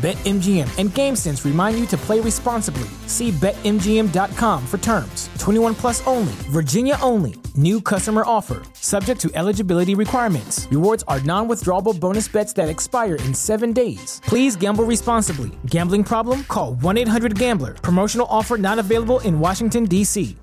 BetMGM 0.00 0.78
and 0.78 0.88
GameSense 0.88 1.44
remind 1.44 1.78
you 1.78 1.84
to 1.88 1.96
play 1.98 2.20
responsibly. 2.20 2.88
See 3.06 3.32
BetMGM.com 3.32 4.66
for 4.66 4.78
terms. 4.78 5.28
21 5.38 5.74
plus 5.74 6.06
only, 6.06 6.32
Virginia 6.48 6.96
only. 7.02 7.34
New 7.54 7.82
customer 7.82 8.22
offer, 8.24 8.62
subject 8.72 9.20
to 9.20 9.30
eligibility 9.34 9.94
requirements. 9.94 10.66
Rewards 10.70 11.04
are 11.06 11.20
non 11.20 11.48
withdrawable 11.48 12.00
bonus 12.00 12.28
bets 12.28 12.54
that 12.54 12.70
expire 12.70 13.16
in 13.16 13.34
seven 13.34 13.74
days. 13.74 14.22
Please 14.24 14.56
gamble 14.56 14.84
responsibly. 14.84 15.50
Gambling 15.66 16.04
problem? 16.04 16.44
Call 16.44 16.76
1 16.76 16.96
800 16.96 17.38
Gambler. 17.38 17.74
Promotional 17.74 18.26
offer 18.30 18.56
not 18.56 18.78
available 18.78 19.20
in 19.20 19.38
Washington, 19.38 19.84
D.C. 19.84 20.34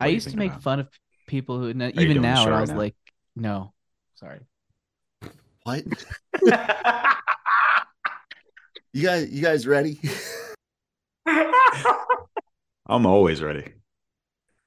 I 0.00 0.06
used 0.06 0.30
to 0.30 0.38
make 0.38 0.52
about? 0.52 0.62
fun 0.62 0.80
of 0.80 0.88
people 1.26 1.58
who, 1.58 1.68
even 1.68 2.22
now, 2.22 2.36
show 2.36 2.46
and 2.46 2.54
I 2.54 2.60
was 2.62 2.70
now? 2.70 2.78
like, 2.78 2.94
no, 3.34 3.74
sorry. 4.14 4.40
What? 5.64 5.84
you 8.96 9.02
guys, 9.02 9.30
you 9.30 9.42
guys 9.42 9.66
ready? 9.66 10.00
I'm 12.86 13.04
always 13.04 13.42
ready. 13.42 13.74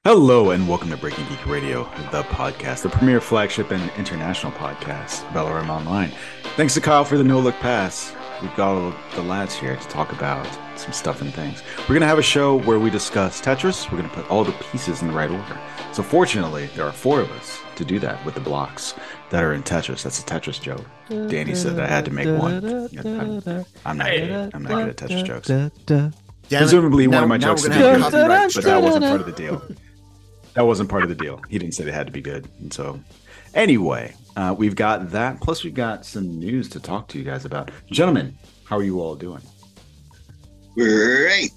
Hello 0.03 0.51
and 0.51 0.69
welcome 0.69 0.91
to 0.91 0.97
Breaking 0.97 1.27
Geek 1.29 1.47
Radio, 1.47 1.85
the 2.11 2.21
podcast, 2.23 2.83
the 2.83 2.89
premier 2.89 3.19
flagship 3.21 3.71
and 3.71 3.91
international 3.97 4.51
podcast, 4.51 5.27
LRM 5.31 5.69
Online. 5.69 6.11
Thanks 6.55 6.75
to 6.75 6.81
Kyle 6.81 7.03
for 7.03 7.17
the 7.17 7.23
no 7.23 7.39
look 7.39 7.55
pass. 7.55 8.13
We've 8.39 8.55
got 8.55 8.75
all 8.75 8.95
the 9.15 9.23
lads 9.23 9.55
here 9.55 9.75
to 9.75 9.87
talk 9.87 10.11
about 10.11 10.47
some 10.77 10.93
stuff 10.93 11.21
and 11.21 11.33
things. 11.33 11.63
We're 11.79 11.87
going 11.87 12.01
to 12.01 12.07
have 12.07 12.19
a 12.19 12.23
show 12.23 12.59
where 12.59 12.77
we 12.79 12.91
discuss 12.91 13.41
Tetris. 13.41 13.91
We're 13.91 13.97
going 13.97 14.09
to 14.09 14.15
put 14.15 14.29
all 14.29 14.43
the 14.43 14.51
pieces 14.71 15.01
in 15.01 15.07
the 15.07 15.13
right 15.15 15.31
order. 15.31 15.59
So, 15.91 16.03
fortunately, 16.03 16.67
there 16.75 16.85
are 16.85 16.93
four 16.93 17.19
of 17.19 17.31
us 17.31 17.59
to 17.79 17.85
do 17.85 17.97
that 17.99 18.23
with 18.25 18.35
the 18.35 18.41
blocks 18.41 18.93
that 19.31 19.43
are 19.43 19.53
in 19.53 19.63
Tetris. 19.63 20.03
That's 20.03 20.19
a 20.19 20.23
Tetris 20.23 20.61
joke. 20.61 20.85
Danny 21.09 21.55
said 21.55 21.79
I 21.79 21.87
had 21.87 22.05
to 22.05 22.11
make 22.11 22.27
one. 22.27 22.63
I'm, 22.63 22.89
I'm 23.85 23.97
not 23.97 24.09
good. 24.11 24.51
I'm 24.53 24.63
not 24.63 24.69
good 24.69 24.89
at 24.89 24.97
Tetris 24.97 25.25
jokes. 25.25 25.47
Damn 25.47 26.07
it. 26.07 26.13
Presumably, 26.49 27.07
one 27.07 27.23
of 27.23 27.29
my 27.29 27.37
jokes 27.37 27.63
we're 27.63 27.69
would 27.69 27.75
be 27.75 27.79
good, 27.79 28.01
copyright 28.01 28.53
but 28.53 28.63
that 28.63 28.81
wasn't 28.81 29.05
part 29.05 29.21
of 29.21 29.25
the 29.27 29.33
deal. 29.33 29.61
That 30.55 30.65
wasn't 30.65 30.89
part 30.89 31.03
of 31.03 31.09
the 31.09 31.15
deal. 31.15 31.41
He 31.47 31.59
didn't 31.59 31.73
say 31.73 31.83
they 31.83 31.91
had 31.91 32.07
to 32.07 32.11
be 32.11 32.21
good, 32.21 32.47
and 32.59 32.73
so 32.73 32.99
anyway, 33.53 34.15
uh, 34.35 34.55
we've 34.57 34.75
got 34.75 35.11
that. 35.11 35.39
Plus, 35.41 35.63
we've 35.63 35.73
got 35.73 36.05
some 36.05 36.39
news 36.39 36.67
to 36.69 36.79
talk 36.79 37.07
to 37.09 37.17
you 37.19 37.23
guys 37.23 37.45
about. 37.45 37.71
Gentlemen, 37.91 38.37
how 38.65 38.77
are 38.77 38.83
you 38.83 38.99
all 38.99 39.15
doing? 39.15 39.41
Great. 40.75 41.51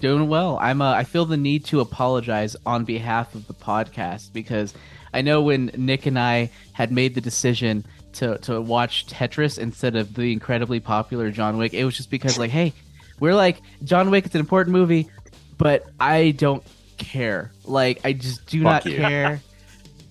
Doing 0.00 0.28
well. 0.28 0.58
I'm. 0.60 0.80
Uh, 0.80 0.92
I 0.92 1.04
feel 1.04 1.24
the 1.24 1.36
need 1.36 1.64
to 1.66 1.80
apologize 1.80 2.56
on 2.64 2.84
behalf 2.84 3.34
of 3.34 3.46
the 3.48 3.54
podcast 3.54 4.32
because 4.32 4.72
I 5.12 5.22
know 5.22 5.42
when 5.42 5.72
Nick 5.76 6.06
and 6.06 6.18
I 6.18 6.50
had 6.72 6.92
made 6.92 7.14
the 7.16 7.20
decision 7.20 7.84
to 8.14 8.38
to 8.38 8.60
watch 8.60 9.06
Tetris 9.06 9.58
instead 9.58 9.96
of 9.96 10.14
the 10.14 10.32
incredibly 10.32 10.78
popular 10.78 11.30
John 11.32 11.58
Wick, 11.58 11.74
it 11.74 11.84
was 11.84 11.96
just 11.96 12.10
because 12.10 12.38
like, 12.38 12.50
hey, 12.50 12.72
we're 13.18 13.34
like 13.34 13.60
John 13.82 14.10
Wick. 14.10 14.24
It's 14.26 14.34
an 14.36 14.40
important 14.40 14.72
movie, 14.72 15.08
but 15.56 15.86
I 15.98 16.30
don't 16.30 16.62
care. 16.96 17.50
Like, 17.64 18.00
I 18.04 18.12
just 18.12 18.46
do 18.46 18.62
Fuck 18.62 18.84
not 18.84 18.92
you. 18.92 18.98
care. 18.98 19.40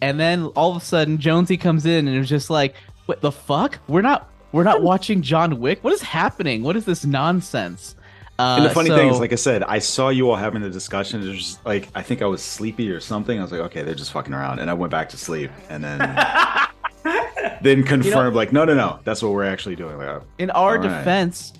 And 0.01 0.19
then 0.19 0.45
all 0.47 0.71
of 0.75 0.81
a 0.81 0.85
sudden, 0.85 1.17
Jonesy 1.17 1.57
comes 1.57 1.85
in 1.85 2.07
and 2.07 2.15
it 2.15 2.19
was 2.19 2.29
just 2.29 2.49
like, 2.49 2.75
what 3.05 3.21
the 3.21 3.31
fuck? 3.31 3.79
We're 3.87 4.01
not. 4.01 4.29
We're 4.51 4.63
not 4.63 4.81
watching 4.83 5.21
John 5.21 5.59
Wick. 5.59 5.81
What 5.83 5.93
is 5.93 6.01
happening? 6.01 6.61
What 6.63 6.75
is 6.75 6.83
this 6.85 7.05
nonsense? 7.05 7.95
Uh, 8.39 8.55
And 8.57 8.65
the 8.65 8.69
funny 8.69 8.89
thing 8.89 9.09
is, 9.09 9.19
like 9.19 9.31
I 9.31 9.35
said, 9.35 9.63
I 9.63 9.79
saw 9.79 10.09
you 10.09 10.29
all 10.29 10.35
having 10.35 10.61
the 10.61 10.69
discussion. 10.69 11.21
It 11.23 11.27
was 11.29 11.37
just 11.37 11.65
like 11.65 11.89
I 11.95 12.01
think 12.03 12.21
I 12.21 12.25
was 12.25 12.43
sleepy 12.43 12.91
or 12.91 12.99
something. 12.99 13.37
I 13.39 13.41
was 13.41 13.51
like, 13.51 13.61
okay, 13.61 13.81
they're 13.83 13.95
just 13.95 14.11
fucking 14.11 14.33
around, 14.33 14.59
and 14.59 14.69
I 14.69 14.73
went 14.73 14.91
back 14.91 15.09
to 15.09 15.17
sleep, 15.17 15.49
and 15.69 15.83
then 15.83 15.99
then 17.61 17.83
confirmed, 17.83 18.35
like, 18.35 18.53
no, 18.53 18.65
no, 18.65 18.73
no, 18.75 18.99
that's 19.03 19.21
what 19.23 19.31
we're 19.33 19.45
actually 19.45 19.75
doing. 19.75 19.97
Like, 19.97 20.07
oh, 20.07 20.23
in 20.37 20.49
our 20.51 20.77
All 20.77 20.83
right. 20.83 20.97
defense, 20.99 21.53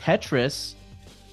Tetris 0.00 0.74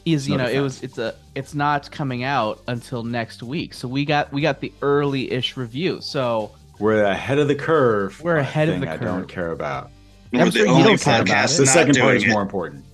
is 0.05 0.27
you 0.27 0.37
No 0.37 0.45
know 0.45 0.49
it 0.49 0.59
was 0.61 0.81
it's 0.81 0.97
a 0.97 1.13
it's 1.35 1.53
not 1.53 1.91
coming 1.91 2.23
out 2.23 2.61
until 2.67 3.03
next 3.03 3.43
week. 3.43 3.73
So 3.73 3.87
we 3.87 4.05
got 4.05 4.31
we 4.31 4.41
got 4.41 4.59
the 4.59 4.71
early-ish 4.81 5.55
review. 5.57 5.99
So 6.01 6.51
we're 6.79 7.03
ahead 7.03 7.37
of 7.37 7.47
the 7.47 7.55
curve. 7.55 8.19
We're 8.23 8.37
ahead 8.37 8.69
of 8.69 8.79
the 8.81 8.89
I 8.89 8.97
don't 8.97 9.19
curve. 9.21 9.27
care 9.27 9.51
about. 9.51 9.91
I'm 10.33 10.39
We're 10.39 10.51
sure 10.51 10.65
the 10.65 10.73
you 10.73 10.83
don't 10.83 10.99
care 11.01 11.21
about 11.21 11.27
podcast 11.27 11.55
it. 11.55 11.57
The 11.59 11.65
second 11.67 11.95
part 11.97 12.05
doing 12.13 12.15
is 12.17 12.23
it. 12.23 12.29
more 12.29 12.41
important. 12.41 12.85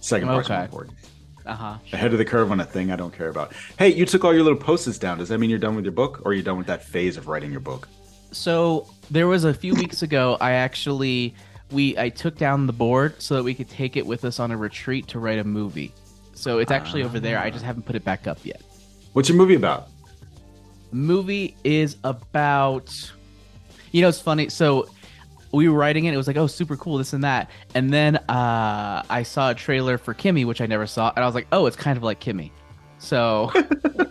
Second 0.00 0.28
part's 0.28 0.48
more 0.48 0.62
important. 0.62 0.96
Uh-huh. 1.46 1.78
Ahead 1.92 2.12
of 2.12 2.18
the 2.18 2.24
curve 2.24 2.50
on 2.50 2.60
a 2.60 2.64
thing 2.64 2.92
I 2.92 2.96
don't 2.96 3.12
care 3.12 3.28
about. 3.28 3.52
Hey, 3.78 3.88
you 3.88 4.06
took 4.06 4.24
all 4.24 4.32
your 4.32 4.42
little 4.42 4.58
post-its 4.58 4.98
down. 4.98 5.18
Does 5.18 5.28
that 5.28 5.38
mean 5.38 5.50
you're 5.50 5.58
done 5.58 5.76
with 5.76 5.84
your 5.84 5.92
book, 5.92 6.22
or 6.24 6.34
you're 6.34 6.42
done 6.42 6.58
with 6.58 6.66
that 6.66 6.84
phase 6.84 7.16
of 7.16 7.28
writing 7.28 7.50
your 7.50 7.60
book? 7.60 7.88
So 8.30 8.86
there 9.10 9.26
was 9.26 9.44
a 9.44 9.52
few 9.52 9.74
weeks 9.74 10.02
ago 10.02 10.38
I 10.40 10.52
actually 10.52 11.34
we 11.70 11.96
I 11.98 12.08
took 12.08 12.36
down 12.36 12.66
the 12.66 12.72
board 12.72 13.20
so 13.20 13.34
that 13.34 13.42
we 13.42 13.54
could 13.54 13.68
take 13.68 13.96
it 13.96 14.06
with 14.06 14.24
us 14.24 14.40
on 14.40 14.50
a 14.50 14.56
retreat 14.56 15.06
to 15.08 15.18
write 15.18 15.38
a 15.38 15.44
movie. 15.44 15.92
So 16.34 16.58
it's 16.58 16.70
actually 16.70 17.02
over 17.02 17.20
there. 17.20 17.38
I 17.38 17.50
just 17.50 17.64
haven't 17.64 17.84
put 17.84 17.94
it 17.94 18.04
back 18.04 18.26
up 18.26 18.38
yet. 18.42 18.62
What's 19.12 19.28
your 19.28 19.36
movie 19.36 19.54
about? 19.54 19.88
movie 20.92 21.56
is 21.64 21.96
about 22.04 23.12
you 23.90 24.02
know 24.02 24.08
it's 24.08 24.20
funny 24.20 24.48
so 24.48 24.86
we 25.52 25.68
were 25.68 25.78
writing 25.78 26.06
it 26.06 26.14
it 26.14 26.16
was 26.16 26.26
like 26.26 26.36
oh 26.36 26.46
super 26.46 26.76
cool 26.76 26.98
this 26.98 27.12
and 27.12 27.24
that. 27.24 27.50
And 27.74 27.92
then 27.92 28.16
uh 28.16 29.02
i 29.08 29.22
saw 29.22 29.50
a 29.50 29.54
trailer 29.54 29.98
for 29.98 30.14
kimmy 30.14 30.46
which 30.46 30.60
i 30.60 30.66
never 30.66 30.86
saw 30.86 31.12
and 31.14 31.22
i 31.22 31.26
was 31.26 31.34
like 31.34 31.46
oh 31.52 31.66
it's 31.66 31.76
kind 31.76 31.96
of 31.96 32.02
like 32.02 32.20
kimmy. 32.20 32.50
So 32.98 33.50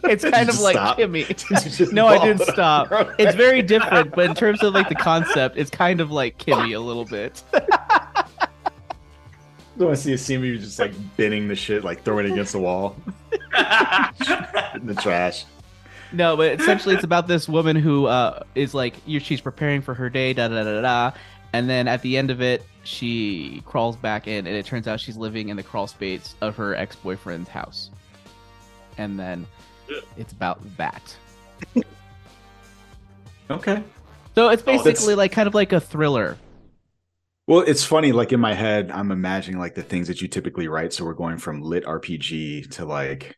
it's 0.04 0.24
kind 0.24 0.50
of 0.50 0.60
like 0.60 0.76
stop? 0.76 0.98
kimmy. 0.98 1.28
Did 1.28 1.44
you 1.50 1.70
just 1.70 1.94
no 1.94 2.08
i 2.08 2.24
didn't 2.24 2.46
stop. 2.48 2.92
It's 3.20 3.36
very 3.36 3.62
different 3.62 4.16
but 4.16 4.30
in 4.30 4.36
terms 4.36 4.64
of 4.64 4.74
like 4.74 4.90
the 4.90 4.96
concept 4.96 5.58
it's 5.58 5.72
kind 5.72 6.00
of 6.02 6.12
like 6.12 6.38
kimmy 6.38 6.76
a 6.76 6.80
little 6.80 7.06
bit. 7.06 7.44
I 9.90 9.94
see 9.96 10.14
a 10.14 10.18
scene 10.18 10.42
where 10.42 10.50
you're 10.50 10.60
just 10.60 10.78
like 10.78 10.94
binning 11.18 11.48
the 11.48 11.56
shit, 11.56 11.84
like 11.84 12.04
throwing 12.04 12.28
it 12.28 12.34
against 12.34 12.52
the 12.52 12.60
wall? 12.60 12.96
In 14.76 14.86
the 14.86 14.96
trash. 15.02 15.46
No, 16.14 16.36
but 16.36 16.60
essentially 16.60 16.96
it's 16.96 17.04
about 17.04 17.28
this 17.28 17.48
woman 17.48 17.76
who 17.76 18.06
uh, 18.06 18.44
is 18.56 18.74
like 18.74 18.96
she's 19.06 19.42
preparing 19.42 19.82
for 19.82 19.94
her 19.94 20.10
day, 20.10 20.34
da 20.34 20.48
da 20.48 20.64
da 20.64 20.82
da 20.82 21.12
and 21.54 21.70
then 21.70 21.88
at 21.88 22.02
the 22.02 22.18
end 22.18 22.32
of 22.32 22.42
it, 22.42 22.64
she 22.84 23.62
crawls 23.66 23.96
back 23.96 24.28
in, 24.28 24.48
and 24.48 24.56
it 24.56 24.66
turns 24.66 24.88
out 24.88 25.00
she's 25.00 25.18
living 25.18 25.50
in 25.50 25.58
the 25.58 25.64
crawl 25.64 25.88
space 25.88 26.36
of 26.42 26.56
her 26.56 26.76
ex 26.76 26.96
boyfriend's 26.96 27.50
house, 27.50 27.92
and 28.98 29.20
then 29.20 29.46
it's 30.18 30.32
about 30.32 30.60
that. 30.78 31.16
Okay. 33.50 33.84
So 34.34 34.48
it's 34.48 34.64
Oh, 34.66 34.66
basically 34.66 35.16
like 35.16 35.34
kind 35.34 35.48
of 35.48 35.54
like 35.54 35.74
a 35.74 35.80
thriller. 35.82 36.38
Well, 37.48 37.60
it's 37.60 37.84
funny. 37.84 38.14
Like 38.14 38.32
in 38.32 38.40
my 38.40 38.54
head, 38.54 38.90
I'm 38.92 39.12
imagining 39.12 39.60
like 39.60 39.76
the 39.76 39.84
things 39.84 40.08
that 40.08 40.22
you 40.22 40.30
typically 40.30 40.70
write. 40.70 40.94
So 40.94 41.04
we're 41.04 41.14
going 41.14 41.38
from 41.38 41.62
lit 41.62 41.84
RPG 41.84 42.72
to 42.76 42.86
like 42.86 43.36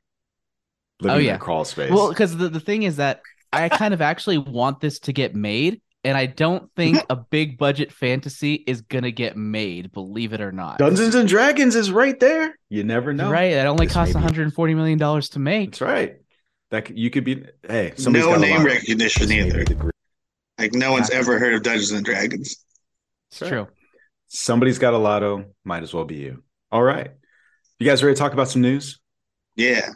living 1.04 1.16
Oh, 1.16 1.20
in 1.20 1.26
yeah. 1.26 1.36
a 1.36 1.40
crawl 1.40 1.66
space. 1.66 1.92
Well, 1.92 2.10
because 2.10 2.36
the, 2.36 2.50
the 2.50 2.60
thing 2.60 2.84
is 2.84 2.98
that 2.98 3.22
I 3.52 3.70
kind 3.82 3.94
of 3.94 4.02
actually 4.02 4.38
want 4.38 4.80
this 4.80 5.00
to 5.02 5.14
get 5.14 5.36
made, 5.36 5.82
and 6.04 6.18
I 6.18 6.26
don't 6.26 6.70
think 6.76 6.98
a 7.10 7.16
big 7.16 7.58
budget 7.58 7.92
fantasy 7.92 8.56
is 8.56 8.82
gonna 8.82 9.12
get 9.12 9.38
made. 9.38 9.92
Believe 9.92 10.34
it 10.34 10.42
or 10.42 10.52
not. 10.52 10.80
Dungeons 10.80 11.16
and 11.16 11.28
Dragons 11.30 11.76
is 11.76 11.92
right 11.92 12.20
there. 12.20 12.58
You 12.70 12.84
never 12.84 13.14
know. 13.14 13.30
Right, 13.32 13.52
it 13.54 13.66
only 13.66 13.86
This 13.86 13.94
costs 13.94 14.14
140 14.16 14.74
million 14.76 14.98
dollars 14.98 15.30
to 15.30 15.40
make. 15.40 15.72
That's 15.72 15.82
right. 15.82 16.16
That 16.72 16.88
c- 16.88 16.96
you 16.98 17.10
could 17.10 17.24
be. 17.24 17.46
Hey, 17.68 17.94
somebody's 17.98 18.26
No 18.26 18.34
got 18.34 18.42
name 18.42 18.64
recognition 18.64 19.28
This 19.28 19.30
may 19.30 19.44
be 19.44 19.60
either. 19.62 19.92
Like 20.58 20.74
no 20.74 20.92
one's 20.92 21.10
ever 21.10 21.38
heard 21.40 21.54
of 21.54 21.64
Dungeons 21.64 21.92
and 21.92 22.04
Dragons. 22.06 22.64
It's 23.32 23.40
true. 23.40 23.68
Somebody's 24.28 24.80
got 24.80 24.94
a 24.94 24.98
lotto. 24.98 25.46
Might 25.64 25.84
as 25.84 25.94
well 25.94 26.06
be 26.06 26.16
you. 26.16 26.44
All 26.72 26.82
right. 26.82 27.12
You 27.80 27.88
guys 27.88 28.04
ready 28.04 28.16
to 28.16 28.20
talk 28.20 28.34
about 28.34 28.50
some 28.50 28.62
news? 28.62 29.00
Yeah. 29.56 29.90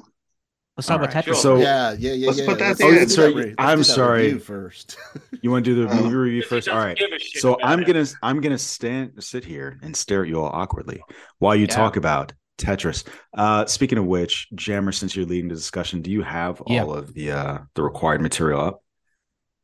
Let's 0.77 0.87
talk 0.87 0.99
All 0.99 1.05
about 1.05 1.15
right, 1.15 1.25
Tetris. 1.25 1.35
So 1.37 1.57
yeah, 1.57 1.95
yeah, 1.97 2.13
yeah. 2.13 2.27
Let's 2.27 2.39
yeah. 2.39 2.45
put 2.45 2.59
that 2.59 2.79
Let's 2.79 2.79
there. 2.79 2.91
do 2.91 2.95
Oh, 2.97 2.99
that 2.99 3.09
sorry, 3.09 3.33
let's 3.45 3.55
I'm 3.57 3.83
sorry. 3.83 4.23
review 4.25 4.39
first. 4.39 4.97
you 5.41 5.49
want 5.49 5.65
to 5.65 5.73
do 5.75 5.87
the 5.87 5.91
Oh. 5.91 6.03
movie 6.03 6.15
review 6.15 6.43
first? 6.43 6.69
All 6.69 6.77
right. 6.77 6.95
give 6.95 7.11
a 7.11 7.17
shit 7.19 7.41
So 7.41 7.57
I'm 7.63 7.79
it. 7.81 7.87
gonna 7.87 8.05
I'm 8.21 8.41
gonna 8.41 8.57
stand 8.59 9.13
sit 9.23 9.43
here 9.43 9.79
and 9.81 9.95
stare 9.97 10.21
at 10.21 10.29
you 10.29 10.39
all 10.39 10.49
awkwardly 10.53 11.01
while 11.39 11.55
you 11.55 11.63
Yeah. 11.63 11.75
talk 11.75 11.95
about 11.97 12.33
Tetris. 12.59 13.07
Uh, 13.35 13.65
speaking 13.65 13.97
of 13.97 14.05
which, 14.05 14.47
Jammer, 14.53 14.91
since 14.91 15.15
you're 15.15 15.25
leading 15.25 15.47
the 15.49 15.55
discussion, 15.55 16.01
do 16.03 16.11
you 16.11 16.21
have 16.21 16.61
Yeah. 16.67 16.83
all 16.83 16.93
of 16.93 17.11
the 17.15 17.31
uh, 17.31 17.57
the 17.73 17.81
required 17.81 18.21
material 18.21 18.61
up? 18.61 18.83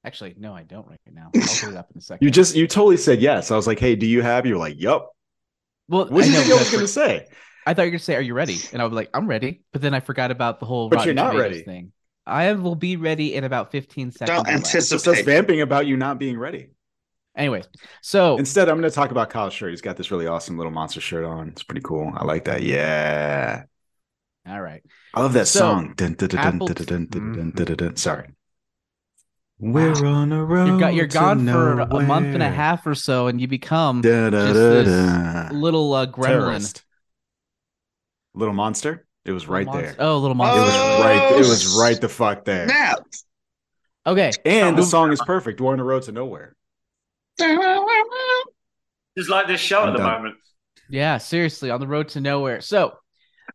Actually, 0.03 0.33
no, 0.37 0.53
I 0.55 0.63
don't 0.63 0.87
right 0.87 0.99
now. 1.11 1.29
I'll 1.35 1.41
put 1.41 1.69
it 1.69 1.77
up 1.77 1.89
in 1.93 1.99
a 1.99 2.01
second. 2.01 2.25
You 2.25 2.31
just 2.31 2.55
you 2.55 2.67
totally 2.67 2.97
said 2.97 3.21
yes. 3.21 3.51
I 3.51 3.55
was 3.55 3.67
like, 3.67 3.79
hey, 3.79 3.95
do 3.95 4.07
you 4.07 4.23
have? 4.23 4.47
You're 4.47 4.57
like, 4.57 4.79
yup. 4.81 5.11
well, 5.87 6.07
What 6.07 6.23
I 6.23 6.27
did 6.27 6.33
you 6.33 6.33
know, 6.33 6.41
think 6.43 6.53
I 6.55 6.57
was 6.59 6.71
going 6.71 6.81
to 6.83 6.87
say? 6.87 7.27
I 7.65 7.73
thought 7.73 7.83
you 7.83 7.87
were 7.87 7.91
gonna 7.91 7.99
say, 7.99 8.15
"Are 8.15 8.21
you 8.21 8.33
ready?" 8.33 8.57
And 8.71 8.81
I 8.81 8.85
was 8.85 8.93
like, 8.93 9.09
"I'm 9.13 9.27
ready," 9.27 9.63
but 9.71 9.81
then 9.81 9.93
I 9.93 9.99
forgot 9.99 10.31
about 10.31 10.59
the 10.59 10.65
whole. 10.65 10.89
But 10.89 10.97
Rotten 10.97 11.07
you're 11.07 11.23
not 11.23 11.31
Tomatoes 11.31 11.51
ready. 11.51 11.63
thing. 11.63 11.91
I 12.25 12.53
will 12.53 12.75
be 12.75 12.95
ready 12.95 13.35
in 13.35 13.43
about 13.43 13.71
15 13.71 14.11
seconds. 14.11 14.29
Don't 14.29 14.47
or 14.47 14.51
less. 14.57 14.71
Just 14.71 14.91
anticipate. 14.93 15.25
vamping 15.25 15.61
about 15.61 15.85
you 15.87 15.97
not 15.97 16.19
being 16.19 16.37
ready. 16.37 16.69
Anyways, 17.35 17.67
so 18.01 18.37
Instead, 18.37 18.69
I'm 18.69 18.79
going 18.79 18.89
to 18.89 18.95
talk 18.95 19.09
about 19.11 19.29
Kyle's 19.31 19.53
shirt. 19.53 19.71
He's 19.71 19.81
got 19.81 19.97
this 19.97 20.11
really 20.11 20.27
awesome 20.27 20.55
little 20.55 20.71
monster 20.71 21.01
shirt 21.01 21.25
on. 21.25 21.49
It's 21.49 21.63
pretty 21.63 21.81
cool. 21.81 22.13
I 22.15 22.23
like 22.25 22.45
that. 22.45 22.61
Yeah. 22.61 23.63
all 24.47 24.61
right. 24.61 24.83
I 25.15 25.21
love 25.21 25.33
that 25.33 25.47
So, 25.47 25.59
song. 25.59 25.93
Dun, 25.95 26.13
dun, 26.13 26.29
dun. 26.29 27.95
Sorry. 27.95 28.29
We're 29.59 30.05
on 30.05 30.31
a 30.31 30.43
road. 30.43 30.67
You're, 30.67 30.79
got, 30.79 30.93
you're 30.93 31.07
to 31.07 31.13
gone 31.13 31.45
for 31.47 31.79
a 31.79 32.01
month 32.01 32.33
and 32.33 32.43
a 32.43 32.49
half 32.49 32.85
or 32.85 32.95
so, 32.95 33.27
and 33.27 33.39
you 33.39 33.47
become 33.47 34.01
Da, 34.01 34.29
da, 34.29 34.47
just 34.47 34.53
this 34.53 35.53
little 35.53 35.93
uh, 35.93 36.05
gremlin. 36.05 36.27
Terrorist. 36.27 36.83
Little 38.33 38.53
monster. 38.53 39.05
It 39.25 39.31
was 39.31 39.47
right 39.47 39.65
Monster- 39.65 39.93
there. 39.93 39.95
Oh, 39.99 40.17
little 40.17 40.35
Monster. 40.35 40.59
It 40.61 40.65
was 40.65 40.73
Oh, 40.75 41.01
right. 41.03 41.31
It 41.33 41.37
was 41.47 41.77
right 41.79 41.99
the 42.01 42.09
fuck 42.09 42.43
there. 42.45 42.67
Snap. 42.67 42.99
Okay. 44.05 44.31
And 44.45 44.77
the 44.77 44.81
Oh. 44.81 44.85
song 44.85 45.11
is 45.13 45.21
perfect. 45.25 45.61
We're 45.61 45.71
on 45.73 45.79
a 45.79 45.83
road 45.83 46.03
to 46.03 46.11
nowhere. 46.11 46.55
Just 49.17 49.29
like 49.29 49.47
this 49.47 49.61
show 49.61 49.81
I'm 49.83 49.89
at 49.89 49.91
the 49.93 49.99
done. 49.99 50.11
moment. 50.11 50.35
Yeah, 50.89 51.17
seriously, 51.19 51.69
on 51.69 51.79
the 51.79 51.87
road 51.87 52.09
to 52.09 52.21
nowhere. 52.21 52.61
So, 52.61 52.93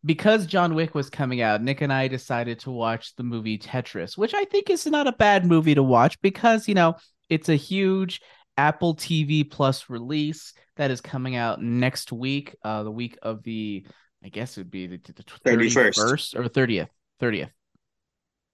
because 0.04 0.46
John 0.46 0.74
Wick 0.74 0.94
was 0.94 1.10
coming 1.10 1.40
out, 1.40 1.62
Nick 1.62 1.80
and 1.80 1.92
I 1.92 2.08
decided 2.08 2.60
to 2.60 2.70
watch 2.70 3.14
the 3.16 3.22
movie 3.24 3.58
Tetris, 3.58 4.16
which 4.16 4.34
I 4.34 4.44
think 4.44 4.70
is 4.70 4.86
not 4.86 5.06
a 5.06 5.12
bad 5.12 5.44
movie 5.44 5.74
to 5.74 5.82
watch 5.82 6.20
because, 6.22 6.68
you 6.68 6.74
know, 6.74 6.94
it's 7.28 7.48
a 7.48 7.56
huge 7.56 8.20
Apple 8.56 8.94
TV 8.96 9.48
Plus 9.48 9.90
release 9.90 10.52
that 10.76 10.90
is 10.90 11.00
coming 11.00 11.36
out 11.36 11.60
next 11.60 12.12
week, 12.12 12.54
uh, 12.64 12.84
the 12.84 12.90
week 12.90 13.18
of 13.22 13.42
the, 13.42 13.84
I 14.24 14.28
guess 14.28 14.56
it 14.56 14.60
would 14.60 14.70
be 14.70 14.86
the, 14.86 14.98
the 14.98 15.22
31st. 15.22 15.94
31st 15.94 16.36
or 16.36 16.48
30th. 16.48 16.88
30th. 17.20 17.50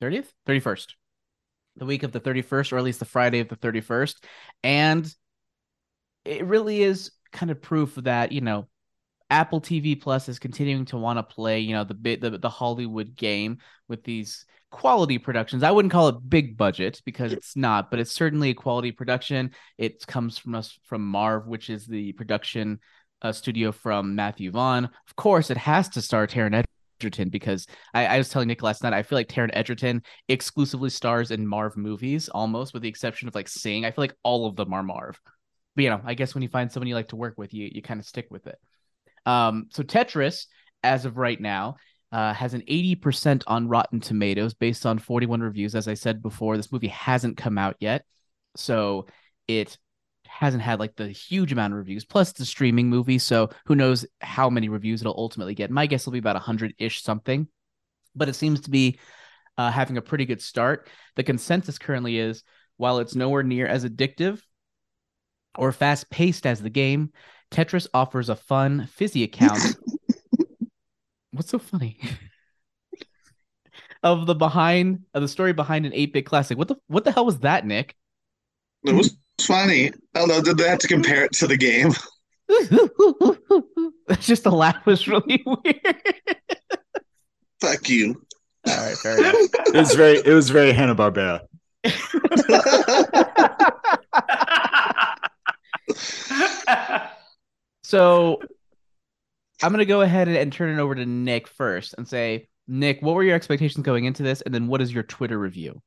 30th? 0.02 0.26
31st. 0.46 0.86
The 1.76 1.86
week 1.86 2.02
of 2.02 2.12
the 2.12 2.20
31st, 2.20 2.72
or 2.72 2.78
at 2.78 2.84
least 2.84 3.00
the 3.00 3.04
Friday 3.04 3.40
of 3.40 3.48
the 3.48 3.56
31st. 3.56 4.16
And 4.62 5.12
it 6.24 6.44
really 6.44 6.82
is 6.82 7.10
kind 7.32 7.50
of 7.50 7.60
proof 7.60 7.94
that 7.96 8.32
you 8.32 8.40
know 8.40 8.68
Apple 9.28 9.60
TV 9.60 10.00
Plus 10.00 10.28
is 10.28 10.38
continuing 10.38 10.84
to 10.86 10.96
want 10.96 11.18
to 11.18 11.22
play 11.22 11.60
you 11.60 11.74
know 11.74 11.84
the 11.84 11.94
bit 11.94 12.20
the, 12.20 12.38
the 12.38 12.48
Hollywood 12.48 13.16
game 13.16 13.58
with 13.88 14.04
these 14.04 14.46
quality 14.70 15.18
productions. 15.18 15.62
I 15.62 15.70
wouldn't 15.70 15.92
call 15.92 16.08
it 16.08 16.28
big 16.28 16.56
budget 16.56 17.00
because 17.04 17.32
it's 17.32 17.56
not, 17.56 17.90
but 17.90 18.00
it's 18.00 18.12
certainly 18.12 18.50
a 18.50 18.54
quality 18.54 18.90
production. 18.90 19.52
It 19.78 20.04
comes 20.06 20.36
from 20.36 20.54
us 20.54 20.76
from 20.84 21.06
Marv, 21.06 21.46
which 21.46 21.70
is 21.70 21.86
the 21.86 22.12
production 22.12 22.80
uh, 23.24 23.32
studio 23.32 23.72
from 23.72 24.14
Matthew 24.14 24.52
Vaughn. 24.52 24.84
Of 24.84 25.16
course, 25.16 25.50
it 25.50 25.56
has 25.56 25.88
to 25.90 26.02
star 26.02 26.28
Taron 26.28 26.64
Egerton 27.00 27.30
because 27.30 27.66
I, 27.92 28.06
I 28.06 28.18
was 28.18 28.28
telling 28.28 28.46
Nick 28.46 28.62
last 28.62 28.84
night 28.84 28.92
I 28.92 29.02
feel 29.02 29.18
like 29.18 29.28
Taron 29.28 29.50
Egerton 29.52 30.04
exclusively 30.28 30.90
stars 30.90 31.32
in 31.32 31.46
Marv 31.46 31.76
movies, 31.76 32.28
almost 32.28 32.72
with 32.72 32.82
the 32.82 32.88
exception 32.88 33.26
of 33.26 33.34
like 33.34 33.48
Sing. 33.48 33.84
I 33.84 33.90
feel 33.90 34.04
like 34.04 34.14
all 34.22 34.46
of 34.46 34.54
them 34.54 34.72
are 34.72 34.84
Marv 34.84 35.18
but 35.74 35.84
you 35.84 35.90
know, 35.90 36.00
I 36.04 36.14
guess 36.14 36.34
when 36.34 36.42
you 36.42 36.48
find 36.48 36.70
someone 36.70 36.88
you 36.88 36.94
like 36.94 37.08
to 37.08 37.16
work 37.16 37.34
with, 37.36 37.52
you 37.52 37.68
you 37.72 37.82
kind 37.82 38.00
of 38.00 38.06
stick 38.06 38.26
with 38.30 38.46
it. 38.46 38.58
Um, 39.26 39.66
so 39.70 39.82
Tetris, 39.82 40.46
as 40.82 41.04
of 41.04 41.16
right 41.16 41.40
now, 41.40 41.76
uh, 42.12 42.32
has 42.32 42.54
an 42.54 42.62
80% 42.62 43.42
on 43.46 43.68
Rotten 43.68 44.00
Tomatoes 44.00 44.54
based 44.54 44.86
on 44.86 44.98
41 44.98 45.40
reviews. 45.40 45.74
As 45.74 45.88
I 45.88 45.94
said 45.94 46.22
before, 46.22 46.56
this 46.56 46.70
movie 46.70 46.88
hasn't 46.88 47.36
come 47.36 47.58
out 47.58 47.76
yet, 47.80 48.04
so 48.56 49.06
it 49.48 49.78
hasn't 50.38 50.62
had 50.62 50.80
like 50.80 50.96
the 50.96 51.08
huge 51.08 51.52
amount 51.52 51.72
of 51.72 51.78
reviews. 51.78 52.04
Plus, 52.04 52.30
it's 52.30 52.40
a 52.40 52.46
streaming 52.46 52.88
movie, 52.90 53.18
so 53.18 53.50
who 53.66 53.76
knows 53.76 54.04
how 54.20 54.50
many 54.50 54.68
reviews 54.68 55.00
it'll 55.00 55.14
ultimately 55.16 55.54
get. 55.54 55.70
My 55.70 55.86
guess 55.86 56.06
will 56.06 56.12
be 56.12 56.18
about 56.18 56.34
100 56.34 56.74
ish 56.78 57.02
something, 57.02 57.46
but 58.16 58.28
it 58.28 58.34
seems 58.34 58.62
to 58.62 58.70
be 58.70 58.98
uh, 59.56 59.70
having 59.70 59.96
a 59.96 60.02
pretty 60.02 60.24
good 60.24 60.42
start. 60.42 60.88
The 61.14 61.22
consensus 61.22 61.78
currently 61.78 62.18
is 62.18 62.42
while 62.76 62.98
it's 62.98 63.14
nowhere 63.14 63.44
near 63.44 63.68
as 63.68 63.84
addictive 63.84 64.40
or 65.56 65.70
fast 65.70 66.10
paced 66.10 66.46
as 66.46 66.60
the 66.60 66.70
game, 66.70 67.12
Tetris 67.52 67.86
offers 67.94 68.28
a 68.28 68.34
fun, 68.34 68.88
fizzy 68.92 69.22
account. 69.22 69.60
What's 71.30 71.50
so 71.50 71.60
funny? 71.60 72.00
of 74.02 74.26
the 74.26 74.34
behind 74.34 75.04
of 75.14 75.22
the 75.22 75.28
story 75.28 75.52
behind 75.52 75.86
an 75.86 75.92
8-bit 75.92 76.26
classic. 76.26 76.58
What 76.58 76.68
the 76.68 76.76
what 76.88 77.04
the 77.04 77.12
hell 77.12 77.24
was 77.24 77.38
that, 77.40 77.64
Nick? 77.64 77.94
It 78.84 78.94
was 78.94 79.16
funny. 79.46 79.92
Although 80.16 80.42
did 80.42 80.58
they 80.58 80.68
have 80.68 80.78
to 80.80 80.88
compare 80.88 81.24
it 81.24 81.32
to 81.34 81.46
the 81.46 81.56
game? 81.56 81.92
That's 84.06 84.26
just 84.26 84.44
the 84.44 84.52
laugh 84.52 84.84
was 84.86 85.08
really 85.08 85.42
weird. 85.46 85.96
Fuck 87.60 87.88
you. 87.88 88.22
All 88.66 88.76
right, 88.76 88.96
fair 88.96 89.18
enough. 89.18 89.34
It 89.66 89.74
was 89.74 89.94
very. 89.94 90.18
It 90.18 90.34
was 90.34 90.50
very 90.50 90.72
Hanna 90.72 90.94
Barbera. 90.94 91.40
So 97.84 98.40
I'm 99.62 99.70
gonna 99.70 99.84
go 99.84 100.00
ahead 100.00 100.26
and, 100.26 100.36
and 100.36 100.52
turn 100.52 100.76
it 100.76 100.82
over 100.82 100.94
to 100.94 101.06
Nick 101.06 101.46
first 101.46 101.94
and 101.96 102.08
say, 102.08 102.48
Nick, 102.66 103.02
what 103.02 103.14
were 103.14 103.22
your 103.22 103.36
expectations 103.36 103.84
going 103.84 104.06
into 104.06 104.22
this, 104.22 104.40
and 104.40 104.54
then 104.54 104.66
what 104.66 104.80
is 104.80 104.92
your 104.92 105.04
Twitter 105.04 105.38
review? 105.38 105.80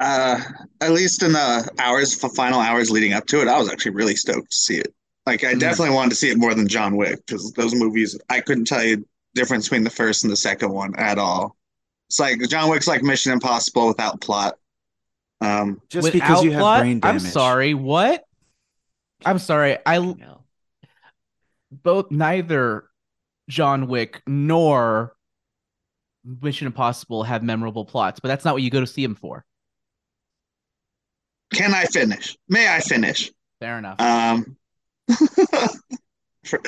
Uh, 0.00 0.40
at 0.80 0.92
least 0.92 1.22
in 1.22 1.32
the 1.32 1.70
hours, 1.78 2.14
final 2.34 2.60
hours 2.60 2.90
leading 2.90 3.12
up 3.14 3.26
to 3.26 3.40
it, 3.40 3.48
I 3.48 3.58
was 3.58 3.70
actually 3.70 3.92
really 3.92 4.14
stoked 4.16 4.50
to 4.50 4.56
see 4.56 4.76
it. 4.78 4.94
Like, 5.24 5.42
I 5.42 5.54
Mm. 5.54 5.60
definitely 5.60 5.94
wanted 5.94 6.10
to 6.10 6.16
see 6.16 6.30
it 6.30 6.36
more 6.38 6.54
than 6.54 6.68
John 6.68 6.96
Wick 6.96 7.24
because 7.26 7.52
those 7.52 7.74
movies, 7.74 8.18
I 8.28 8.40
couldn't 8.40 8.66
tell 8.66 8.84
you 8.84 9.06
difference 9.34 9.66
between 9.66 9.84
the 9.84 9.90
first 9.90 10.22
and 10.24 10.32
the 10.32 10.36
second 10.36 10.70
one 10.70 10.94
at 10.96 11.18
all. 11.18 11.56
It's 12.08 12.20
like 12.20 12.40
John 12.48 12.70
Wick's 12.70 12.86
like 12.86 13.02
Mission 13.02 13.32
Impossible 13.32 13.88
without 13.88 14.20
plot. 14.20 14.56
Um, 15.40 15.80
Just 15.88 16.12
because 16.12 16.44
you 16.44 16.52
have 16.52 16.60
plot? 16.60 16.80
brain 16.80 17.00
damage. 17.00 17.22
I'm 17.24 17.28
sorry. 17.32 17.74
What? 17.74 18.24
I'm 19.24 19.38
sorry. 19.38 19.78
I 19.84 20.14
both 21.70 22.10
neither 22.10 22.84
John 23.48 23.86
Wick 23.88 24.22
nor 24.26 25.14
Mission 26.24 26.66
Impossible 26.66 27.22
have 27.24 27.42
memorable 27.42 27.84
plots, 27.84 28.20
but 28.20 28.28
that's 28.28 28.44
not 28.44 28.54
what 28.54 28.62
you 28.62 28.70
go 28.70 28.80
to 28.80 28.86
see 28.86 29.02
them 29.02 29.14
for. 29.14 29.44
Can 31.52 31.74
I 31.74 31.84
finish? 31.84 32.36
May 32.48 32.68
I 32.68 32.80
finish? 32.80 33.30
Fair 33.60 33.78
enough. 33.78 34.00
Um, 34.00 34.56
for- 36.44 36.60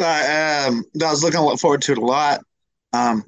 uh, 0.00 0.66
um, 0.68 0.84
I 1.02 1.10
was 1.10 1.22
looking 1.22 1.56
forward 1.56 1.82
to 1.82 1.92
it 1.92 1.98
a 1.98 2.04
lot. 2.04 2.40
Um, 2.92 3.24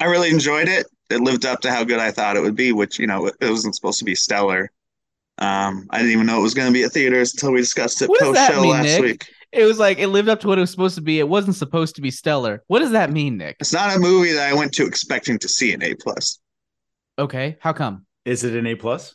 I 0.00 0.06
really 0.06 0.30
enjoyed 0.30 0.68
it. 0.68 0.86
It 1.10 1.20
lived 1.20 1.44
up 1.44 1.60
to 1.60 1.70
how 1.70 1.84
good 1.84 1.98
I 1.98 2.10
thought 2.10 2.36
it 2.36 2.40
would 2.40 2.54
be, 2.54 2.72
which 2.72 2.98
you 2.98 3.06
know 3.06 3.26
it 3.26 3.34
wasn't 3.40 3.74
supposed 3.74 3.98
to 3.98 4.04
be 4.04 4.14
stellar. 4.14 4.70
Um, 5.38 5.86
I 5.90 5.98
didn't 5.98 6.12
even 6.12 6.26
know 6.26 6.38
it 6.38 6.42
was 6.42 6.54
going 6.54 6.68
to 6.68 6.72
be 6.72 6.84
at 6.84 6.92
theaters 6.92 7.32
until 7.32 7.52
we 7.52 7.60
discussed 7.60 8.02
it 8.02 8.10
post 8.18 8.52
show 8.52 8.60
last 8.60 8.84
Nick? 8.84 9.00
week. 9.00 9.26
it 9.52 9.64
was 9.64 9.78
like 9.78 9.98
it 9.98 10.08
lived 10.08 10.28
up 10.28 10.40
to 10.40 10.48
what 10.48 10.58
it 10.58 10.60
was 10.60 10.70
supposed 10.70 10.96
to 10.96 11.00
be. 11.00 11.18
It 11.18 11.28
wasn't 11.28 11.56
supposed 11.56 11.96
to 11.96 12.02
be 12.02 12.10
stellar. 12.10 12.62
What 12.66 12.80
does 12.80 12.92
that 12.92 13.10
mean, 13.10 13.38
Nick? 13.38 13.56
It's 13.58 13.72
not 13.72 13.96
a 13.96 13.98
movie 13.98 14.32
that 14.32 14.48
I 14.48 14.54
went 14.54 14.72
to 14.74 14.86
expecting 14.86 15.38
to 15.38 15.48
see 15.48 15.72
an 15.72 15.82
A 15.82 15.94
plus. 15.94 16.38
Okay, 17.18 17.56
how 17.60 17.72
come? 17.72 18.06
Is 18.24 18.44
it 18.44 18.54
an 18.54 18.66
A 18.66 18.74
plus? 18.74 19.14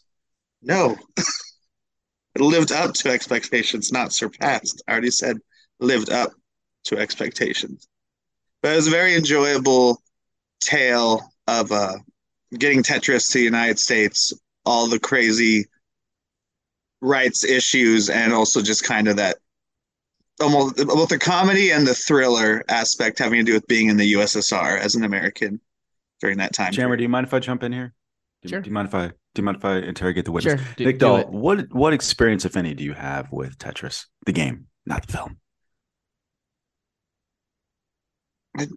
No, 0.65 0.97
it 1.17 2.41
lived 2.41 2.71
up 2.71 2.93
to 2.95 3.09
expectations, 3.09 3.91
not 3.91 4.13
surpassed. 4.13 4.83
I 4.87 4.91
already 4.91 5.11
said 5.11 5.37
lived 5.79 6.09
up 6.09 6.31
to 6.85 6.97
expectations. 6.97 7.87
But 8.61 8.73
it 8.73 8.75
was 8.77 8.87
a 8.87 8.91
very 8.91 9.15
enjoyable 9.15 10.01
tale 10.59 11.21
of 11.47 11.71
uh, 11.71 11.97
getting 12.57 12.81
Tetris 12.81 13.31
to 13.31 13.37
the 13.37 13.43
United 13.43 13.77
States, 13.77 14.33
all 14.65 14.87
the 14.87 14.99
crazy 14.99 15.65
rights 16.99 17.43
issues, 17.43 18.09
and 18.09 18.33
also 18.33 18.61
just 18.61 18.83
kind 18.83 19.07
of 19.07 19.17
that 19.17 19.37
almost 20.41 20.75
both 20.77 21.09
the 21.09 21.19
comedy 21.19 21.71
and 21.71 21.87
the 21.87 21.93
thriller 21.93 22.63
aspect 22.67 23.19
having 23.19 23.39
to 23.39 23.43
do 23.43 23.53
with 23.53 23.67
being 23.67 23.87
in 23.87 23.97
the 23.97 24.13
USSR 24.13 24.79
as 24.79 24.95
an 24.95 25.03
American 25.03 25.61
during 26.19 26.39
that 26.39 26.53
time. 26.53 26.73
Jammer, 26.73 26.89
period. 26.89 26.97
do 26.97 27.03
you 27.03 27.09
mind 27.09 27.27
if 27.27 27.33
I 27.33 27.39
jump 27.39 27.63
in 27.63 27.71
here? 27.71 27.93
Do, 28.45 28.49
Sure. 28.49 28.61
do 28.61 28.69
you 28.69 28.73
mind 28.73 28.87
if 28.87 28.95
I 28.95 29.07
do 29.07 29.13
you 29.41 29.43
mind 29.43 29.57
if 29.57 29.65
I 29.65 29.77
interrogate 29.77 30.25
the 30.25 30.31
witness? 30.31 30.59
Sure, 30.59 30.67
do, 30.77 30.85
Nick 30.85 30.95
do 30.99 30.99
Doll, 30.99 31.17
it. 31.17 31.29
what 31.29 31.73
what 31.73 31.93
experience, 31.93 32.45
if 32.45 32.55
any, 32.55 32.73
do 32.73 32.83
you 32.83 32.93
have 32.93 33.31
with 33.31 33.57
Tetris, 33.57 34.05
the 34.25 34.31
game, 34.31 34.67
not 34.85 35.05
the 35.05 35.13
film? 35.13 35.37
I 38.57 38.67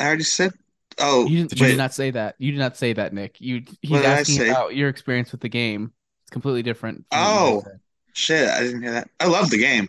already 0.00 0.24
said. 0.24 0.52
Oh, 0.98 1.26
You, 1.26 1.38
didn't, 1.38 1.58
you 1.58 1.66
did 1.68 1.78
not 1.78 1.94
say 1.94 2.10
that. 2.10 2.34
You 2.38 2.52
did 2.52 2.58
not 2.58 2.76
say 2.76 2.92
that, 2.92 3.14
Nick. 3.14 3.40
You 3.40 3.62
he's 3.80 3.90
What 3.90 3.98
did 4.02 4.06
I 4.06 4.20
asking 4.20 4.36
say? 4.36 4.50
about 4.50 4.74
your 4.76 4.88
experience 4.90 5.32
with 5.32 5.40
the 5.40 5.48
game. 5.48 5.92
It's 6.24 6.30
completely 6.30 6.62
different. 6.62 7.06
from 7.10 7.18
what 7.20 7.28
you 7.28 7.56
Oh. 7.58 7.64
Shit, 8.14 8.46
I 8.48 8.60
didn't 8.62 8.82
hear 8.82 8.92
that. 8.92 9.08
I 9.20 9.26
love 9.26 9.48
the 9.48 9.56
game. 9.58 9.88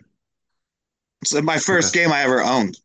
It's 1.20 1.34
my 1.42 1.58
first 1.58 1.92
game 1.92 2.10
I 2.10 2.22
ever 2.22 2.42
owned. 2.42 2.78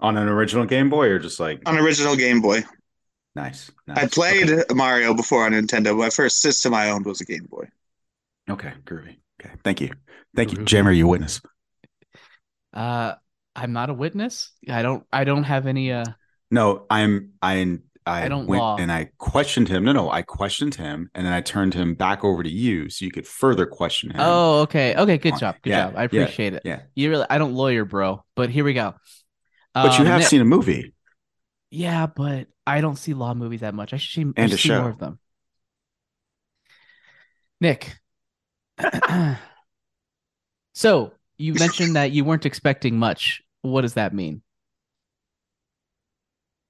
On 0.00 0.16
an 0.16 0.28
original 0.28 0.64
Game 0.64 0.90
Boy 0.90 1.06
or 1.08 1.18
just 1.20 1.38
like 1.38 1.60
On 1.66 1.78
original 1.78 2.16
Game 2.16 2.40
Boy. 2.40 2.64
Nice. 3.42 3.70
nice. 3.86 3.98
I 3.98 4.06
played 4.06 4.50
Okay. 4.50 4.74
Mario 4.74 5.14
before 5.14 5.44
on 5.46 5.52
Nintendo. 5.52 5.96
My 5.96 6.10
first 6.10 6.40
system 6.40 6.74
I 6.74 6.90
owned 6.90 7.06
was 7.06 7.20
a 7.20 7.24
Game 7.24 7.46
Boy. 7.50 7.68
Okay, 8.50 8.72
groovy. 8.84 9.16
Okay, 9.40 9.54
thank 9.64 9.80
you, 9.80 9.90
thank 10.36 10.52
you, 10.52 10.58
Groovy. 10.58 10.64
Jammer. 10.66 10.92
You 10.92 11.06
witness. 11.06 11.40
Uh, 12.72 13.14
I'm 13.56 13.72
not 13.72 13.90
a 13.90 13.94
witness. 13.94 14.52
I 14.68 14.82
don't. 14.82 15.04
I 15.12 15.24
don't 15.24 15.44
have 15.44 15.66
any. 15.66 15.92
Uh, 15.92 16.04
No, 16.50 16.86
I'm. 16.90 17.32
I. 17.42 17.78
I, 18.06 18.24
I 18.24 18.28
don't 18.28 18.46
went 18.46 18.62
law. 18.62 18.76
and 18.78 18.90
I 18.90 19.10
questioned 19.18 19.68
him. 19.68 19.84
No, 19.84 19.92
no, 19.92 20.10
I 20.10 20.22
questioned 20.22 20.74
him, 20.76 21.10
and 21.14 21.26
then 21.26 21.32
I 21.34 21.42
turned 21.42 21.74
him 21.74 21.94
back 21.94 22.24
over 22.24 22.42
to 22.42 22.48
you 22.50 22.88
so 22.88 23.04
you 23.04 23.10
could 23.10 23.26
further 23.26 23.66
question 23.66 24.08
him. 24.10 24.16
oh, 24.20 24.60
okay. 24.62 24.94
Okay. 24.96 25.18
Good 25.18 25.38
job. 25.38 25.56
Good 25.62 25.70
Yeah, 25.70 25.86
job. 25.88 25.94
I 25.96 26.00
yeah, 26.00 26.04
appreciate 26.06 26.54
it. 26.54 26.62
yeah. 26.64 26.80
You 26.94 27.10
really. 27.10 27.26
I 27.28 27.36
don't 27.36 27.52
lawyer, 27.52 27.84
bro. 27.84 28.24
But 28.34 28.48
here 28.48 28.64
we 28.64 28.72
go. 28.72 28.94
But 29.74 29.98
you 29.98 30.00
Um, 30.00 30.06
have 30.06 30.20
Nick- 30.20 30.28
seen 30.28 30.40
a 30.40 30.44
movie. 30.46 30.94
Yeah, 31.70 32.06
but 32.06 32.48
I 32.66 32.80
don't 32.80 32.96
see 32.96 33.14
law 33.14 33.34
movies 33.34 33.60
that 33.60 33.74
much. 33.74 33.92
I 33.92 33.96
should 33.98 34.14
see, 34.14 34.22
I 34.22 34.40
And 34.42 34.50
should 34.50 34.58
a 34.58 34.62
see 34.62 34.68
show. 34.68 34.80
more 34.80 34.90
of 34.90 34.98
them. 34.98 35.18
Nick. 37.60 37.96
so 40.74 41.12
you 41.36 41.54
mentioned 41.54 41.96
that 41.96 42.12
you 42.12 42.24
weren't 42.24 42.46
expecting 42.46 42.98
much. 42.98 43.42
What 43.62 43.82
does 43.82 43.94
that 43.94 44.14
mean? 44.14 44.42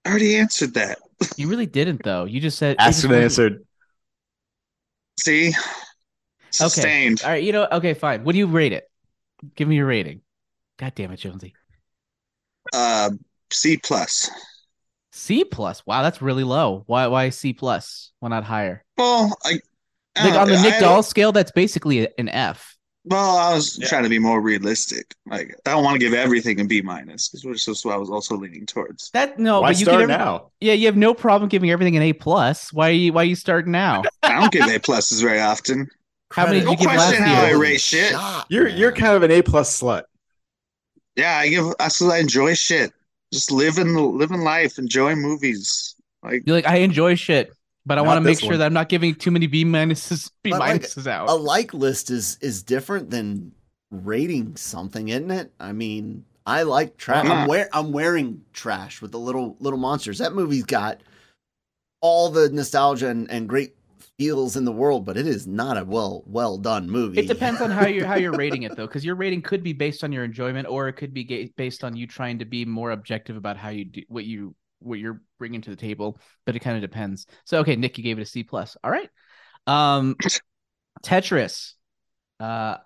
I 0.05 0.11
already 0.11 0.37
answered 0.37 0.75
that. 0.75 0.99
You 1.37 1.49
really 1.49 1.67
didn't, 1.67 2.03
though. 2.03 2.25
You 2.25 2.41
just 2.41 2.59
said 2.59 2.73
it 2.73 2.77
Asked 2.81 3.03
just 3.03 3.05
and 3.05 3.13
wasn't- 3.13 3.25
answered. 3.25 3.65
See? 5.21 5.53
Sustained. 6.51 7.23
All 7.25 7.31
right, 7.31 7.43
you 7.43 7.53
know, 7.53 7.67
okay, 7.73 7.93
fine. 7.93 8.25
What 8.25 8.33
do 8.33 8.39
you 8.39 8.47
rate 8.47 8.73
it? 8.73 8.85
Give 9.55 9.69
me 9.69 9.77
your 9.77 9.87
rating. 9.87 10.23
God 10.79 10.95
damn 10.95 11.11
it, 11.13 11.17
Jonesy. 11.19 11.55
Uh, 12.73 13.11
C 13.53 13.77
plus. 13.77 14.31
C 15.13 15.45
plus. 15.45 15.85
Wow, 15.87 16.03
that's 16.03 16.21
really 16.23 16.45
low. 16.45 16.85
Why? 16.87 17.07
Why 17.07 17.31
C 17.31 17.53
plus? 17.53 18.13
Why 18.21 18.29
not 18.29 18.45
higher? 18.45 18.85
Well, 18.97 19.37
I, 19.45 19.61
I 20.17 20.29
Like 20.29 20.39
on 20.39 20.49
the 20.49 20.61
Nick 20.61 20.75
I- 20.75 20.81
Doll 20.81 21.03
scale, 21.03 21.33
that's 21.33 21.53
basically 21.53 22.09
an 22.19 22.29
F. 22.29 22.75
Well, 23.05 23.39
I 23.39 23.55
was 23.55 23.79
Yeah. 23.79 23.89
trying 23.89 24.03
to 24.03 24.11
be 24.11 24.19
more 24.19 24.43
realistic. 24.43 25.15
Like, 25.25 25.55
I 25.65 25.71
don't 25.71 25.83
want 25.83 25.95
to 25.95 25.99
give 25.99 26.13
everything 26.13 26.61
a 26.61 26.65
B 26.65 26.83
minus 26.83 27.29
because 27.31 27.43
which 27.45 27.67
is 27.67 27.83
what 27.83 27.95
I 27.95 27.97
was 27.97 28.11
also 28.11 28.37
leaning 28.37 28.67
towards. 28.67 29.09
That 29.13 29.39
no, 29.39 29.63
Why 29.63 29.71
but 29.71 29.79
you 29.79 29.85
start 29.87 30.01
get 30.01 30.11
every- 30.11 30.17
now? 30.25 30.51
Yeah, 30.61 30.75
you 30.75 30.85
have 30.87 30.97
no 30.97 31.15
problem 31.15 31.49
giving 31.49 31.71
everything 31.71 31.97
an 31.97 32.03
A 32.03 32.13
plus. 32.13 32.71
Why 32.71 32.89
are 32.91 32.93
you? 32.93 33.13
Why 33.15 33.23
are 33.23 33.25
you 33.25 33.35
starting 33.37 33.73
now? 33.73 34.03
I 34.23 34.39
don't 34.41 34.53
give 34.53 34.67
A 34.67 34.79
pluses 34.79 35.23
very 35.23 35.41
often. 35.41 35.89
How 36.33 36.45
many 36.45 36.59
did 36.59 36.65
Don't 36.67 36.73
you 36.73 36.79
give 36.87 36.87
last 36.97 37.07
question 37.09 37.25
how 37.25 37.43
I 37.45 37.53
rate 37.53 37.81
shit. 37.81 38.15
You're 38.51 38.69
you're 38.69 38.93
kind 38.93 39.17
of 39.17 39.23
an 39.23 39.31
A 39.31 39.41
plus 39.41 39.81
slut. 39.81 40.03
Yeah, 41.17 41.39
I 41.39 41.49
give. 41.49 41.65
I 41.81 41.89
still 41.89 42.13
enjoy 42.13 42.53
shit. 42.55 42.93
Just 43.33 43.51
living, 43.51 43.95
living 43.95 44.41
life, 44.41 44.79
enjoying 44.79 45.21
movies. 45.21 45.95
Like, 46.23 46.43
You're 46.47 46.57
like, 46.57 46.67
I 46.67 46.77
enjoy 46.79 47.15
shit, 47.15 47.53
but 47.87 47.99
I 47.99 48.03
want 48.03 48.17
to 48.17 48.21
make 48.23 48.41
sure 48.41 48.51
one. 48.51 48.59
that 48.59 48.67
I'm 48.67 48.73
not 48.73 48.89
giving 48.89 49.15
too 49.15 49.31
many 49.31 49.47
B 49.47 49.65
minuses, 49.65 50.31
B 50.43 50.51
But, 50.51 50.61
like, 50.61 50.83
minuses 50.83 51.07
out. 51.07 51.29
A 51.29 51.35
like 51.35 51.75
list 51.75 52.11
is 52.11 52.39
is 52.41 52.63
different 52.63 53.11
than 53.11 53.53
rating 53.91 54.57
something, 54.57 55.09
isn't 55.09 55.31
it? 55.31 55.53
I 55.61 55.73
mean, 55.73 56.25
I 56.47 56.63
like 56.63 56.97
trash. 56.97 57.27
Why 57.27 57.31
I'm 57.31 57.49
wear 57.49 57.69
I'm 57.73 57.93
wearing 57.93 58.43
trash 58.53 59.03
with 59.03 59.13
the 59.13 59.19
little 59.19 59.57
little 59.61 59.79
monsters. 59.79 60.19
That 60.19 60.35
movie's 60.35 60.65
got 60.65 61.03
all 62.01 62.31
the 62.31 62.49
nostalgia 62.51 63.09
and, 63.09 63.31
and 63.31 63.49
great 63.49 63.75
feels 64.19 64.57
in 64.57 64.65
the 64.65 64.73
world, 64.73 65.05
but 65.05 65.17
it 65.17 65.27
is 65.27 65.47
not 65.47 65.79
a 65.79 65.85
well 65.85 66.25
well 66.27 66.59
done 66.59 66.91
movie. 66.91 67.21
It 67.21 67.29
depends 67.29 67.61
on 67.61 67.71
how 67.71 67.87
you're 67.87 68.07
how 68.07 68.17
you're 68.17 68.33
rating 68.37 68.65
it 68.65 68.77
though, 68.77 68.87
because 68.87 69.05
your 69.05 69.15
rating 69.15 69.43
could 69.43 69.63
be 69.63 69.73
based 69.73 70.03
on 70.05 70.13
your 70.13 70.25
enjoyment, 70.25 70.69
or 70.69 70.89
it 70.89 70.95
could 70.95 71.15
be 71.15 71.25
ga- 71.25 71.53
based 71.57 71.85
on 71.85 71.97
you 71.97 72.07
trying 72.07 72.41
to 72.41 72.45
be 72.45 72.65
more 72.65 72.91
objective 72.91 73.37
about 73.37 73.57
how 73.57 73.69
you 73.71 73.85
do 73.85 74.03
what 74.09 74.25
you 74.25 74.55
what 74.81 74.99
you're 74.99 75.23
bringing 75.39 75.61
to 75.63 75.71
the 75.71 75.77
table. 75.77 76.21
But 76.45 76.57
it 76.57 76.61
kind 76.61 76.77
of 76.77 76.83
depends. 76.83 77.27
So 77.45 77.61
okay, 77.61 77.77
Nick, 77.77 77.97
you 77.97 78.05
gave 78.05 78.19
it 78.19 78.23
a 78.23 78.27
C 78.27 78.43
plus. 78.43 78.77
All 78.83 78.91
right. 78.91 79.09
Um, 79.67 80.17
Tetris. 81.03 81.75
Uh, 82.41 82.77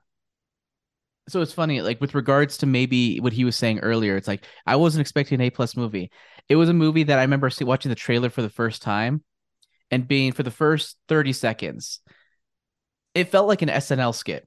so 1.29 1.41
it's 1.41 1.53
funny, 1.53 1.81
like 1.81 2.01
with 2.01 2.15
regards 2.15 2.59
to 2.59 2.67
maybe 2.67 3.21
what 3.21 3.33
he 3.33 3.45
was 3.45 3.57
saying 3.57 3.79
earlier. 3.79 4.17
It's 4.17 4.29
like 4.29 4.45
I 4.67 4.77
wasn't 4.77 5.01
expecting 5.01 5.37
an 5.37 5.47
A 5.47 5.51
plus 5.51 5.77
movie. 5.77 6.11
It 6.49 6.57
was 6.57 6.69
a 6.69 6.75
movie 6.75 7.05
that 7.05 7.19
I 7.19 7.23
remember 7.23 7.49
see, 7.49 7.65
watching 7.65 7.91
the 7.91 7.97
trailer 7.97 8.29
for 8.29 8.43
the 8.43 8.51
first 8.51 8.83
time, 8.83 9.23
and 9.93 10.09
being 10.09 10.33
for 10.33 10.43
the 10.43 10.51
first 10.51 10.99
thirty 11.07 11.33
seconds, 11.33 12.01
it 13.15 13.29
felt 13.29 13.47
like 13.47 13.63
an 13.63 13.69
SNL 13.69 14.15
skit 14.15 14.45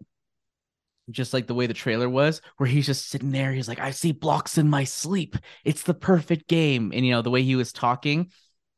just 1.12 1.34
like 1.34 1.48
the 1.48 1.54
way 1.54 1.68
the 1.68 1.74
trailer 1.74 2.10
was, 2.10 2.42
where 2.58 2.68
he's 2.68 2.86
just 2.86 3.10
sitting 3.10 3.32
there. 3.32 3.52
He's 3.52 3.68
like, 3.68 3.80
I 3.80 3.92
see 3.92 4.12
blocks 4.12 4.58
in 4.58 4.70
my 4.70 4.84
sleep. 4.84 5.38
It's 5.64 5.84
the 5.84 5.94
perfect 5.94 6.48
game. 6.48 6.92
And, 6.94 7.06
you 7.06 7.12
know, 7.12 7.22
the 7.22 7.30
way 7.30 7.44
he 7.44 7.56
was 7.56 7.72
talking. 7.72 8.32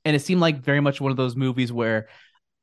And 0.04 0.16
it 0.16 0.22
seemed 0.22 0.42
like 0.42 0.60
very 0.60 0.82
much 0.82 1.02
one 1.02 1.12
of 1.12 1.18
those 1.18 1.36
movies 1.36 1.72
where, 1.72 2.10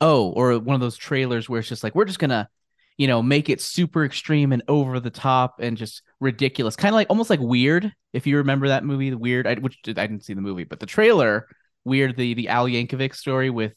oh, 0.00 0.30
or 0.30 0.58
one 0.58 0.74
of 0.74 0.80
those 0.80 0.96
trailers 0.96 1.48
where 1.48 1.60
it's 1.60 1.68
just 1.68 1.84
like, 1.84 1.94
we're 1.94 2.04
just 2.04 2.20
to, 2.20 2.48
you 2.96 3.06
know, 3.06 3.22
make 3.22 3.48
it 3.48 3.60
super 3.60 4.04
extreme 4.04 4.52
and 4.52 4.62
over 4.68 5.00
the 5.00 5.10
top 5.10 5.60
and 5.60 5.76
just 5.76 6.02
ridiculous. 6.20 6.76
Kind 6.76 6.92
of 6.92 6.96
like 6.96 7.10
almost 7.10 7.30
like 7.30 7.40
Weird. 7.40 7.92
If 8.12 8.26
you 8.26 8.36
remember 8.38 8.68
that 8.68 8.84
movie, 8.84 9.10
The 9.10 9.18
Weird, 9.18 9.46
I, 9.46 9.54
which 9.54 9.78
I 9.86 9.92
didn't 9.92 10.24
see 10.24 10.34
the 10.34 10.40
movie, 10.40 10.64
but 10.64 10.78
the 10.78 10.86
trailer, 10.86 11.48
Weird, 11.84 12.16
the, 12.16 12.34
the 12.34 12.48
Al 12.48 12.66
Yankovic 12.66 13.14
story 13.14 13.50
with 13.50 13.72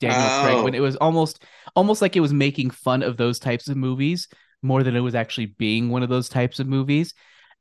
Daniel 0.00 0.30
Craig, 0.42 0.58
Oh. 0.58 0.64
when 0.64 0.74
it 0.74 0.80
was 0.80 0.96
almost, 0.96 1.44
almost 1.76 2.02
like 2.02 2.16
it 2.16 2.20
was 2.20 2.32
making 2.32 2.70
fun 2.70 3.02
of 3.02 3.16
those 3.16 3.38
types 3.38 3.68
of 3.68 3.76
movies 3.76 4.28
more 4.62 4.82
than 4.82 4.96
it 4.96 5.00
was 5.00 5.14
actually 5.14 5.46
being 5.46 5.90
one 5.90 6.02
of 6.02 6.08
those 6.08 6.28
types 6.28 6.58
of 6.58 6.66
movies. 6.66 7.14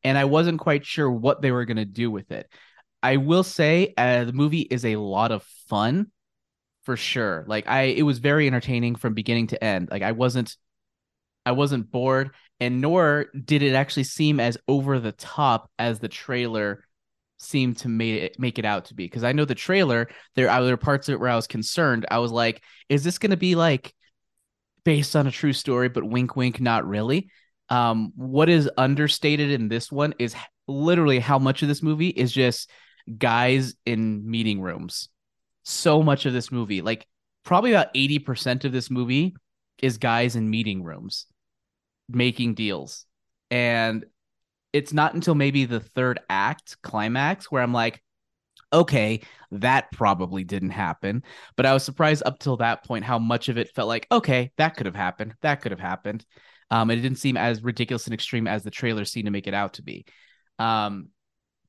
And 0.03 0.17
I 0.17 0.25
wasn't 0.25 0.59
quite 0.59 0.85
sure 0.85 1.11
what 1.11 1.41
they 1.41 1.51
were 1.51 1.65
going 1.65 1.77
to 1.77 1.85
do 1.85 2.09
with 2.09 2.31
it. 2.31 2.49
I 3.03 3.17
will 3.17 3.43
say 3.43 3.93
uh, 3.97 4.25
the 4.25 4.33
movie 4.33 4.61
is 4.61 4.85
a 4.85 4.95
lot 4.97 5.31
of 5.31 5.43
fun 5.69 6.07
for 6.83 6.97
sure. 6.97 7.45
Like 7.47 7.67
I 7.67 7.83
it 7.83 8.03
was 8.03 8.19
very 8.19 8.47
entertaining 8.47 8.95
from 8.95 9.13
beginning 9.13 9.47
to 9.47 9.63
end. 9.63 9.89
Like 9.91 10.01
I 10.01 10.11
wasn't 10.13 10.55
I 11.45 11.51
wasn't 11.53 11.91
bored 11.91 12.31
and 12.59 12.81
nor 12.81 13.27
did 13.45 13.63
it 13.63 13.73
actually 13.73 14.03
seem 14.03 14.39
as 14.39 14.57
over 14.67 14.99
the 14.99 15.11
top 15.11 15.69
as 15.79 15.99
the 15.99 16.07
trailer 16.09 16.83
seemed 17.39 17.77
to 17.77 17.87
make 17.87 18.21
it 18.21 18.39
make 18.39 18.59
it 18.59 18.65
out 18.65 18.85
to 18.85 18.93
be 18.93 19.05
because 19.05 19.23
I 19.23 19.31
know 19.31 19.45
the 19.45 19.55
trailer 19.55 20.09
there 20.35 20.49
are 20.49 20.63
there 20.63 20.77
parts 20.77 21.07
of 21.07 21.13
it 21.13 21.19
where 21.19 21.29
I 21.29 21.35
was 21.35 21.47
concerned. 21.47 22.05
I 22.11 22.19
was 22.19 22.31
like 22.31 22.61
is 22.89 23.03
this 23.03 23.17
going 23.17 23.31
to 23.31 23.37
be 23.37 23.55
like 23.55 23.93
based 24.83 25.15
on 25.15 25.27
a 25.27 25.31
true 25.31 25.53
story, 25.53 25.89
but 25.89 26.03
wink, 26.03 26.35
wink, 26.35 26.59
not 26.59 26.87
really. 26.87 27.29
Um, 27.69 28.11
what 28.15 28.49
is 28.49 28.69
understated 28.77 29.51
in 29.51 29.67
this 29.67 29.91
one 29.91 30.15
is 30.17 30.35
literally 30.67 31.19
how 31.19 31.37
much 31.37 31.61
of 31.61 31.67
this 31.67 31.83
movie 31.83 32.09
is 32.09 32.31
just 32.31 32.69
guys 33.17 33.75
in 33.85 34.29
meeting 34.29 34.61
rooms. 34.61 35.09
So 35.63 36.01
much 36.01 36.25
of 36.25 36.33
this 36.33 36.51
movie, 36.51 36.81
like 36.81 37.07
probably 37.43 37.71
about 37.71 37.93
80% 37.93 38.65
of 38.65 38.71
this 38.71 38.89
movie, 38.89 39.35
is 39.81 39.97
guys 39.97 40.35
in 40.35 40.49
meeting 40.49 40.83
rooms 40.83 41.25
making 42.09 42.55
deals. 42.55 43.05
And 43.51 44.05
it's 44.73 44.93
not 44.93 45.13
until 45.13 45.35
maybe 45.35 45.65
the 45.65 45.79
third 45.79 46.19
act 46.29 46.81
climax 46.81 47.51
where 47.51 47.63
I'm 47.63 47.73
like, 47.73 48.01
okay, 48.71 49.21
that 49.51 49.91
probably 49.91 50.43
didn't 50.43 50.69
happen. 50.69 51.23
But 51.55 51.65
I 51.65 51.73
was 51.73 51.83
surprised 51.83 52.23
up 52.25 52.39
till 52.39 52.57
that 52.57 52.85
point 52.85 53.03
how 53.03 53.17
much 53.17 53.49
of 53.49 53.57
it 53.57 53.73
felt 53.73 53.87
like, 53.87 54.07
okay, 54.11 54.51
that 54.57 54.75
could 54.75 54.85
have 54.85 54.95
happened. 54.95 55.33
That 55.41 55.61
could 55.61 55.71
have 55.71 55.79
happened. 55.79 56.25
Um, 56.69 56.91
it 56.91 56.97
didn't 56.97 57.17
seem 57.17 57.35
as 57.35 57.63
ridiculous 57.63 58.05
and 58.05 58.13
extreme 58.13 58.47
as 58.47 58.63
the 58.63 58.69
trailer 58.69 59.05
seemed 59.05 59.25
to 59.25 59.31
make 59.31 59.47
it 59.47 59.55
out 59.55 59.73
to 59.73 59.81
be. 59.81 60.05
Um, 60.59 61.09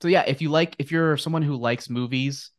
so 0.03 0.09
yeah, 0.09 0.25
if 0.27 0.43
you 0.43 0.51
like, 0.51 0.77
if 0.79 0.93
you're 0.93 1.17
someone 1.17 1.43
who 1.43 1.57
likes 1.57 1.89
movies, 1.89 2.51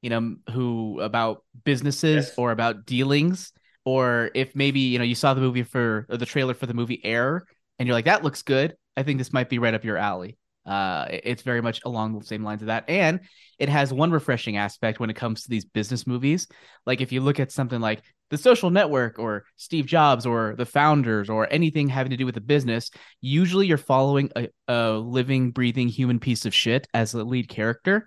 you 0.00 0.08
know, 0.08 0.36
who 0.50 1.00
about 1.00 1.44
businesses 1.64 2.26
Yes. 2.28 2.38
or 2.38 2.52
about 2.52 2.86
dealings, 2.86 3.52
or 3.84 4.30
if 4.34 4.54
maybe 4.54 4.80
you 4.80 4.98
know 4.98 5.04
you 5.04 5.14
saw 5.14 5.34
the 5.34 5.40
movie 5.40 5.62
for 5.62 6.06
or 6.08 6.16
the 6.16 6.26
trailer 6.26 6.54
for 6.54 6.66
the 6.66 6.74
movie 6.74 7.04
Air, 7.04 7.44
and 7.78 7.86
you're 7.86 7.94
like, 7.94 8.06
that 8.06 8.24
looks 8.24 8.42
good. 8.42 8.76
I 8.96 9.02
think 9.02 9.18
this 9.18 9.32
might 9.32 9.48
be 9.48 9.58
right 9.58 9.74
up 9.74 9.84
your 9.84 9.96
alley. 9.96 10.36
Uh, 10.66 11.06
it's 11.08 11.42
very 11.42 11.62
much 11.62 11.80
along 11.84 12.18
the 12.18 12.24
same 12.24 12.44
lines 12.44 12.62
of 12.62 12.66
that, 12.66 12.84
and 12.88 13.20
it 13.58 13.68
has 13.68 13.92
one 13.92 14.10
refreshing 14.10 14.56
aspect 14.56 15.00
when 15.00 15.10
it 15.10 15.16
comes 15.16 15.42
to 15.42 15.50
these 15.50 15.64
business 15.64 16.06
movies. 16.06 16.46
Like 16.86 17.00
if 17.00 17.12
you 17.12 17.20
look 17.22 17.40
at 17.40 17.50
something 17.50 17.80
like 17.80 18.02
The 18.28 18.36
Social 18.36 18.70
Network 18.70 19.18
or 19.18 19.44
Steve 19.56 19.86
Jobs 19.86 20.26
or 20.26 20.54
The 20.56 20.66
Founders 20.66 21.30
or 21.30 21.50
anything 21.50 21.88
having 21.88 22.10
to 22.10 22.16
do 22.16 22.26
with 22.26 22.36
a 22.36 22.42
business, 22.42 22.90
usually 23.20 23.66
you're 23.66 23.78
following 23.78 24.30
a, 24.36 24.48
a 24.68 24.92
living, 24.92 25.50
breathing 25.50 25.88
human 25.88 26.20
piece 26.20 26.44
of 26.44 26.54
shit 26.54 26.86
as 26.92 27.12
the 27.12 27.24
lead 27.24 27.48
character. 27.48 28.06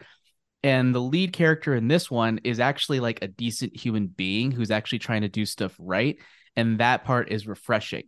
And 0.63 0.95
the 0.95 1.01
lead 1.01 1.33
character 1.33 1.75
in 1.75 1.87
this 1.89 2.09
one 2.09 2.39
is 2.43 2.59
actually 2.59 3.01
like 3.01 3.21
a 3.21 3.27
decent 3.27 3.75
human 3.75 4.07
being 4.07 4.51
who's 4.51 4.71
actually 4.71 4.99
trying 4.99 5.23
to 5.23 5.27
do 5.27 5.45
stuff 5.45 5.75
right. 5.77 6.17
And 6.55 6.79
that 6.79 7.03
part 7.03 7.31
is 7.31 7.47
refreshing. 7.47 8.03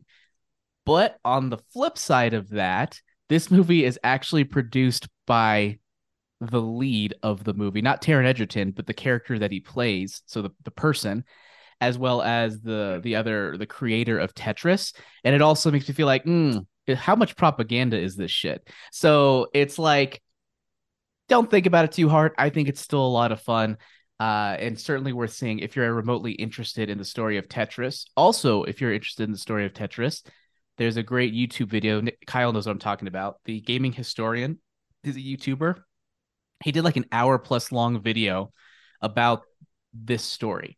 But 0.85 1.17
on 1.25 1.49
the 1.49 1.57
flip 1.73 1.97
side 1.97 2.33
of 2.33 2.49
that, 2.49 2.99
this 3.29 3.49
movie 3.49 3.83
is 3.85 3.99
actually 4.03 4.43
produced 4.43 5.07
by 5.25 5.79
the 6.41 6.61
lead 6.61 7.15
of 7.23 7.43
the 7.43 7.53
movie, 7.53 7.81
not 7.81 8.01
Taron 8.01 8.25
Egerton, 8.25 8.71
but 8.71 8.85
the 8.85 8.93
character 8.93 9.39
that 9.39 9.51
he 9.51 9.59
plays, 9.59 10.21
so 10.25 10.41
the, 10.41 10.51
the 10.63 10.71
person, 10.71 11.23
as 11.81 11.97
well 11.97 12.21
as 12.21 12.61
the 12.61 12.99
the 13.03 13.15
other 13.15 13.57
the 13.57 13.65
creator 13.65 14.19
of 14.19 14.33
Tetris. 14.33 14.93
And 15.23 15.33
it 15.33 15.41
also 15.41 15.71
makes 15.71 15.87
me 15.87 15.95
feel 15.95 16.07
like, 16.07 16.23
hmm, 16.23 16.59
how 16.93 17.15
much 17.15 17.35
propaganda 17.35 17.97
is 17.97 18.15
this 18.15 18.31
shit? 18.31 18.67
So 18.91 19.47
it's 19.53 19.79
like, 19.79 20.21
don't 21.27 21.49
think 21.49 21.65
about 21.65 21.85
it 21.85 21.93
too 21.93 22.09
hard. 22.09 22.33
I 22.37 22.49
think 22.49 22.69
it's 22.69 22.81
still 22.81 23.05
a 23.05 23.07
lot 23.07 23.31
of 23.31 23.41
fun. 23.41 23.77
Uh, 24.17 24.55
and 24.59 24.79
certainly 24.79 25.11
worth 25.11 25.33
seeing 25.33 25.59
if 25.59 25.75
you're 25.75 25.93
remotely 25.93 26.31
interested 26.31 26.89
in 26.89 26.97
the 26.97 27.03
story 27.03 27.37
of 27.37 27.49
Tetris. 27.49 28.05
Also, 28.15 28.63
if 28.63 28.79
you're 28.79 28.93
interested 28.93 29.23
in 29.23 29.33
the 29.33 29.37
story 29.37 29.65
of 29.65 29.73
Tetris, 29.73 30.25
there's 30.77 30.97
a 30.97 31.03
great 31.03 31.33
YouTube 31.33 31.67
video. 31.67 32.01
Kyle 32.27 32.51
knows 32.51 32.65
what 32.65 32.73
I'm 32.73 32.79
talking 32.79 33.07
about. 33.07 33.37
The 33.45 33.61
gaming 33.61 33.93
historian 33.93 34.59
is 35.03 35.15
a 35.15 35.19
YouTuber. 35.19 35.75
He 36.63 36.71
did 36.71 36.83
like 36.83 36.97
an 36.97 37.05
hour 37.11 37.37
plus 37.37 37.71
long 37.71 38.01
video 38.01 38.51
about 39.01 39.43
this 39.93 40.23
story, 40.23 40.77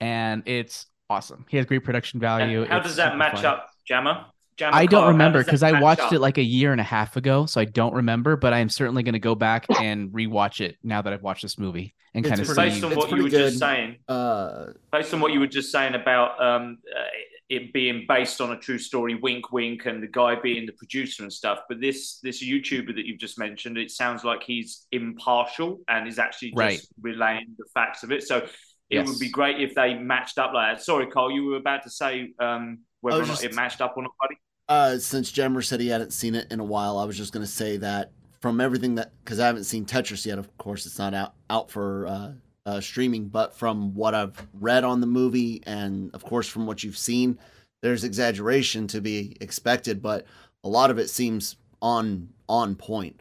and 0.00 0.42
it's 0.46 0.86
awesome. 1.10 1.46
He 1.48 1.56
has 1.56 1.66
great 1.66 1.84
production 1.84 2.20
value. 2.20 2.62
And 2.62 2.70
how 2.70 2.78
It's 2.78 2.88
does 2.88 2.96
that 2.96 3.16
match 3.16 3.36
fun. 3.36 3.44
up, 3.46 3.68
Jammer? 3.86 4.26
Jammer 4.56 4.74
I 4.76 4.86
don't 4.86 5.00
Carl, 5.02 5.12
remember 5.12 5.44
because 5.44 5.62
I 5.62 5.80
watched 5.80 6.00
up? 6.00 6.12
it 6.14 6.20
like 6.20 6.38
a 6.38 6.42
year 6.42 6.72
and 6.72 6.80
a 6.80 6.84
half 6.84 7.16
ago, 7.16 7.44
so 7.46 7.60
I 7.60 7.66
don't 7.66 7.92
remember. 7.94 8.36
But 8.36 8.52
I 8.54 8.60
am 8.60 8.68
certainly 8.70 9.02
going 9.02 9.12
to 9.14 9.18
go 9.18 9.34
back 9.34 9.66
and 9.80 10.10
rewatch 10.10 10.60
it 10.60 10.76
now 10.82 11.02
that 11.02 11.12
I've 11.12 11.22
watched 11.22 11.42
this 11.42 11.58
movie 11.58 11.94
and 12.14 12.24
kind 12.24 12.40
of 12.40 12.46
pretty- 12.46 12.70
based 12.70 12.84
on 12.84 12.94
what 12.94 13.10
you 13.10 13.16
pretty 13.16 13.22
were 13.24 13.28
just 13.28 13.58
saying. 13.58 13.96
Uh, 14.08 14.66
based 14.92 15.12
on 15.12 15.20
what 15.20 15.32
you 15.32 15.40
were 15.40 15.46
just 15.46 15.70
saying 15.70 15.94
about 15.94 16.40
um, 16.42 16.78
uh, 16.94 17.02
it 17.48 17.72
being 17.72 18.04
based 18.08 18.40
on 18.40 18.50
a 18.52 18.58
true 18.58 18.78
story, 18.78 19.14
wink, 19.14 19.52
wink, 19.52 19.86
and 19.86 20.02
the 20.02 20.06
guy 20.08 20.34
being 20.34 20.66
the 20.66 20.72
producer 20.72 21.22
and 21.22 21.32
stuff. 21.32 21.60
But 21.68 21.80
this 21.80 22.18
this 22.20 22.42
YouTuber 22.42 22.94
that 22.96 23.06
you've 23.06 23.20
just 23.20 23.38
mentioned, 23.38 23.78
it 23.78 23.90
sounds 23.90 24.24
like 24.24 24.42
he's 24.42 24.86
impartial 24.92 25.80
and 25.88 26.08
is 26.08 26.18
actually 26.18 26.48
just 26.50 26.56
Right. 26.58 26.80
relaying 27.00 27.54
the 27.58 27.64
facts 27.72 28.02
of 28.02 28.10
it. 28.10 28.24
So 28.24 28.38
it 28.38 28.50
Yes. 28.90 29.08
would 29.08 29.18
be 29.20 29.28
great 29.28 29.60
if 29.60 29.74
they 29.74 29.94
matched 29.94 30.38
up 30.38 30.52
like 30.52 30.76
that. 30.78 30.84
Sorry, 30.84 31.06
Carl, 31.06 31.30
you 31.30 31.44
were 31.44 31.56
about 31.56 31.82
to 31.84 31.90
say 31.90 32.32
um, 32.40 32.78
whether 33.00 33.16
I 33.16 33.18
or 33.18 33.20
was 33.20 33.28
not 33.28 33.34
just- 33.34 33.44
it 33.44 33.54
matched 33.54 33.80
up 33.80 33.94
or 33.96 34.02
not, 34.02 34.12
buddy. 34.20 34.36
uh, 34.68 34.98
since 34.98 35.30
Jammer 35.30 35.62
said 35.62 35.80
he 35.80 35.88
hadn't 35.88 36.12
seen 36.12 36.34
it 36.34 36.50
in 36.50 36.58
a 36.60 36.64
while, 36.64 36.98
I 36.98 37.04
was 37.04 37.16
just 37.16 37.32
going 37.32 37.44
to 37.46 37.50
say 37.50 37.76
that 37.78 38.10
from 38.40 38.60
everything 38.60 38.96
that 38.96 39.12
because 39.24 39.38
I 39.38 39.46
haven't 39.46 39.64
seen 39.64 39.84
Tetris 39.86 40.26
yet. 40.26 40.38
Of 40.38 40.56
course, 40.58 40.84
it's 40.86 40.98
not 40.98 41.14
out 41.14 41.34
out 41.48 41.70
for 41.70 42.06
uh, 42.08 42.32
uh, 42.66 42.80
streaming, 42.80 43.28
but 43.28 43.54
from 43.56 43.94
what 43.94 44.14
I've 44.14 44.46
read 44.60 44.84
on 44.84 45.00
the 45.00 45.06
movie, 45.06 45.62
and 45.66 46.14
of 46.14 46.24
course 46.24 46.48
from 46.48 46.66
what 46.66 46.82
you've 46.84 46.98
seen, 46.98 47.38
there's 47.82 48.04
exaggeration 48.04 48.86
to 48.88 49.00
be 49.00 49.36
expected, 49.40 50.02
but 50.02 50.26
a 50.64 50.68
lot 50.68 50.90
of 50.90 50.98
it 50.98 51.08
seems 51.08 51.56
on 51.80 52.28
on 52.48 52.74
point. 52.74 53.20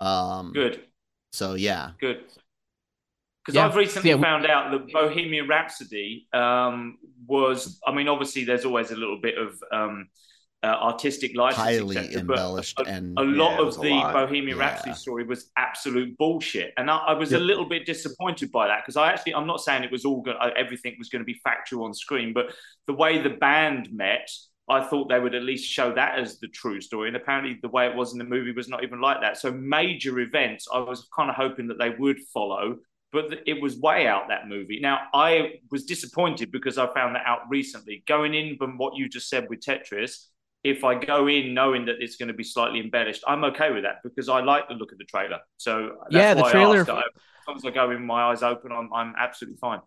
Um, 0.00 0.52
Good, 0.52 0.80
So 1.32 1.54
yeah, 1.54 1.90
good. 2.00 2.24
Because 3.44 3.56
Yeah. 3.56 3.66
I've 3.66 3.76
recently 3.76 4.10
Yeah, 4.10 4.20
found 4.20 4.46
out 4.46 4.72
that 4.72 4.92
Bohemian 4.92 5.46
Rhapsody 5.48 6.26
um, 6.32 6.98
was. 7.26 7.78
I 7.86 7.92
mean, 7.92 8.08
obviously, 8.08 8.44
there's 8.44 8.64
always 8.64 8.90
a 8.90 8.96
little 8.96 9.20
bit 9.20 9.38
of 9.38 9.62
um, 9.72 10.08
uh, 10.66 10.76
artistic 10.82 11.36
license, 11.36 11.56
highly 11.56 11.96
etc., 11.96 12.22
but 12.24 12.38
embellished 12.38 12.80
and 12.86 13.18
a 13.18 13.22
lot 13.22 13.60
Yeah, 13.60 13.66
of 13.68 13.80
the 13.80 13.88
lot. 13.90 14.12
Bohemian 14.12 14.58
Yeah. 14.58 14.64
Rhapsody 14.64 14.94
story 14.94 15.24
was 15.24 15.50
absolute 15.56 16.16
bullshit, 16.18 16.74
and 16.76 16.90
I, 16.90 16.96
I 16.98 17.12
was 17.14 17.32
Yep. 17.32 17.40
a 17.40 17.44
little 17.44 17.64
bit 17.66 17.86
disappointed 17.86 18.50
by 18.52 18.66
that 18.68 18.82
because 18.82 18.96
I 18.96 19.10
actually 19.12 19.34
I'm 19.34 19.46
not 19.46 19.60
saying 19.60 19.84
it 19.84 19.92
was 19.92 20.04
all 20.04 20.22
good, 20.22 20.36
everything 20.56 20.96
was 20.98 21.08
going 21.08 21.20
to 21.20 21.26
be 21.26 21.40
factual 21.44 21.84
on 21.84 21.94
screen, 21.94 22.32
but 22.32 22.46
the 22.86 22.94
way 22.94 23.22
the 23.22 23.30
band 23.30 23.92
met, 23.92 24.28
I 24.68 24.80
thought 24.82 25.08
they 25.08 25.20
would 25.20 25.34
at 25.34 25.42
least 25.44 25.70
show 25.70 25.92
that 25.94 26.18
as 26.18 26.40
the 26.40 26.48
true 26.48 26.80
story, 26.80 27.08
and 27.08 27.16
apparently 27.16 27.58
the 27.62 27.68
way 27.68 27.86
it 27.86 27.94
was 27.94 28.12
in 28.12 28.18
the 28.18 28.24
movie 28.24 28.52
was 28.52 28.68
not 28.68 28.82
even 28.82 29.00
like 29.00 29.20
that. 29.20 29.36
So 29.38 29.52
major 29.52 30.18
events, 30.20 30.66
I 30.72 30.80
was 30.80 31.08
kind 31.16 31.30
of 31.30 31.36
hoping 31.36 31.68
that 31.68 31.78
they 31.78 31.90
would 31.90 32.18
follow. 32.34 32.78
But 33.12 33.42
it 33.46 33.62
was 33.62 33.78
way 33.78 34.06
out 34.08 34.28
that 34.28 34.48
movie. 34.48 34.80
Now 34.80 34.98
I 35.14 35.60
was 35.70 35.84
disappointed 35.84 36.50
because 36.50 36.76
I 36.76 36.92
found 36.92 37.14
that 37.14 37.22
out 37.24 37.42
recently. 37.48 38.02
Going 38.06 38.34
in 38.34 38.56
from 38.58 38.76
what 38.76 38.96
you 38.96 39.08
just 39.08 39.30
said 39.30 39.46
with 39.48 39.60
Tetris, 39.60 40.26
if 40.64 40.84
I 40.84 40.94
go 40.96 41.28
in 41.28 41.54
knowing 41.54 41.86
that 41.86 41.96
it's 42.00 42.16
going 42.16 42.28
to 42.28 42.34
be 42.34 42.44
slightly 42.44 42.80
embellished, 42.80 43.22
I'm 43.26 43.44
okay 43.44 43.70
with 43.72 43.84
that 43.84 43.96
because 44.02 44.28
I 44.28 44.40
like 44.40 44.68
the 44.68 44.74
look 44.74 44.92
of 44.92 44.98
the 44.98 45.04
trailer. 45.04 45.38
So 45.58 45.98
Yeah, 46.10 46.34
the 46.34 46.42
trailer-. 46.44 46.80
I- 46.90 47.02
as 47.02 47.46
long 47.48 47.56
as 47.58 47.64
I 47.64 47.70
go 47.70 47.84
in 47.84 47.90
with 47.90 48.00
my 48.00 48.24
eyes 48.24 48.42
open, 48.42 48.72
I'm, 48.72 48.92
I'm 48.92 49.14
absolutely 49.16 49.58
fine. 49.58 49.78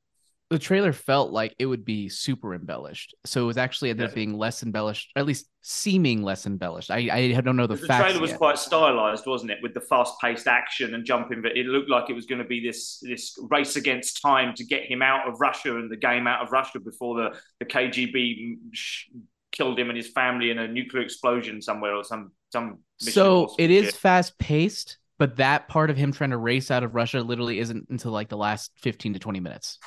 the 0.49 0.57
trailer 0.57 0.93
felt 0.93 1.31
like 1.31 1.53
it 1.59 1.65
would 1.65 1.83
be 1.83 2.07
super 2.07 2.55
embellished. 2.55 3.13
So 3.25 3.43
it 3.43 3.45
was 3.47 3.57
actually 3.57 3.89
ended 3.89 4.07
up 4.07 4.15
being 4.15 4.37
less 4.37 4.63
embellished, 4.63 5.11
at 5.17 5.25
least 5.25 5.47
seeming 5.61 6.23
less 6.23 6.45
embellished. 6.47 6.89
I 6.89 7.33
I 7.37 7.41
don't 7.41 7.57
know 7.57 7.67
the 7.67 7.75
The 7.75 7.85
facts. 7.85 8.03
trailer 8.05 8.21
was 8.21 8.29
yet. 8.31 8.39
quite 8.39 8.57
stylized, 8.57 9.25
wasn't 9.27 9.51
it, 9.51 9.57
with 9.61 9.73
the 9.73 9.81
fast-paced 9.81 10.47
action 10.47 10.93
and 10.95 11.03
jumping? 11.05 11.41
But 11.41 11.57
it 11.57 11.65
looked 11.65 11.89
like 11.89 12.09
it 12.09 12.13
was 12.13 12.25
going 12.25 12.41
to 12.41 12.47
be 12.47 12.61
this 12.65 12.99
this 13.01 13.37
race 13.51 13.75
against 13.75 14.21
time 14.21 14.53
to 14.55 14.63
get 14.63 14.83
him 14.89 15.01
out 15.01 15.27
of 15.27 15.41
Russia 15.41 15.77
and 15.77 15.91
the 15.91 15.97
game 15.97 16.25
out 16.27 16.41
of 16.41 16.51
Russia 16.53 16.79
before 16.79 17.17
the 17.17 17.37
the 17.59 17.65
KGB 17.65 18.15
mm, 18.15 18.55
sh- 18.71 19.09
killed 19.51 19.79
him 19.79 19.89
and 19.89 19.97
his 19.97 20.07
family 20.09 20.51
in 20.51 20.59
a 20.59 20.67
nuclear 20.67 21.01
explosion 21.03 21.61
somewhere 21.61 21.95
or 21.95 22.03
some 22.03 22.31
some. 22.51 22.79
so 22.99 23.53
it 23.59 23.71
is 23.71 23.95
fast 23.95 24.37
paced, 24.39 24.97
but 25.17 25.37
that 25.37 25.67
part 25.67 25.89
of 25.89 25.97
him 25.97 26.11
trying 26.11 26.31
to 26.31 26.37
race 26.37 26.71
out 26.71 26.83
of 26.83 26.95
Russia 26.95 27.21
literally 27.21 27.59
isn't 27.59 27.87
until 27.89 28.11
like 28.11 28.29
the 28.29 28.37
last 28.37 28.71
fifteen 28.77 29.13
to 29.13 29.19
twenty 29.19 29.39
minutes, 29.39 29.77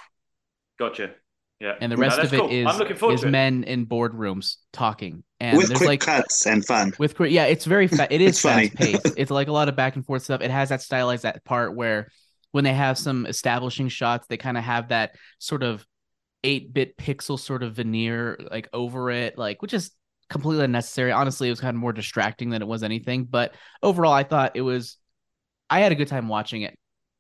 Gotcha. 0.79 1.13
Yeah. 1.61 1.77
and 1.81 1.93
the 1.93 1.97
rest 1.97 2.17
that's 2.17 2.29
of 2.29 2.35
it 2.35 2.41
cool. 2.41 2.51
is 2.51 2.67
I'm 2.67 2.77
looking 2.79 2.97
forward 2.97 3.15
is 3.15 3.23
it. 3.25 3.31
men 3.31 3.63
in 3.65 3.87
boardrooms 3.87 4.57
talking, 4.73 5.23
and 5.39 5.57
with 5.57 5.69
there's 5.69 5.79
quick 5.79 5.89
like 5.89 6.01
cuts 6.01 6.45
and 6.47 6.65
fun. 6.67 6.93
with 6.99 7.15
quick- 7.15 7.31
yeah, 7.31 7.45
it's 7.45 7.65
very 7.67 7.87
fa- 7.87 8.09
it 8.13 8.21
is 8.21 8.41
fast 8.41 8.75
paced. 8.75 9.13
it's 9.17 9.31
like 9.31 9.47
a 9.49 9.53
lot 9.53 9.69
of 9.69 9.77
back 9.77 9.95
and 9.95 10.05
forth 10.05 10.23
stuff. 10.23 10.41
It 10.41 10.51
has 10.51 10.71
that 10.71 10.83
stylized 10.83 11.23
that 11.23 11.45
part 11.45 11.77
where 11.77 12.09
when 12.51 12.65
they 12.65 12.75
have 12.75 12.99
some 12.99 13.27
establishing 13.27 13.89
shots, 13.89 14.27
they 14.27 14.37
kind 14.37 14.59
of 14.59 14.65
have 14.65 14.89
that 14.89 15.15
sort 15.39 15.63
of 15.63 15.87
eight 16.45 16.73
bit 16.75 16.97
pixel 16.97 17.39
sort 17.39 17.63
of 17.63 17.75
veneer 17.75 18.39
like 18.51 18.69
over 18.73 19.11
it, 19.11 19.39
like 19.39 19.63
which 19.63 19.73
is 19.75 19.91
completely 20.29 20.65
unnecessary. 20.65 21.13
Honestly, 21.13 21.49
it 21.49 21.53
was 21.53 21.61
kind 21.61 21.75
of 21.77 21.81
more 21.81 21.93
distracting 21.93 22.51
than 22.51 22.63
it 22.63 22.69
was 22.69 22.83
anything. 22.83 23.25
But 23.25 23.55
overall, 23.83 24.13
I 24.13 24.25
thought 24.25 24.53
it 24.57 24.63
was. 24.63 24.97
I 25.71 25.81
had 25.81 25.93
a 25.93 25.95
good 25.95 26.09
time 26.09 26.29
watching 26.29 26.63
it. 26.63 26.77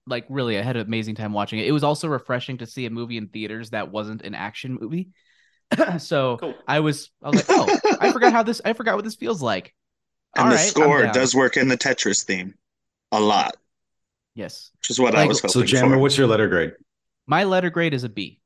Like 0.06 0.26
really, 0.28 0.58
I 0.58 0.62
had 0.62 0.76
an 0.76 0.86
amazing 0.86 1.14
time 1.14 1.32
watching 1.32 1.58
it. 1.60 1.66
It 1.66 1.72
was 1.72 1.84
also 1.84 2.08
refreshing 2.08 2.58
to 2.58 2.66
see 2.66 2.86
a 2.86 2.90
movie 2.90 3.16
in 3.16 3.28
theaters 3.28 3.70
that 3.70 3.90
wasn't 3.92 4.22
an 4.22 4.34
action 4.34 4.76
movie. 4.80 5.10
so 5.98 6.36
Cool. 6.38 6.54
I 6.66 6.80
was, 6.80 7.10
I 7.22 7.30
was 7.30 7.36
like, 7.36 7.46
oh, 7.48 7.96
I 8.00 8.12
forgot 8.12 8.32
how 8.32 8.42
this, 8.42 8.60
I 8.64 8.72
forgot 8.74 8.96
what 8.96 9.04
this 9.04 9.14
feels 9.14 9.40
like. 9.40 9.72
And 10.36 10.44
All 10.44 10.50
the 10.50 10.56
right, 10.56 10.66
score 10.68 11.06
does 11.06 11.34
work 11.34 11.56
in 11.56 11.68
the 11.68 11.78
Tetris 11.78 12.24
theme 12.24 12.54
a 13.12 13.20
lot, 13.20 13.56
Yes. 14.34 14.70
which 14.80 14.90
is 14.90 14.98
what 14.98 15.14
I 15.14 15.20
Like- 15.20 15.28
was 15.28 15.52
So, 15.52 15.62
Jammer, 15.62 15.94
for. 15.94 16.00
what's 16.00 16.18
your 16.18 16.26
letter 16.26 16.48
grade? 16.48 16.72
My 17.26 17.44
letter 17.44 17.70
grade 17.70 17.94
is 17.94 18.04
a 18.04 18.08
B. 18.10 18.40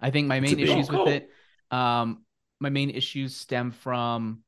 I 0.00 0.10
think 0.10 0.26
my 0.28 0.40
main 0.40 0.58
issues 0.58 0.88
cool. 0.88 1.04
with 1.04 1.14
it, 1.14 1.30
um, 1.76 2.24
my 2.60 2.70
main 2.70 2.90
issues 2.90 3.36
stem 3.36 3.70
from. 3.70 4.42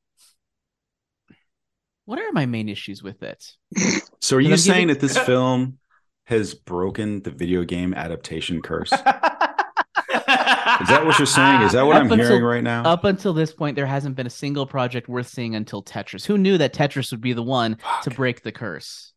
What 2.04 2.18
are 2.18 2.32
my 2.32 2.46
main 2.46 2.68
issues 2.68 3.02
with 3.02 3.22
it? 3.22 3.44
So, 4.20 4.36
are 4.36 4.40
you 4.40 4.56
saying 4.56 4.86
giving- 4.86 4.88
that 4.88 5.00
this 5.00 5.18
film 5.26 5.78
has 6.26 6.54
broken 6.54 7.22
the 7.22 7.32
video 7.32 7.64
game 7.64 7.92
adaptation 7.92 8.62
curse? 8.62 8.92
Is 8.92 10.88
that 10.88 11.02
what 11.04 11.18
you're 11.18 11.26
saying? 11.26 11.62
Is 11.62 11.72
that 11.72 11.84
what 11.84 11.96
Up 11.96 12.04
I'm 12.04 12.12
until- 12.12 12.28
hearing 12.28 12.44
right 12.44 12.62
now? 12.62 12.84
Up 12.84 13.02
until 13.02 13.32
this 13.32 13.52
point, 13.52 13.74
there 13.74 13.84
hasn't 13.86 14.14
been 14.14 14.28
a 14.28 14.30
single 14.30 14.64
project 14.64 15.08
worth 15.08 15.26
seeing 15.26 15.56
until 15.56 15.82
Tetris. 15.82 16.24
Who 16.24 16.38
knew 16.38 16.56
that 16.58 16.72
Tetris 16.72 17.10
would 17.10 17.20
be 17.20 17.32
the 17.32 17.42
one 17.42 17.78
to 18.04 18.10
break 18.10 18.42
the 18.42 18.52
curse? 18.52 19.12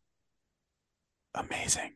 Amazing. 1.34 1.94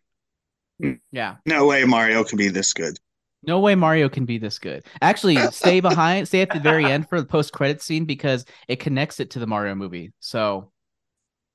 Yeah. 1.11 1.37
No 1.47 1.67
way 1.67 1.85
Mario 1.85 2.23
can 2.23 2.39
be 2.39 2.49
this 2.49 2.73
good. 2.73 2.97
No 3.43 3.59
way 3.61 3.75
Mario 3.75 4.09
can 4.09 4.25
be 4.27 4.39
this 4.39 4.59
good. 4.59 4.85
Actually, 5.01 5.37
stay 5.53 5.81
behind, 5.81 6.29
stay 6.29 6.43
at 6.43 6.51
the 6.51 6.61
very 6.61 6.85
end 6.85 7.09
for 7.09 7.21
the 7.21 7.27
post 7.27 7.53
credit 7.53 7.81
scene 7.83 8.05
because 8.05 8.45
it 8.69 8.77
connects 8.81 9.19
it 9.21 9.31
to 9.31 9.39
the 9.39 9.47
Mario 9.47 9.75
movie. 9.75 10.13
So, 10.21 10.71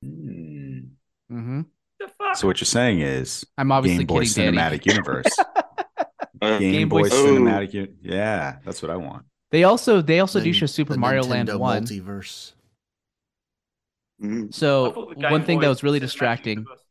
Hmm. 0.01 0.79
mhm. 1.31 1.65
The 1.99 2.07
fuck? 2.17 2.35
So, 2.35 2.47
what 2.47 2.59
you're 2.59 2.65
saying 2.65 3.01
is 3.01 3.45
I'm 3.57 3.71
obviously 3.71 4.05
Game 4.05 4.07
Boy 4.17 4.25
kidding, 4.25 4.55
Danny. 4.55 4.77
Cinematic 4.77 4.85
Universe. 4.85 5.35
Uh, 6.41 6.59
Game, 6.59 6.71
Game 6.73 6.89
Boy, 6.89 7.03
Boy- 7.03 7.09
Cinematic 7.09 7.73
Universe. 7.73 7.95
Yeah, 8.01 8.57
that's 8.65 8.81
what 8.81 8.91
I 8.91 8.97
want. 8.97 9.25
They 9.51 9.63
also 9.63 10.01
they 10.01 10.19
also 10.19 10.41
do 10.41 10.51
show 10.51 10.65
Super 10.65 10.97
Mario 10.97 11.23
Nintendo 11.23 11.29
Land 11.57 11.59
one. 11.59 11.83
multiverse. 11.85 12.51
mm. 14.21 14.47
I 14.47 14.51
So 14.51 15.13
one 15.15 15.15
Game 15.21 15.43
thing 15.45 15.59
that 15.61 15.69
was 15.69 15.81
really 15.81 15.99
distracting 15.99 16.59
Universe- 16.59 16.84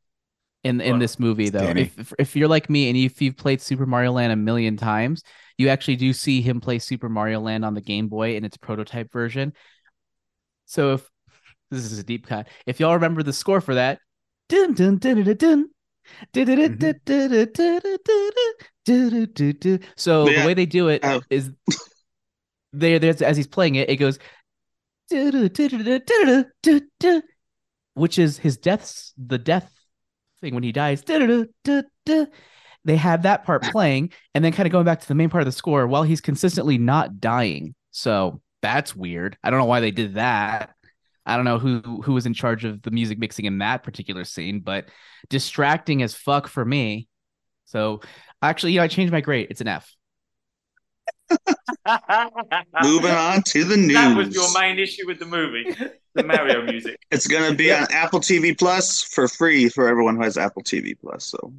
in 0.65 0.81
in 0.81 0.99
this 0.99 1.19
movie 1.21 1.51
though. 1.51 1.73
If 1.77 2.13
if 2.19 2.35
you're 2.35 2.49
like 2.49 2.69
me 2.69 2.89
and 2.89 2.97
if 2.97 3.23
you've 3.23 3.37
played 3.37 3.61
Super 3.61 3.87
Mario 3.87 4.13
Land 4.13 4.33
a 4.33 4.37
million 4.37 4.77
times, 4.77 5.23
you 5.59 5.69
actually 5.69 5.97
do 5.97 6.13
see 6.13 6.43
him 6.43 6.61
play 6.61 6.79
Super 6.79 7.09
Mario 7.09 7.41
Land 7.41 7.65
on 7.65 7.75
the 7.75 7.81
Game 7.81 8.09
Boy 8.09 8.37
in 8.37 8.45
its 8.45 8.57
prototype 8.57 9.13
version. 9.13 9.53
So 10.67 10.95
if 10.95 11.09
this 11.71 11.85
is 11.85 11.99
a 11.99 12.03
deep 12.03 12.27
cut, 12.27 12.49
if 12.67 12.81
y'all 12.81 12.95
remember 12.95 13.23
the 13.23 13.33
score 13.33 13.61
for 13.61 13.75
that, 13.75 14.01
dun 14.49 14.75
dun 14.75 14.99
dun 14.99 15.23
dun 15.23 15.37
dun. 15.37 15.69
So 19.97 20.25
the 20.25 20.45
way 20.45 20.55
they 20.55 20.67
do 20.67 20.89
it 20.89 21.05
is 21.31 21.51
there 22.73 22.99
there's 22.99 23.23
as 23.23 23.37
he's 23.37 23.47
playing 23.47 23.77
it, 23.77 23.89
it 23.91 23.97
goes 23.97 24.19
which 27.95 28.19
is 28.19 28.39
his 28.39 28.57
death's 28.57 29.13
the 29.19 29.39
death 29.39 29.74
thing 30.45 30.55
when 30.55 30.63
he 30.63 30.73
dies. 30.73 31.03
They 31.03 32.97
have 32.97 33.23
that 33.23 33.45
part 33.45 33.63
playing 33.73 34.13
and 34.35 34.45
then 34.45 34.53
kind 34.53 34.67
of 34.67 34.73
going 34.73 34.85
back 34.85 35.01
to 35.01 35.09
the 35.09 35.15
main 35.15 35.31
part 35.31 35.43
of 35.43 35.47
the 35.47 35.53
score 35.53 35.87
while 35.87 36.03
he's 36.03 36.21
consistently 36.21 36.79
not 36.79 37.21
dying. 37.21 37.75
So 37.91 38.41
that's 38.63 38.95
weird. 38.95 39.37
I 39.43 39.51
don't 39.51 39.59
know 39.59 39.67
why 39.67 39.81
they 39.81 39.91
did 39.91 40.15
that. 40.15 40.71
I 41.27 41.37
don't 41.37 41.47
know 41.47 41.59
who 41.59 42.03
who 42.03 42.13
was 42.13 42.27
in 42.27 42.35
charge 42.35 42.67
of 42.67 42.83
the 42.83 42.91
music 42.91 43.19
mixing 43.19 43.47
in 43.47 43.59
that 43.59 43.83
particular 43.83 44.25
scene, 44.25 44.61
but 44.61 44.89
distracting 45.31 46.03
as 46.03 46.15
fuck 46.15 46.49
for 46.49 46.65
me. 46.65 47.09
So 47.65 48.03
actually, 48.43 48.73
you 48.73 48.79
know, 48.79 48.85
I 48.85 48.89
changed 48.89 49.13
my 49.13 49.23
grade. 49.23 49.47
It's 49.51 49.63
an 49.63 49.69
F. 49.69 49.95
Moving 52.83 53.11
on 53.11 53.43
to 53.43 53.65
the 53.65 53.77
news. 53.77 53.95
That 53.95 54.17
was 54.17 54.35
your 54.35 54.53
main 54.59 54.79
issue 54.79 55.07
with 55.07 55.19
the 55.19 55.27
movie, 55.27 55.75
the 56.15 56.23
Mario 56.23 56.63
music. 56.63 56.99
It's 57.11 57.27
gonna 57.27 57.55
be 57.55 57.73
on 57.73 57.87
Apple 57.91 58.21
TV 58.21 58.57
Plus 58.59 59.03
for 59.03 59.29
free 59.29 59.69
for 59.69 59.89
everyone 59.89 60.17
who 60.17 60.23
has 60.23 60.37
Apple 60.37 60.63
TV 60.63 60.95
Plus. 60.99 61.27
So 61.27 61.53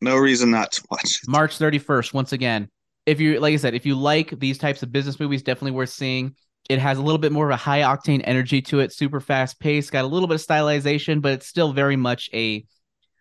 no 0.00 0.16
reason 0.16 0.50
not 0.50 0.72
to 0.72 0.82
watch 0.90 1.20
it. 1.22 1.28
March 1.28 1.58
31st, 1.58 2.12
once 2.12 2.32
again. 2.32 2.68
If 3.06 3.20
you 3.20 3.40
like 3.40 3.54
I 3.54 3.56
said, 3.56 3.74
if 3.74 3.86
you 3.86 3.94
like 3.94 4.38
these 4.38 4.58
types 4.58 4.82
of 4.82 4.92
business 4.92 5.18
movies, 5.18 5.42
definitely 5.42 5.72
worth 5.72 5.90
seeing. 5.90 6.34
It 6.68 6.78
has 6.78 6.98
a 6.98 7.02
little 7.02 7.18
bit 7.18 7.32
more 7.32 7.46
of 7.46 7.54
a 7.54 7.56
high 7.56 7.80
octane 7.80 8.20
energy 8.24 8.62
to 8.62 8.80
it, 8.80 8.92
super 8.92 9.20
fast 9.20 9.58
pace, 9.58 9.90
got 9.90 10.04
a 10.04 10.08
little 10.08 10.28
bit 10.28 10.36
of 10.36 10.46
stylization, 10.46 11.20
but 11.20 11.32
it's 11.32 11.46
still 11.46 11.72
very 11.72 11.96
much 11.96 12.30
a 12.32 12.64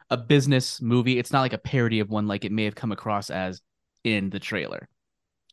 a 0.09 0.17
business 0.17 0.81
movie. 0.81 1.17
It's 1.17 1.31
not 1.31 1.41
like 1.41 1.53
a 1.53 1.57
parody 1.57 1.99
of 1.99 2.09
one 2.09 2.27
like 2.27 2.45
it 2.45 2.51
may 2.51 2.65
have 2.65 2.75
come 2.75 2.91
across 2.91 3.29
as 3.29 3.61
in 4.03 4.29
the 4.29 4.39
trailer. 4.39 4.87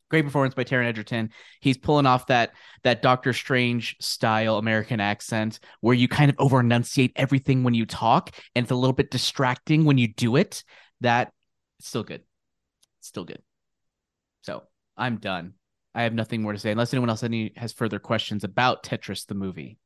Great 0.08 0.24
performance 0.24 0.54
by 0.54 0.62
Taron 0.64 0.86
Egerton. 0.86 1.30
He's 1.60 1.76
pulling 1.76 2.06
off 2.06 2.28
that 2.28 2.52
that 2.84 3.02
Doctor 3.02 3.32
Strange 3.32 3.96
style 4.00 4.56
American 4.56 5.00
accent 5.00 5.58
where 5.80 5.94
you 5.94 6.06
kind 6.06 6.30
of 6.30 6.36
over 6.38 6.60
enunciate 6.60 7.12
everything 7.16 7.64
when 7.64 7.74
you 7.74 7.86
talk, 7.86 8.30
and 8.54 8.64
it's 8.64 8.70
a 8.70 8.76
little 8.76 8.94
bit 8.94 9.10
distracting 9.10 9.84
when 9.84 9.98
you 9.98 10.06
do 10.08 10.36
it. 10.36 10.62
That 11.00 11.32
still 11.80 12.04
good. 12.04 12.22
Still 13.00 13.24
good. 13.24 13.42
So 14.42 14.62
I'm 14.96 15.16
done. 15.16 15.54
I 15.94 16.02
have 16.02 16.14
nothing 16.14 16.40
more 16.42 16.52
to 16.52 16.58
say 16.58 16.70
unless 16.70 16.92
anyone 16.94 17.10
else 17.10 17.22
any 17.24 17.52
has 17.56 17.72
further 17.72 17.98
questions 17.98 18.44
about 18.44 18.82
Tetris 18.84 19.26
the 19.26 19.34
movie. 19.34 19.78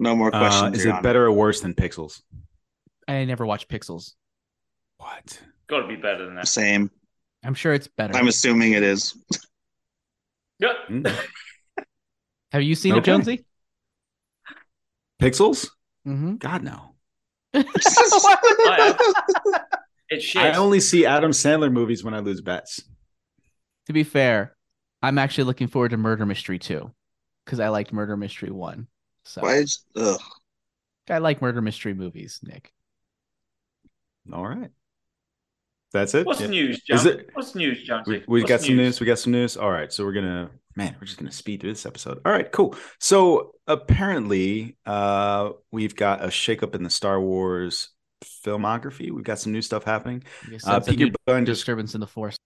No 0.00 0.16
more 0.16 0.34
Uh, 0.34 0.38
questions. 0.38 0.78
is 0.78 0.86
it 0.86 0.90
Honor. 0.92 1.02
better 1.02 1.26
or 1.26 1.32
worse 1.32 1.60
than 1.60 1.74
Pixels? 1.74 2.22
I 3.06 3.24
never 3.24 3.44
watched 3.44 3.68
Pixels. 3.68 4.14
What? 4.98 5.42
Got 5.68 5.80
to 5.80 5.88
be 5.88 5.96
better 5.96 6.24
than 6.24 6.36
that. 6.36 6.48
Same. 6.48 6.90
I'm 7.44 7.54
sure 7.54 7.72
it's 7.72 7.88
better. 7.88 8.16
I'm 8.16 8.28
assuming 8.28 8.72
it 8.72 8.82
is. 8.82 9.16
Yeah. 10.58 10.72
Mm. 10.88 11.14
have 12.52 12.62
you 12.62 12.74
seen 12.74 12.96
it, 12.96 13.04
Jonesy? 13.04 13.44
Pixels? 15.20 15.68
Mm-hmm. 16.06 16.36
God 16.36 16.62
no. 16.62 16.94
I. 17.54 18.94
It's 20.10 20.24
shit. 20.24 20.42
I 20.42 20.54
only 20.54 20.80
see 20.80 21.04
Adam 21.04 21.32
Sandler 21.32 21.70
movies 21.70 22.02
when 22.02 22.14
I 22.14 22.20
lose 22.20 22.40
bets. 22.40 22.82
To 23.86 23.92
be 23.92 24.04
fair, 24.04 24.56
I'm 25.02 25.18
actually 25.18 25.44
looking 25.44 25.68
forward 25.68 25.90
to 25.90 25.96
Murder 25.96 26.24
Mystery 26.24 26.58
2 26.58 26.90
because 27.44 27.60
I 27.60 27.68
liked 27.68 27.92
Murder 27.92 28.16
Mystery 28.16 28.50
1. 28.50 28.86
So 29.24 29.42
Why 29.42 29.56
is, 29.56 29.84
ugh. 29.96 30.20
I 31.10 31.18
like 31.18 31.42
murder 31.42 31.60
mystery 31.60 31.94
movies, 31.94 32.40
Nick. 32.42 32.72
All 34.32 34.46
right. 34.46 34.70
That's 35.92 36.14
it. 36.14 36.26
What's 36.26 36.40
Yeah. 36.40 36.48
news, 36.48 36.80
Is 36.88 37.06
it- 37.06 37.30
What's 37.32 37.54
news, 37.54 37.82
John? 37.82 38.04
We, 38.06 38.22
we 38.28 38.42
got 38.44 38.60
some 38.60 38.76
news. 38.76 39.00
We 39.00 39.06
got 39.06 39.18
some 39.18 39.32
news. 39.32 39.56
All 39.56 39.70
right. 39.70 39.90
So 39.92 40.04
we're 40.04 40.12
gonna 40.12 40.50
man, 40.76 40.94
we're 41.00 41.06
just 41.06 41.18
gonna 41.18 41.32
speed 41.32 41.60
through 41.60 41.72
this 41.72 41.86
episode. 41.86 42.20
All 42.24 42.30
right, 42.32 42.50
cool. 42.52 42.76
So 43.00 43.54
apparently, 43.66 44.76
uh, 44.86 45.50
we've 45.72 45.96
got 45.96 46.22
a 46.22 46.28
shakeup 46.28 46.74
in 46.74 46.82
the 46.82 46.90
Star 46.90 47.20
Wars 47.20 47.88
filmography. 48.22 49.10
We've 49.10 49.24
got 49.24 49.38
some 49.38 49.52
new 49.52 49.62
stuff 49.62 49.84
happening. 49.84 50.22
You 50.48 50.56
Uh, 50.56 50.58
sense 50.58 50.86
a 50.88 50.90
Peaky 50.90 51.04
new 51.06 51.12
Blinders. 51.26 51.56
disturbance 51.58 51.94
in 51.94 52.00
the 52.00 52.06
force. 52.06 52.36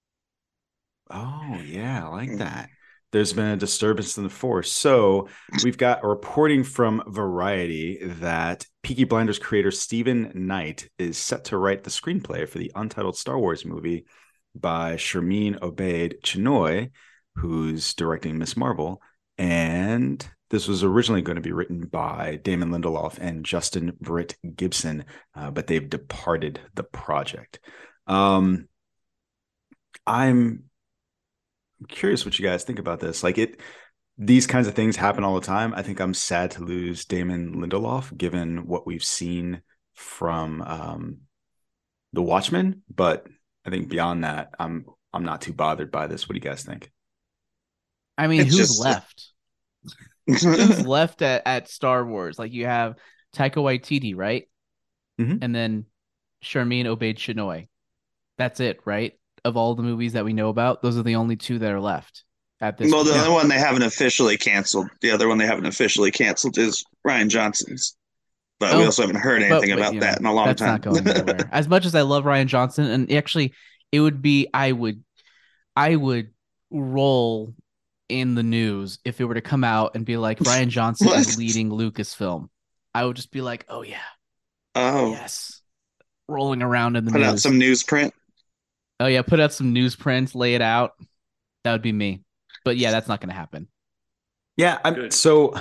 Oh 1.11 1.61
yeah, 1.65 2.07
I 2.07 2.09
like 2.09 2.39
that. 2.39 2.71
There's 3.12 3.35
been 3.35 3.44
a 3.46 3.57
disturbance 3.57 4.16
in 4.16 4.25
the 4.25 4.31
force. 4.31 4.72
So 4.72 5.29
we've 5.62 5.77
got 5.77 6.03
a 6.03 6.09
reporting 6.09 6.64
from 6.64 7.03
Variety 7.07 7.98
that 8.03 8.66
Peaky 8.83 9.05
Blinders 9.05 9.38
creator 9.38 9.70
Steven 9.70 10.33
Knight 10.35 10.88
is 10.98 11.18
set 11.18 11.44
to 11.46 11.59
write 11.59 11.85
the 11.85 11.90
screenplay 11.90 12.48
for 12.48 12.59
the 12.59 12.72
untitled 12.75 13.16
Star 13.16 13.38
Wars 13.38 13.66
movie 13.66 14.07
by 14.55 14.96
Sharmeen 14.96 15.59
Obaid 15.61 16.22
Chinoy, 16.22 16.90
who's 17.37 17.94
directing 17.94 18.38
Miss 18.38 18.57
Marvel. 18.57 19.03
And 19.37 20.27
this 20.48 20.66
was 20.66 20.83
originally 20.83 21.22
going 21.22 21.37
to 21.37 21.42
be 21.42 21.53
written 21.53 21.87
by 21.87 22.38
Damon 22.42 22.70
Lindelof 22.70 23.18
and 23.18 23.44
Justin 23.44 23.92
Britt 24.01 24.37
Gibson, 24.57 25.05
uh, 25.35 25.51
but 25.51 25.66
they've 25.66 25.88
departed 25.88 26.61
the 26.75 26.83
project. 26.83 27.61
Um, 28.07 28.68
I'm 30.07 30.64
I'm 31.83 31.87
curious 31.87 32.25
what 32.25 32.38
you 32.38 32.47
guys 32.47 32.62
think 32.62 32.79
about 32.79 33.01
this. 33.01 33.25
Like 33.25 33.38
it, 33.38 33.59
these 34.16 34.47
kinds 34.47 34.68
of 34.68 34.75
things 34.75 34.95
happen 34.95 35.25
all 35.25 35.35
the 35.35 35.45
time. 35.47 35.75
I 35.75 35.83
think 35.83 36.01
I'm 36.01 36.14
sad 36.14 36.53
to 36.53 36.62
lose 36.64 37.05
Damon 37.05 37.57
Lindelof, 37.57 38.16
given 38.16 38.66
what 38.68 38.87
we've 38.87 39.03
seen 39.03 39.62
from 39.95 40.62
um, 40.62 41.16
the 42.12 42.23
Watchmen. 42.23 42.83
But 42.95 43.27
I 43.66 43.71
think 43.71 43.88
beyond 43.88 44.23
that, 44.23 44.51
I'm 44.61 44.85
I'm 45.12 45.25
not 45.25 45.42
too 45.42 45.53
bothered 45.53 45.90
by 45.90 46.07
this. 46.07 46.29
What 46.29 46.35
do 46.35 46.37
you 46.37 46.40
guys 46.51 46.62
think? 46.62 46.90
I 48.16 48.29
mean, 48.29 48.42
It's 48.42 48.51
who's 48.51 48.68
just- 48.68 48.81
left? 48.81 49.29
who's 50.29 50.87
left 50.87 51.21
at, 51.23 51.42
at 51.47 51.68
Star 51.68 52.07
Wars? 52.07 52.38
Like 52.38 52.53
you 52.53 52.66
have 52.66 52.95
Taika 53.35 53.57
Waititi, 53.57 54.14
right? 54.16 54.49
Mhm. 55.21 55.38
And 55.42 55.53
then 55.53 55.87
Sharmeen 56.45 56.85
Obaid 56.85 57.16
Chinoy. 57.16 57.66
That's 58.38 58.61
it, 58.61 58.79
right? 58.85 59.14
Of 59.45 59.57
all 59.57 59.75
the 59.75 59.83
movies 59.83 60.13
that 60.13 60.25
we 60.25 60.33
know 60.33 60.49
about, 60.51 60.83
those 60.83 60.97
are 60.97 61.03
the 61.03 61.17
only 61.17 61.37
two 61.37 61.59
that 61.59 61.73
are 61.73 61.81
left 61.81 62.25
at 62.61 62.79
this. 62.79 62.93
well, 62.93 63.03
the 63.05 63.11
point. 63.11 63.23
other 63.23 63.33
one 63.33 63.49
they 63.49 63.59
haven't 63.59 63.83
officially 63.83 64.37
canceled. 64.37 64.89
The 65.01 65.11
other 65.11 65.29
one 65.29 65.39
they 65.39 65.47
haven't 65.47 65.67
officially 65.67 66.11
canceled 66.13 66.59
is 66.59 66.85
Rian 67.07 67.29
Johnson's. 67.29 67.97
But 68.61 68.77
we 68.77 68.83
Oh, 68.83 68.85
also 68.85 69.03
haven't 69.03 69.17
heard 69.17 69.43
anything 69.43 69.71
but, 69.71 69.79
about 69.79 69.95
you 69.95 70.01
know, 70.01 70.07
that 70.07 70.21
in 70.21 70.27
a 70.27 70.33
long 70.33 70.47
that's 70.47 70.61
time. 70.61 70.69
not 70.69 70.83
going 70.83 71.09
anywhere. 71.09 71.49
as 71.53 71.67
much 71.69 71.85
as 71.87 71.97
I 71.97 72.03
love 72.03 72.23
Rian 72.25 72.47
Johnson, 72.47 72.87
and 72.87 73.11
actually, 73.13 73.53
it 73.91 73.99
would 73.99 74.23
be 74.23 74.47
I 74.55 74.71
would, 74.71 75.03
I 75.75 75.97
would 75.97 76.31
roll 76.71 77.55
in 78.09 78.37
the 78.37 78.43
news 78.45 78.99
if 79.05 79.21
it 79.21 79.25
were 79.25 79.35
to 79.35 79.41
come 79.41 79.65
out 79.65 79.97
and 79.97 80.05
be 80.07 80.17
like 80.17 80.39
Rian 80.41 80.69
Johnson 80.69 81.09
is 81.09 81.37
leading 81.37 81.71
Lucasfilm. 81.71 82.49
I 82.95 83.05
would 83.05 83.17
just 83.17 83.33
be 83.33 83.41
like, 83.41 83.65
oh 83.69 83.83
yeah, 83.83 83.99
oh, 84.77 85.11
yes, 85.11 85.61
rolling 86.29 86.63
around 86.63 86.95
in 86.95 87.05
the 87.05 87.11
put 87.11 87.23
news. 87.23 87.29
out 87.29 87.39
some 87.41 87.55
newsprint. 87.59 88.13
Oh 89.03 89.07
yeah, 89.09 89.23
put 89.23 89.41
out 89.41 89.53
some 89.53 89.75
newsprint, 89.75 90.35
lay 90.37 90.55
it 90.55 90.62
out. 90.62 90.93
That 91.65 91.73
would 91.73 91.83
be 91.83 91.91
me. 91.93 92.23
But 92.65 92.77
yeah, 92.77 92.93
that's 92.93 93.09
not 93.09 93.21
going 93.21 93.31
to 93.31 93.35
happen. 93.35 93.67
Yeah, 94.57 94.79
I'm 94.85 95.11
so 95.11 95.55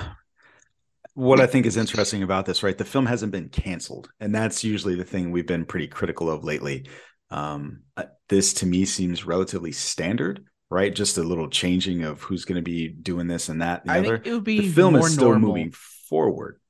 what 1.14 1.40
I 1.40 1.46
think 1.46 1.66
is 1.66 1.76
interesting 1.76 2.22
about 2.22 2.46
this, 2.46 2.62
right? 2.62 2.76
The 2.78 2.84
film 2.84 3.06
hasn't 3.06 3.32
been 3.32 3.48
canceled, 3.48 4.08
and 4.20 4.34
that's 4.34 4.62
usually 4.64 4.94
the 4.94 5.04
thing 5.04 5.30
we've 5.30 5.46
been 5.46 5.64
pretty 5.66 5.88
critical 5.88 6.30
of 6.30 6.44
lately. 6.44 6.86
Um, 7.30 7.82
uh, 7.96 8.04
this 8.28 8.54
to 8.54 8.66
me 8.66 8.84
seems 8.84 9.24
relatively 9.26 9.72
standard, 9.72 10.44
right? 10.70 10.94
Just 10.94 11.18
a 11.18 11.22
little 11.22 11.48
changing 11.48 12.04
of 12.04 12.22
who's 12.22 12.44
going 12.44 12.56
to 12.56 12.62
be 12.62 12.88
doing 12.88 13.26
this 13.26 13.48
and 13.48 13.60
that. 13.62 13.82
And 13.82 13.90
the 13.90 13.94
I 13.94 13.98
other. 13.98 14.16
think 14.18 14.26
it 14.26 14.32
would 14.34 14.44
be 14.44 14.60
The 14.60 14.68
film 14.68 14.94
more 14.94 15.06
is 15.08 15.08
still 15.08 15.30
normal. 15.30 15.48
moving 15.48 15.72
forward. 15.72 16.60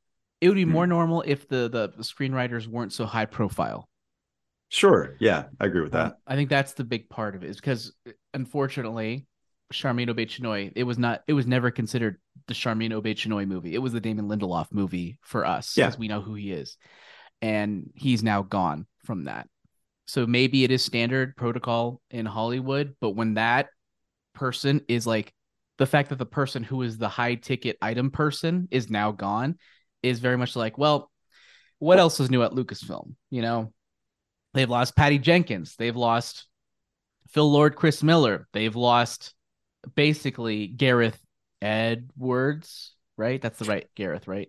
It 0.40 0.48
would 0.48 0.56
be 0.56 0.64
Hmm. 0.64 0.70
more 0.72 0.86
normal 0.86 1.22
if 1.26 1.48
the, 1.48 1.68
the 1.68 1.92
the 1.96 2.02
screenwriters 2.02 2.66
weren't 2.66 2.92
so 2.92 3.04
high 3.04 3.26
profile. 3.26 3.88
Sure, 4.72 5.16
yeah, 5.20 5.44
I 5.60 5.66
agree 5.66 5.82
with 5.82 5.92
that. 5.92 6.06
Um, 6.06 6.14
I 6.26 6.34
think 6.34 6.48
that's 6.48 6.72
the 6.72 6.82
big 6.82 7.10
part 7.10 7.36
of 7.36 7.44
it, 7.44 7.50
is 7.50 7.56
because 7.56 7.92
unfortunately, 8.32 9.26
Sharmeen 9.70 10.08
Obaid 10.08 10.72
it 10.74 10.84
was 10.84 10.96
not, 10.98 11.20
it 11.28 11.34
was 11.34 11.46
never 11.46 11.70
considered 11.70 12.16
the 12.46 12.54
Sharmeen 12.54 12.90
Obaid 12.90 13.48
movie. 13.48 13.74
It 13.74 13.82
was 13.82 13.92
the 13.92 14.00
Damon 14.00 14.28
Lindelof 14.28 14.72
movie 14.72 15.18
for 15.20 15.44
us, 15.44 15.76
Yeah. 15.76 15.86
because 15.86 15.98
we 15.98 16.08
know 16.08 16.22
who 16.22 16.34
he 16.34 16.52
is, 16.52 16.78
and 17.42 17.90
he's 17.94 18.22
now 18.22 18.40
gone 18.40 18.86
from 19.04 19.24
that. 19.24 19.46
So 20.06 20.26
maybe 20.26 20.64
it 20.64 20.70
is 20.70 20.82
standard 20.82 21.36
protocol 21.36 22.00
in 22.10 22.24
Hollywood, 22.24 22.96
but 22.98 23.10
when 23.10 23.34
that 23.34 23.68
person 24.34 24.80
is 24.88 25.06
like 25.06 25.34
the 25.76 25.86
fact 25.86 26.08
that 26.08 26.18
the 26.18 26.24
person 26.24 26.62
who 26.62 26.80
is 26.80 26.96
the 26.96 27.10
high 27.10 27.34
ticket 27.34 27.76
item 27.82 28.10
person 28.10 28.68
is 28.70 28.88
now 28.88 29.12
gone 29.12 29.58
is 30.02 30.18
very 30.18 30.38
much 30.38 30.56
like, 30.56 30.78
well, 30.78 31.10
what 31.78 31.98
else 31.98 32.20
is 32.20 32.30
new 32.30 32.42
at 32.42 32.52
Lucasfilm? 32.52 33.16
You 33.28 33.42
know, 33.42 33.72
they've 34.54 34.70
lost 34.70 34.96
Patty 34.96 35.18
Jenkins, 35.18 35.76
they've 35.76 35.96
lost 35.96 36.46
Phil 37.28 37.50
Lord, 37.50 37.76
Chris 37.76 38.02
Miller, 38.02 38.48
they've 38.52 38.76
lost 38.76 39.34
basically 39.94 40.66
Gareth 40.66 41.18
Edwards, 41.60 42.94
right? 43.16 43.40
That's 43.40 43.58
the 43.58 43.64
right 43.64 43.88
Gareth, 43.94 44.28
right? 44.28 44.48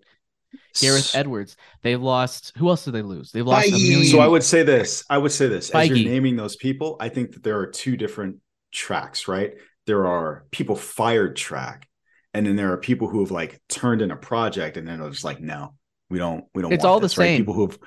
Gareth 0.79 1.15
Edwards. 1.15 1.57
They've 1.81 2.01
lost. 2.01 2.53
Who 2.57 2.69
else 2.69 2.85
did 2.85 2.93
they 2.93 3.01
lose? 3.01 3.31
They've 3.31 3.45
lost 3.45 3.69
a 3.69 3.71
million. 3.71 4.05
So 4.05 4.19
I 4.19 4.27
would 4.27 4.43
say 4.43 4.63
this. 4.63 5.03
I 5.09 5.17
would 5.17 5.31
say 5.31 5.47
this. 5.47 5.71
As 5.71 5.89
you're 5.89 5.97
naming 5.97 6.35
those 6.35 6.55
people, 6.55 6.97
I 6.99 7.09
think 7.09 7.33
that 7.33 7.43
there 7.43 7.57
are 7.59 7.67
two 7.67 7.97
different 7.97 8.37
tracks, 8.71 9.27
right? 9.27 9.53
There 9.87 10.05
are 10.05 10.45
people 10.51 10.75
fired 10.75 11.35
track, 11.35 11.87
and 12.33 12.45
then 12.45 12.55
there 12.55 12.71
are 12.71 12.77
people 12.77 13.07
who 13.07 13.21
have 13.21 13.31
like 13.31 13.59
turned 13.67 14.01
in 14.01 14.11
a 14.11 14.15
project 14.15 14.77
and 14.77 14.87
then 14.87 15.01
are 15.01 15.09
just 15.09 15.23
like, 15.23 15.41
no, 15.41 15.73
we 16.09 16.19
don't, 16.19 16.45
we 16.53 16.61
don't. 16.61 16.71
It's 16.71 16.83
want 16.83 16.91
all 16.91 16.99
the 16.99 17.05
this, 17.05 17.17
right? 17.17 17.25
same. 17.25 17.41
People 17.41 17.55
who've, 17.55 17.77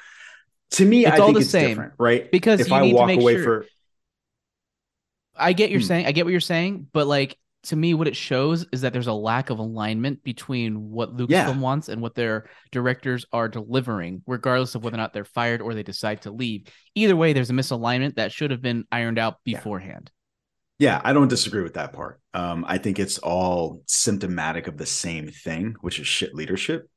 to 0.73 0.85
me, 0.85 1.07
It's 1.07 1.15
I 1.15 1.19
all 1.19 1.27
think 1.29 1.37
the 1.37 1.41
it's 1.43 1.51
same. 1.51 1.69
different, 1.71 1.93
right? 1.99 2.31
because 2.31 2.61
if 2.61 2.69
you 2.69 2.75
I 2.75 2.81
need 2.83 2.91
to 2.91 2.97
walk 2.97 3.07
make 3.07 3.21
away 3.21 3.35
sure- 3.35 3.63
for, 3.63 3.67
I 5.37 5.53
get 5.53 5.71
you're 5.71 5.81
Hmm. 5.81 5.87
saying. 5.87 6.07
I 6.07 6.13
get 6.13 6.25
what 6.25 6.31
you're 6.31 6.41
saying, 6.41 6.89
but 6.93 7.07
like 7.07 7.39
to 7.65 7.75
me, 7.77 7.95
what 7.95 8.07
it 8.07 8.15
shows 8.15 8.65
is 8.73 8.83
that 8.83 8.93
there's 8.93 9.09
a 9.09 9.13
lack 9.13 9.51
of 9.51 9.59
alignment 9.59 10.23
between 10.23 10.89
what 10.91 11.17
Lucasfilm 11.17 11.29
Yeah. 11.31 11.59
wants 11.59 11.89
and 11.89 12.01
what 12.01 12.15
their 12.15 12.49
directors 12.71 13.27
are 13.33 13.49
delivering, 13.49 14.23
regardless 14.25 14.77
of 14.77 14.85
whether 14.85 14.95
or 14.95 14.99
not 14.99 15.13
they're 15.13 15.25
fired 15.25 15.61
or 15.61 15.75
they 15.75 15.83
decide 15.83 16.23
to 16.23 16.31
leave. 16.31 16.69
Either 16.95 17.17
way, 17.17 17.33
there's 17.33 17.51
a 17.51 17.55
misalignment 17.55 18.15
that 18.15 18.31
should 18.31 18.53
have 18.53 18.63
been 18.63 18.85
ironed 18.93 19.19
out 19.19 19.39
Yeah. 19.45 19.59
beforehand. 19.59 20.13
Yeah, 20.79 21.01
I 21.03 21.13
don't 21.13 21.27
disagree 21.27 21.63
with 21.65 21.75
that 21.75 21.93
part. 21.93 22.21
Um, 22.35 22.65
I 22.69 22.79
think 22.79 23.01
it's 23.01 23.19
all 23.19 23.83
symptomatic 23.87 24.69
of 24.69 24.77
the 24.77 24.87
same 24.87 25.27
thing, 25.29 25.75
which 25.81 25.99
is 25.99 26.07
shit 26.07 26.35
leadership. 26.37 26.89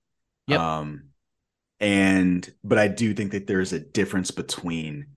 Yep. 0.47 0.60
Um, 0.60 1.09
and 1.80 2.50
but 2.63 2.78
I 2.78 2.88
do 2.88 3.13
think 3.13 3.32
that 3.32 3.48
there's 3.48 3.74
a 3.74 3.80
difference 3.80 4.32
between 4.32 5.08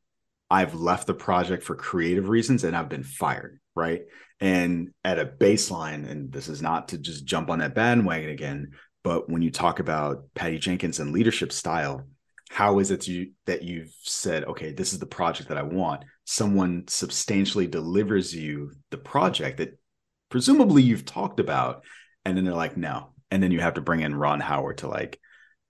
I've 0.51 0.75
left 0.75 1.07
the 1.07 1.15
project 1.15 1.63
for 1.63 1.75
creative 1.75 2.29
reasons 2.29 2.63
and 2.65 2.77
I've 2.77 2.89
been 2.89 3.05
fired, 3.05 3.59
right? 3.75 4.03
And 4.39 4.91
at 5.03 5.19
a 5.19 5.25
baseline, 5.25 6.09
and 6.09 6.31
this 6.31 6.49
is 6.49 6.61
not 6.61 6.89
to 6.89 6.99
just 6.99 7.25
jump 7.25 7.49
on 7.49 7.61
that 7.61 7.75
bandwagon 7.75 8.31
again, 8.31 8.73
but 9.03 9.31
when 9.31 9.43
you 9.43 9.51
talk 9.51 9.79
about 9.79 10.25
Patty 10.35 10.59
Jenkins 10.59 11.01
and 11.01 11.13
leadership 11.13 11.53
style, 11.53 12.07
how 12.51 12.81
is 12.81 12.91
it 12.91 13.09
you 13.09 13.31
that 13.47 13.63
you've 13.63 13.95
said, 14.03 14.45
okay, 14.45 14.73
this 14.73 14.93
is 14.93 14.99
the 14.99 15.07
project 15.07 15.49
that 15.49 15.57
I 15.59 15.63
want? 15.63 16.05
Someone 16.25 16.85
substantially 16.87 17.67
delivers 17.67 18.35
you 18.35 18.73
the 18.91 18.99
project 18.99 19.57
that 19.57 19.79
presumably 20.29 20.83
you've 20.83 21.07
talked 21.07 21.41
about, 21.41 21.83
and 22.25 22.37
then 22.37 22.45
they're 22.45 22.53
like, 22.53 22.77
no. 22.77 23.15
And 23.31 23.43
then 23.43 23.53
you 23.53 23.61
have 23.61 23.75
to 23.75 23.81
bring 23.81 24.01
in 24.01 24.15
Ron 24.15 24.41
Howard 24.41 24.79
to 24.79 24.89
like 24.89 25.19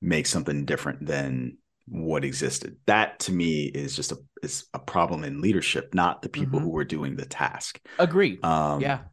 make 0.03 0.27
something 0.27 0.67
different 0.67 1.07
than 1.07 1.57
what 1.87 2.25
existed. 2.25 2.77
That 2.87 3.21
to 3.21 3.33
me 3.33 3.65
is 3.65 3.97
just 3.97 4.13
a 4.13 4.19
is 4.43 4.67
a 4.75 4.79
problem 4.79 5.25
in 5.25 5.41
leadership, 5.41 5.95
not 5.95 6.21
the 6.21 6.29
people 6.29 6.59
Mhm. 6.61 6.65
who 6.65 6.69
were 6.71 6.85
doing 6.85 7.17
the 7.17 7.25
task. 7.25 7.81
Agree. 7.99 8.39
Um, 8.43 8.81
yeah. 8.81 9.05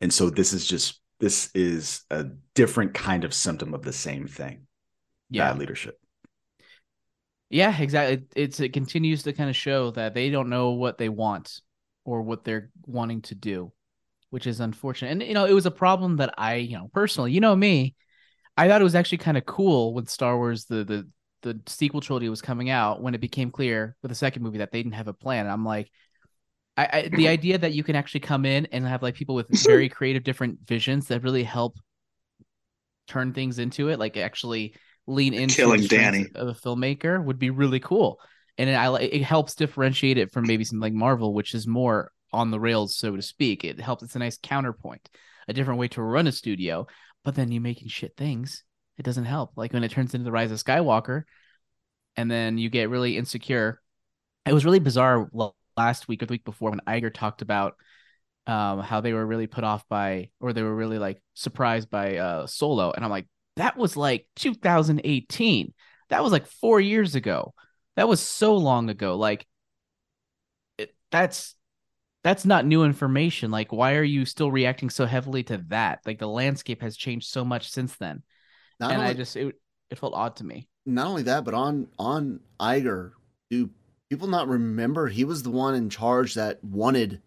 And 0.00 0.12
so 0.12 0.30
this 0.30 0.52
is 0.52 0.66
just 0.66 1.00
this 1.18 1.50
is 1.54 2.02
a 2.10 2.24
different 2.54 2.94
kind 2.94 3.24
of 3.24 3.32
symptom 3.32 3.74
of 3.74 3.82
the 3.82 3.92
same 3.92 4.26
thing. 4.26 4.66
Yeah. 5.30 5.50
Bad 5.50 5.58
leadership. 5.58 5.98
Yeah, 7.50 7.76
exactly. 7.78 8.14
It, 8.14 8.32
it's 8.34 8.60
it 8.60 8.72
continues 8.72 9.24
to 9.24 9.32
kind 9.32 9.50
of 9.50 9.56
show 9.56 9.90
that 9.92 10.14
they 10.14 10.30
don't 10.30 10.48
know 10.48 10.70
what 10.70 10.98
they 10.98 11.08
want 11.08 11.60
or 12.04 12.22
what 12.22 12.44
they're 12.44 12.70
wanting 12.86 13.22
to 13.22 13.34
do, 13.34 13.72
which 14.30 14.46
is 14.46 14.60
unfortunate. 14.60 15.12
And 15.12 15.22
you 15.22 15.34
know, 15.34 15.44
it 15.44 15.52
was 15.52 15.66
a 15.66 15.70
problem 15.70 16.16
that 16.16 16.34
I, 16.38 16.56
you 16.56 16.78
know, 16.78 16.90
personally, 16.92 17.32
you 17.32 17.40
know 17.40 17.54
me, 17.54 17.94
I 18.62 18.68
thought 18.68 18.80
it 18.80 18.84
was 18.84 18.94
actually 18.94 19.18
kind 19.18 19.36
of 19.36 19.44
cool 19.44 19.92
when 19.92 20.06
Star 20.06 20.36
Wars 20.36 20.66
the 20.66 20.84
the 20.84 21.08
the 21.42 21.60
sequel 21.66 22.00
trilogy 22.00 22.28
was 22.28 22.40
coming 22.40 22.70
out 22.70 23.02
when 23.02 23.12
it 23.12 23.20
became 23.20 23.50
clear 23.50 23.96
with 24.02 24.10
the 24.10 24.14
second 24.14 24.44
movie 24.44 24.58
that 24.58 24.70
they 24.70 24.80
didn't 24.80 24.94
have 24.94 25.08
a 25.08 25.12
plan. 25.12 25.48
I'm 25.48 25.64
like 25.64 25.90
I, 26.76 26.88
I 26.92 27.08
the 27.12 27.26
idea 27.26 27.58
that 27.58 27.72
you 27.72 27.82
can 27.82 27.96
actually 27.96 28.20
come 28.20 28.46
in 28.46 28.66
and 28.66 28.86
have 28.86 29.02
like 29.02 29.16
people 29.16 29.34
with 29.34 29.48
very 29.66 29.88
creative 29.88 30.22
different 30.22 30.60
visions 30.64 31.08
that 31.08 31.24
really 31.24 31.42
help 31.42 31.76
turn 33.08 33.32
things 33.32 33.58
into 33.58 33.88
it, 33.88 33.98
like 33.98 34.16
actually 34.16 34.76
lean 35.08 35.34
into 35.34 35.56
Killing 35.56 35.82
Danny. 35.82 36.28
of 36.36 36.46
a 36.46 36.54
filmmaker 36.54 37.22
would 37.22 37.40
be 37.40 37.50
really 37.50 37.80
cool. 37.80 38.20
And 38.58 38.70
it, 38.70 38.74
I 38.74 38.96
it 39.00 39.22
helps 39.24 39.56
differentiate 39.56 40.18
it 40.18 40.30
from 40.30 40.46
maybe 40.46 40.62
something 40.62 40.80
like 40.80 40.92
Marvel, 40.92 41.34
which 41.34 41.52
is 41.52 41.66
more 41.66 42.12
on 42.32 42.52
the 42.52 42.60
rails, 42.60 42.96
so 42.96 43.16
to 43.16 43.22
speak. 43.22 43.64
It 43.64 43.80
helps. 43.80 44.04
It's 44.04 44.14
a 44.14 44.20
nice 44.20 44.38
counterpoint, 44.40 45.08
a 45.48 45.52
different 45.52 45.80
way 45.80 45.88
to 45.88 46.02
run 46.02 46.28
a 46.28 46.32
studio. 46.32 46.86
But 47.24 47.34
then 47.34 47.52
you're 47.52 47.62
making 47.62 47.88
shit 47.88 48.16
things, 48.16 48.64
it 48.98 49.04
doesn't 49.04 49.24
help. 49.24 49.52
Like 49.56 49.72
when 49.72 49.84
it 49.84 49.90
turns 49.90 50.14
into 50.14 50.24
the 50.24 50.32
Rise 50.32 50.50
of 50.50 50.62
Skywalker, 50.62 51.22
and 52.16 52.30
then 52.30 52.58
you 52.58 52.68
get 52.68 52.90
really 52.90 53.16
insecure. 53.16 53.80
It 54.44 54.52
was 54.52 54.64
really 54.64 54.80
bizarre 54.80 55.30
last 55.76 56.08
week 56.08 56.22
or 56.22 56.26
the 56.26 56.32
week 56.32 56.44
before 56.44 56.70
when 56.70 56.80
Iger 56.80 57.12
talked 57.12 57.42
about 57.42 57.76
um, 58.46 58.80
how 58.80 59.00
they 59.00 59.12
were 59.12 59.24
really 59.24 59.46
put 59.46 59.64
off 59.64 59.88
by, 59.88 60.30
or 60.40 60.52
they 60.52 60.62
were 60.62 60.74
really 60.74 60.98
like 60.98 61.22
surprised 61.34 61.90
by 61.90 62.16
uh, 62.16 62.46
Solo, 62.46 62.90
and 62.90 63.04
I'm 63.04 63.10
like, 63.10 63.26
that 63.56 63.76
was 63.76 63.96
like 63.96 64.26
2018. 64.36 65.72
That 66.08 66.22
was 66.22 66.32
like 66.32 66.46
four 66.46 66.80
years 66.80 67.14
ago. 67.14 67.54
That 67.96 68.08
was 68.08 68.20
so 68.20 68.56
long 68.56 68.90
ago. 68.90 69.16
Like, 69.16 69.46
it, 70.78 70.94
that's 71.10 71.54
that's 72.22 72.44
not 72.44 72.66
new 72.66 72.84
information. 72.84 73.50
Like, 73.50 73.72
why 73.72 73.94
are 73.96 74.02
you 74.02 74.24
still 74.24 74.50
reacting 74.50 74.90
so 74.90 75.06
heavily 75.06 75.42
to 75.44 75.58
that? 75.68 76.00
Like, 76.06 76.18
the 76.18 76.28
landscape 76.28 76.82
has 76.82 76.96
changed 76.96 77.28
so 77.28 77.44
much 77.44 77.70
since 77.70 77.96
then, 77.96 78.22
Not 78.78 78.92
and 78.92 79.00
only, 79.00 79.10
I 79.10 79.14
just 79.14 79.36
it 79.36 79.56
it 79.90 79.98
felt 79.98 80.14
odd 80.14 80.36
to 80.36 80.44
me. 80.44 80.68
not 80.86 81.06
only 81.06 81.22
that, 81.24 81.44
but 81.44 81.54
on 81.54 81.88
on 81.98 82.40
Iger, 82.60 83.12
do 83.50 83.70
people 84.10 84.28
not 84.28 84.48
remember 84.48 85.08
he 85.08 85.24
was 85.24 85.42
the 85.42 85.50
one 85.50 85.74
in 85.74 85.90
charge 85.90 86.34
that 86.34 86.62
wanted 86.64 87.20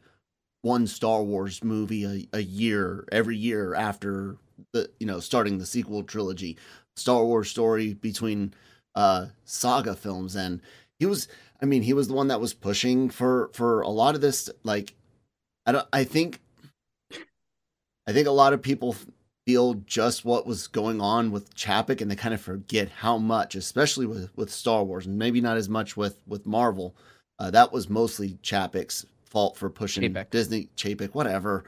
one 0.62 0.88
Star 0.88 1.24
Wars 1.24 1.64
movie 1.64 2.06
a, 2.06 2.38
a 2.38 2.42
year 2.42 3.08
every 3.12 3.38
year 3.38 3.76
after 3.76 4.38
the 4.74 4.90
you 5.00 5.08
know 5.08 5.20
starting 5.20 5.58
the 5.58 5.66
sequel 5.66 6.04
trilogy, 6.04 6.58
Star 6.96 7.24
Wars 7.26 7.50
story 7.50 7.94
between 7.94 8.54
uh 8.96 9.28
saga 9.46 9.96
films 9.96 10.36
and 10.36 10.62
he 11.00 11.06
was 11.06 11.28
I 11.62 11.66
mean 11.66 11.82
he 11.84 11.94
was 11.94 12.08
the 12.08 12.14
one 12.14 12.28
that 12.28 12.42
was 12.42 12.54
pushing 12.54 13.10
for 13.10 13.50
for 13.54 13.82
a 13.82 13.90
lot 13.90 14.16
of 14.16 14.22
this 14.22 14.50
like 14.64 14.94
I 15.66 15.72
don't 15.72 15.88
I 15.94 16.04
think 16.04 16.42
I 18.08 18.14
think 18.14 18.28
a 18.28 18.32
lot 18.32 18.54
of 18.54 18.62
people 18.62 18.96
feel 19.46 19.76
just 19.86 20.26
what 20.26 20.46
was 20.48 20.68
going 20.68 21.00
on 21.02 21.32
with 21.32 21.54
Chapek 21.56 22.02
and 22.02 22.10
they 22.10 22.16
kind 22.16 22.34
of 22.34 22.42
forget 22.42 22.90
how 22.90 23.18
much, 23.18 23.56
especially 23.56 24.06
with, 24.06 24.36
with 24.36 24.50
Star 24.52 24.84
Wars 24.84 25.06
and 25.06 25.18
maybe 25.18 25.40
not 25.40 25.56
as 25.58 25.70
much 25.70 25.96
with, 25.96 26.18
with 26.28 26.46
Marvel. 26.48 26.96
Uh, 27.38 27.52
that 27.52 27.72
was 27.72 27.90
mostly 27.90 28.40
Chapek's 28.42 29.06
fault 29.24 29.56
for 29.58 29.70
pushing 29.70 30.04
Chapek. 30.14 30.30
Disney, 30.32 30.70
Chapek, 30.76 31.14
whatever, 31.14 31.64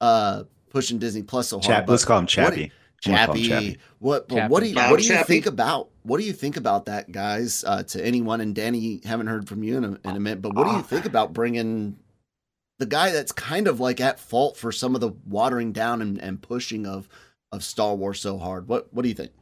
uh, 0.00 0.44
pushing 0.70 0.98
Disney 0.98 1.22
Plus 1.22 1.48
so 1.48 1.56
hard. 1.56 1.64
Chap, 1.66 1.88
let's 1.88 2.04
call 2.04 2.18
him 2.18 2.24
what- 2.24 2.30
Chappie. 2.30 2.72
I'm 3.04 3.12
gonna 3.12 3.26
call 3.26 3.34
him 3.34 3.42
Chappie. 3.42 3.48
Chappie. 3.48 3.78
What? 3.98 4.28
But 4.28 4.50
what 4.50 4.62
do 4.62 4.68
you 4.68 4.74
Chappie. 4.74 4.90
what 4.90 5.00
do 5.00 5.06
you 5.06 5.12
Chappie. 5.12 5.32
think 5.32 5.46
about 5.46 5.90
what 6.02 6.18
do 6.18 6.24
you 6.24 6.32
think 6.32 6.56
about 6.56 6.86
that, 6.86 7.10
guys? 7.10 7.64
Uh, 7.66 7.82
to 7.84 8.04
anyone 8.04 8.40
and 8.40 8.54
Danny, 8.54 9.00
haven't 9.04 9.26
heard 9.26 9.48
from 9.48 9.62
you 9.62 9.76
in 9.78 9.84
a, 9.84 10.08
in 10.08 10.16
a 10.16 10.20
minute, 10.20 10.42
but 10.42 10.54
what 10.54 10.68
do 10.68 10.76
you 10.76 10.82
think 10.82 11.04
about 11.04 11.32
bringing 11.32 11.96
the 12.78 12.86
guy 12.86 13.10
that's 13.10 13.32
kind 13.32 13.68
of 13.68 13.80
like 13.80 14.00
at 14.00 14.18
fault 14.18 14.56
for 14.56 14.72
some 14.72 14.94
of 14.94 15.00
the 15.00 15.12
watering 15.26 15.72
down 15.72 16.02
and, 16.02 16.20
and 16.20 16.42
pushing 16.42 16.86
of 16.86 17.08
of 17.50 17.64
Star 17.64 17.94
Wars 17.94 18.20
so 18.20 18.38
hard? 18.38 18.68
What 18.68 18.92
what 18.92 19.02
do 19.02 19.08
you 19.08 19.14
think? 19.14 19.32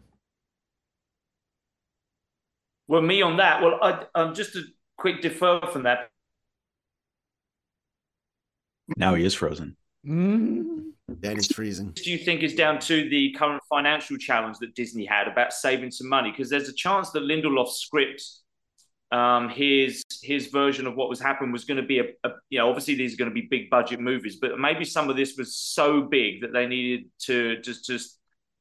Well, 2.88 3.02
me 3.02 3.22
on 3.22 3.36
that. 3.36 3.62
Well, 3.62 3.78
I, 3.80 4.04
um, 4.16 4.34
just 4.34 4.56
a 4.56 4.62
quick 4.96 5.22
defer 5.22 5.60
from 5.72 5.84
that. 5.84 6.10
Now 8.96 9.14
he 9.14 9.24
is 9.24 9.34
frozen. 9.34 9.76
Danny's 11.20 11.52
freezing. 11.52 11.90
Do 11.90 12.10
you 12.10 12.18
think 12.18 12.42
is 12.42 12.54
down 12.54 12.78
to 12.80 13.08
the 13.08 13.32
current 13.32 13.62
financial 13.68 14.16
challenge 14.16 14.58
that 14.58 14.74
Disney 14.74 15.04
had 15.04 15.28
about 15.28 15.52
saving 15.52 15.90
some 15.90 16.08
money? 16.08 16.30
Because 16.30 16.50
there's 16.50 16.68
a 16.68 16.72
chance 16.72 17.10
that 17.10 17.22
Lindelof's 17.22 17.78
script, 17.78 18.22
um, 19.12 19.48
his 19.48 20.04
his 20.22 20.46
version 20.48 20.86
of 20.86 20.94
what 20.94 21.08
was 21.08 21.20
happening 21.20 21.50
was 21.50 21.64
going 21.64 21.80
to 21.80 21.86
be 21.86 21.98
a, 21.98 22.04
a, 22.24 22.30
you 22.48 22.58
know, 22.58 22.68
obviously 22.68 22.94
these 22.94 23.14
are 23.14 23.16
going 23.16 23.30
to 23.30 23.34
be 23.34 23.48
big 23.50 23.70
budget 23.70 24.00
movies, 24.00 24.36
but 24.40 24.58
maybe 24.58 24.84
some 24.84 25.10
of 25.10 25.16
this 25.16 25.36
was 25.36 25.56
so 25.56 26.02
big 26.02 26.42
that 26.42 26.52
they 26.52 26.66
needed 26.66 27.06
to 27.20 27.60
just 27.60 27.84
just 27.84 28.18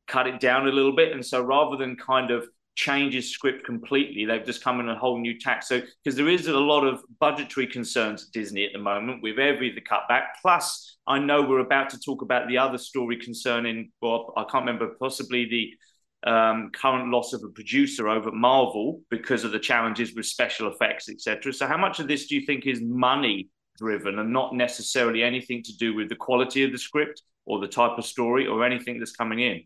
cut 0.08 0.26
it 0.26 0.40
down 0.40 0.68
a 0.68 0.72
little 0.72 0.96
bit, 0.96 1.12
and 1.12 1.26
so 1.26 1.42
rather 1.42 1.78
than 1.78 1.96
kind 1.96 2.32
of 2.32 2.48
change 2.80 3.14
his 3.14 3.30
script 3.30 3.66
completely, 3.66 4.24
they've 4.24 4.46
just 4.46 4.64
come 4.64 4.80
in 4.80 4.88
a 4.88 4.98
whole 4.98 5.20
new 5.20 5.38
tack. 5.38 5.64
So 5.64 5.82
because 6.04 6.16
there 6.16 6.30
is 6.30 6.48
a 6.48 6.58
lot 6.58 6.86
of 6.86 7.04
budgetary 7.20 7.68
concerns 7.68 8.24
at 8.24 8.32
Disney 8.32 8.66
at 8.66 8.72
the 8.72 8.80
moment 8.80 9.22
with 9.22 9.38
every 9.38 9.74
the 9.76 9.82
cutback, 9.82 10.28
plus 10.42 10.98
I 11.06 11.20
know 11.20 11.42
we're 11.42 11.60
about 11.60 11.90
to 11.90 12.00
talk 12.00 12.22
about 12.22 12.48
the 12.48 12.58
other 12.58 12.78
story 12.78 13.18
concerning, 13.18 13.92
well, 14.02 14.34
I 14.38 14.44
can't 14.44 14.66
remember, 14.66 14.96
possibly 14.98 15.46
the 15.46 16.32
um, 16.32 16.72
current 16.74 17.12
loss 17.12 17.34
of 17.34 17.44
a 17.44 17.50
producer 17.50 18.08
over 18.08 18.30
at 18.30 18.34
Marvel 18.34 19.02
because 19.10 19.44
of 19.44 19.52
the 19.52 19.60
challenges 19.60 20.16
with 20.16 20.26
special 20.26 20.72
effects, 20.72 21.10
etc. 21.10 21.52
So, 21.52 21.68
how 21.68 21.78
much 21.78 22.00
of 22.00 22.08
this 22.08 22.28
do 22.28 22.36
you 22.36 22.46
think 22.46 22.66
is 22.66 22.82
money 22.82 23.50
driven 23.78 24.20
and 24.20 24.32
not 24.32 24.56
necessarily 24.56 25.22
anything 25.22 25.64
to 25.64 25.76
do 25.78 25.94
with 25.94 26.08
the 26.08 26.16
quality 26.16 26.64
of 26.64 26.72
the 26.72 26.78
script 26.78 27.24
or 27.46 27.60
the 27.60 27.68
type 27.68 27.98
of 27.98 28.06
story 28.06 28.48
or 28.48 28.66
anything 28.66 29.00
that's 29.00 29.16
coming 29.16 29.40
in? 29.40 29.64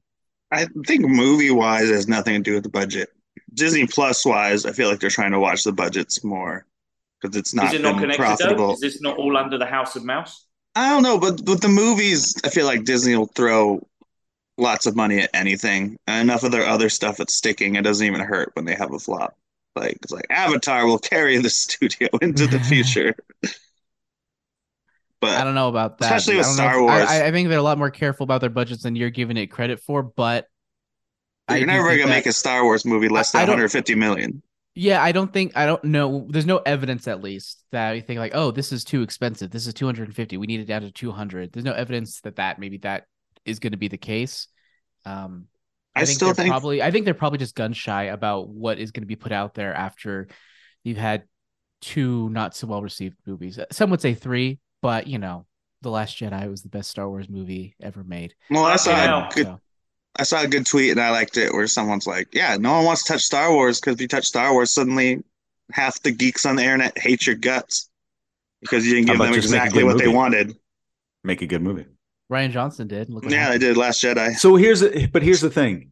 I 0.53 0.67
think 0.85 1.01
movie 1.07 1.51
wise 1.51 1.89
has 1.89 2.07
nothing 2.07 2.35
to 2.35 2.41
do 2.41 2.53
with 2.53 2.63
the 2.63 2.69
budget. 2.69 3.09
Disney 3.53 3.87
Plus 3.87 4.25
wise, 4.25 4.65
I 4.65 4.71
feel 4.71 4.89
like 4.89 4.99
they're 4.99 5.09
trying 5.09 5.31
to 5.31 5.39
watch 5.39 5.63
the 5.63 5.71
budgets 5.71 6.23
more 6.23 6.65
because 7.21 7.35
it's 7.35 7.53
not 7.53 7.73
is 7.73 7.79
it 7.79 7.81
not 7.81 7.99
connected 7.99 8.17
profitable. 8.17 8.67
though? 8.67 8.73
Is 8.73 8.79
this 8.79 9.01
not 9.01 9.17
all 9.17 9.37
under 9.37 9.57
the 9.57 9.65
House 9.65 9.95
of 9.95 10.03
Mouse? 10.03 10.45
I 10.75 10.89
don't 10.89 11.03
know, 11.03 11.19
but 11.19 11.41
with 11.47 11.61
the 11.61 11.69
movies, 11.69 12.35
I 12.43 12.49
feel 12.49 12.65
like 12.65 12.83
Disney 12.83 13.15
will 13.15 13.27
throw 13.27 13.87
lots 14.57 14.85
of 14.85 14.95
money 14.95 15.19
at 15.19 15.29
anything. 15.33 15.97
And 16.07 16.29
enough 16.29 16.43
of 16.43 16.51
their 16.51 16.67
other 16.67 16.89
stuff 16.89 17.17
that's 17.17 17.33
sticking, 17.33 17.75
it 17.75 17.83
doesn't 17.83 18.05
even 18.05 18.21
hurt 18.21 18.51
when 18.53 18.65
they 18.65 18.75
have 18.75 18.93
a 18.93 18.99
flop. 18.99 19.35
Like 19.75 19.97
it's 20.03 20.11
like 20.11 20.27
Avatar 20.29 20.85
will 20.85 20.99
carry 20.99 21.37
the 21.37 21.49
studio 21.49 22.09
into 22.21 22.47
the 22.47 22.59
future. 22.69 23.15
But 25.23 25.37
I 25.37 25.43
don't 25.43 25.55
know 25.55 25.69
about 25.69 25.97
that. 25.99 26.05
Especially 26.05 26.35
I 26.35 26.37
with 26.39 26.47
Star 26.47 26.75
if- 26.75 26.81
Wars. 26.81 27.09
I, 27.09 27.27
I 27.27 27.31
think 27.31 27.49
they're 27.49 27.57
a 27.59 27.63
lot 27.63 27.77
more 27.77 27.91
careful 27.91 28.23
about 28.23 28.41
their 28.41 28.49
budgets 28.49 28.83
than 28.83 28.95
you're 28.95 29.09
giving 29.09 29.37
it 29.37 29.47
credit 29.47 29.79
for. 29.79 30.03
But 30.03 30.47
you're 31.49 31.59
do 31.61 31.65
never 31.65 31.89
gonna 31.89 32.03
that- 32.03 32.09
make 32.09 32.25
a 32.25 32.33
Star 32.33 32.63
Wars 32.63 32.85
movie 32.85 33.09
less 33.09 33.31
than 33.31 33.39
I- 33.39 33.43
I 33.43 33.45
don't- 33.45 33.53
150 33.55 33.95
million. 33.95 34.41
Yeah, 34.75 35.03
I 35.03 35.11
don't 35.11 35.31
think 35.31 35.55
I 35.55 35.67
don't 35.67 35.83
know. 35.83 36.25
There's 36.29 36.47
no 36.47 36.57
evidence, 36.57 37.07
at 37.07 37.21
least, 37.21 37.63
that 37.71 37.91
you 37.91 38.01
think 38.01 38.17
like, 38.19 38.31
oh, 38.33 38.49
this 38.49 38.71
is 38.71 38.83
too 38.83 39.03
expensive. 39.03 39.51
This 39.51 39.67
is 39.67 39.73
250. 39.75 40.35
We 40.37 40.47
need 40.47 40.61
it 40.61 40.65
down 40.65 40.81
to 40.81 40.91
200. 40.91 41.51
There's 41.53 41.63
no 41.63 41.73
evidence 41.73 42.21
that 42.21 42.37
that 42.37 42.57
maybe 42.57 42.77
that 42.79 43.05
is 43.45 43.59
going 43.59 43.73
to 43.73 43.77
be 43.77 43.87
the 43.87 43.97
case. 43.99 44.47
Um, 45.05 45.45
I, 45.95 46.01
I 46.01 46.05
think 46.05 46.15
still 46.15 46.29
they're 46.29 46.33
think- 46.35 46.49
probably. 46.49 46.81
I 46.81 46.89
think 46.89 47.05
they're 47.05 47.13
probably 47.13 47.37
just 47.37 47.53
gun 47.53 47.73
shy 47.73 48.05
about 48.05 48.49
what 48.49 48.79
is 48.79 48.89
going 48.89 49.03
to 49.03 49.07
be 49.07 49.15
put 49.15 49.31
out 49.31 49.53
there 49.53 49.75
after 49.75 50.27
you've 50.83 50.97
had 50.97 51.25
two 51.81 52.29
not 52.29 52.55
so 52.55 52.65
well 52.65 52.81
received 52.81 53.17
movies. 53.27 53.59
Some 53.71 53.91
would 53.91 54.01
say 54.01 54.15
three, 54.15 54.57
but 54.83 55.07
you 55.07 55.19
know, 55.19 55.47
The 55.81 55.89
Last 55.91 56.17
Jedi 56.19 56.49
was 56.49 56.63
the 56.63 56.69
best 56.69 56.91
Star 56.91 57.09
Wars 57.09 57.29
movie 57.29 57.75
ever 57.81 58.03
made. 58.03 58.35
Well, 58.51 58.65
I 58.65 58.75
saw 58.77 58.91
Yeah. 58.91 59.31
a 59.31 59.33
good 59.33 59.47
So, 59.47 59.61
I 60.19 60.23
saw 60.23 60.43
a 60.43 60.47
good 60.47 60.65
tweet 60.67 60.91
and 60.91 61.01
I 61.01 61.11
liked 61.11 61.37
it 61.37 61.53
where 61.53 61.67
someone's 61.67 62.07
like, 62.07 62.29
"Yeah, 62.33 62.57
no 62.57 62.73
one 62.73 62.85
wants 62.85 63.03
to 63.05 63.13
touch 63.13 63.23
Star 63.23 63.51
Wars 63.53 63.79
because 63.79 63.95
if 63.95 64.01
you 64.01 64.07
touch 64.07 64.27
Star 64.27 64.53
Wars, 64.53 64.71
suddenly 64.71 65.23
half 65.71 66.01
the 66.03 66.11
geeks 66.11 66.45
on 66.45 66.55
the 66.57 66.63
internet 66.63 66.97
hate 66.99 67.25
your 67.27 67.35
guts 67.37 67.89
because 68.61 68.85
you 68.87 68.93
didn't 68.95 69.07
give 69.07 69.19
them 69.19 69.33
just 69.33 69.49
make 69.51 69.59
a 69.59 69.63
exactly 69.65 69.83
good 69.83 69.85
what 69.85 69.97
they 69.99 70.07
wanted." 70.07 70.55
Make 71.23 71.41
a 71.41 71.47
good 71.47 71.61
movie. 71.61 71.85
Rian 72.31 72.51
Johnson 72.51 72.87
did. 72.87 73.09
Look 73.09 73.23
what 73.23 73.31
Yeah, 73.31 73.39
they 73.39 73.45
happened. 73.45 73.61
did 73.61 73.77
Last 73.77 74.03
Jedi. 74.03 74.35
So 74.37 74.55
here's 74.55 74.81
the, 74.81 75.07
but 75.11 75.23
here's 75.23 75.41
the 75.41 75.49
thing. 75.49 75.91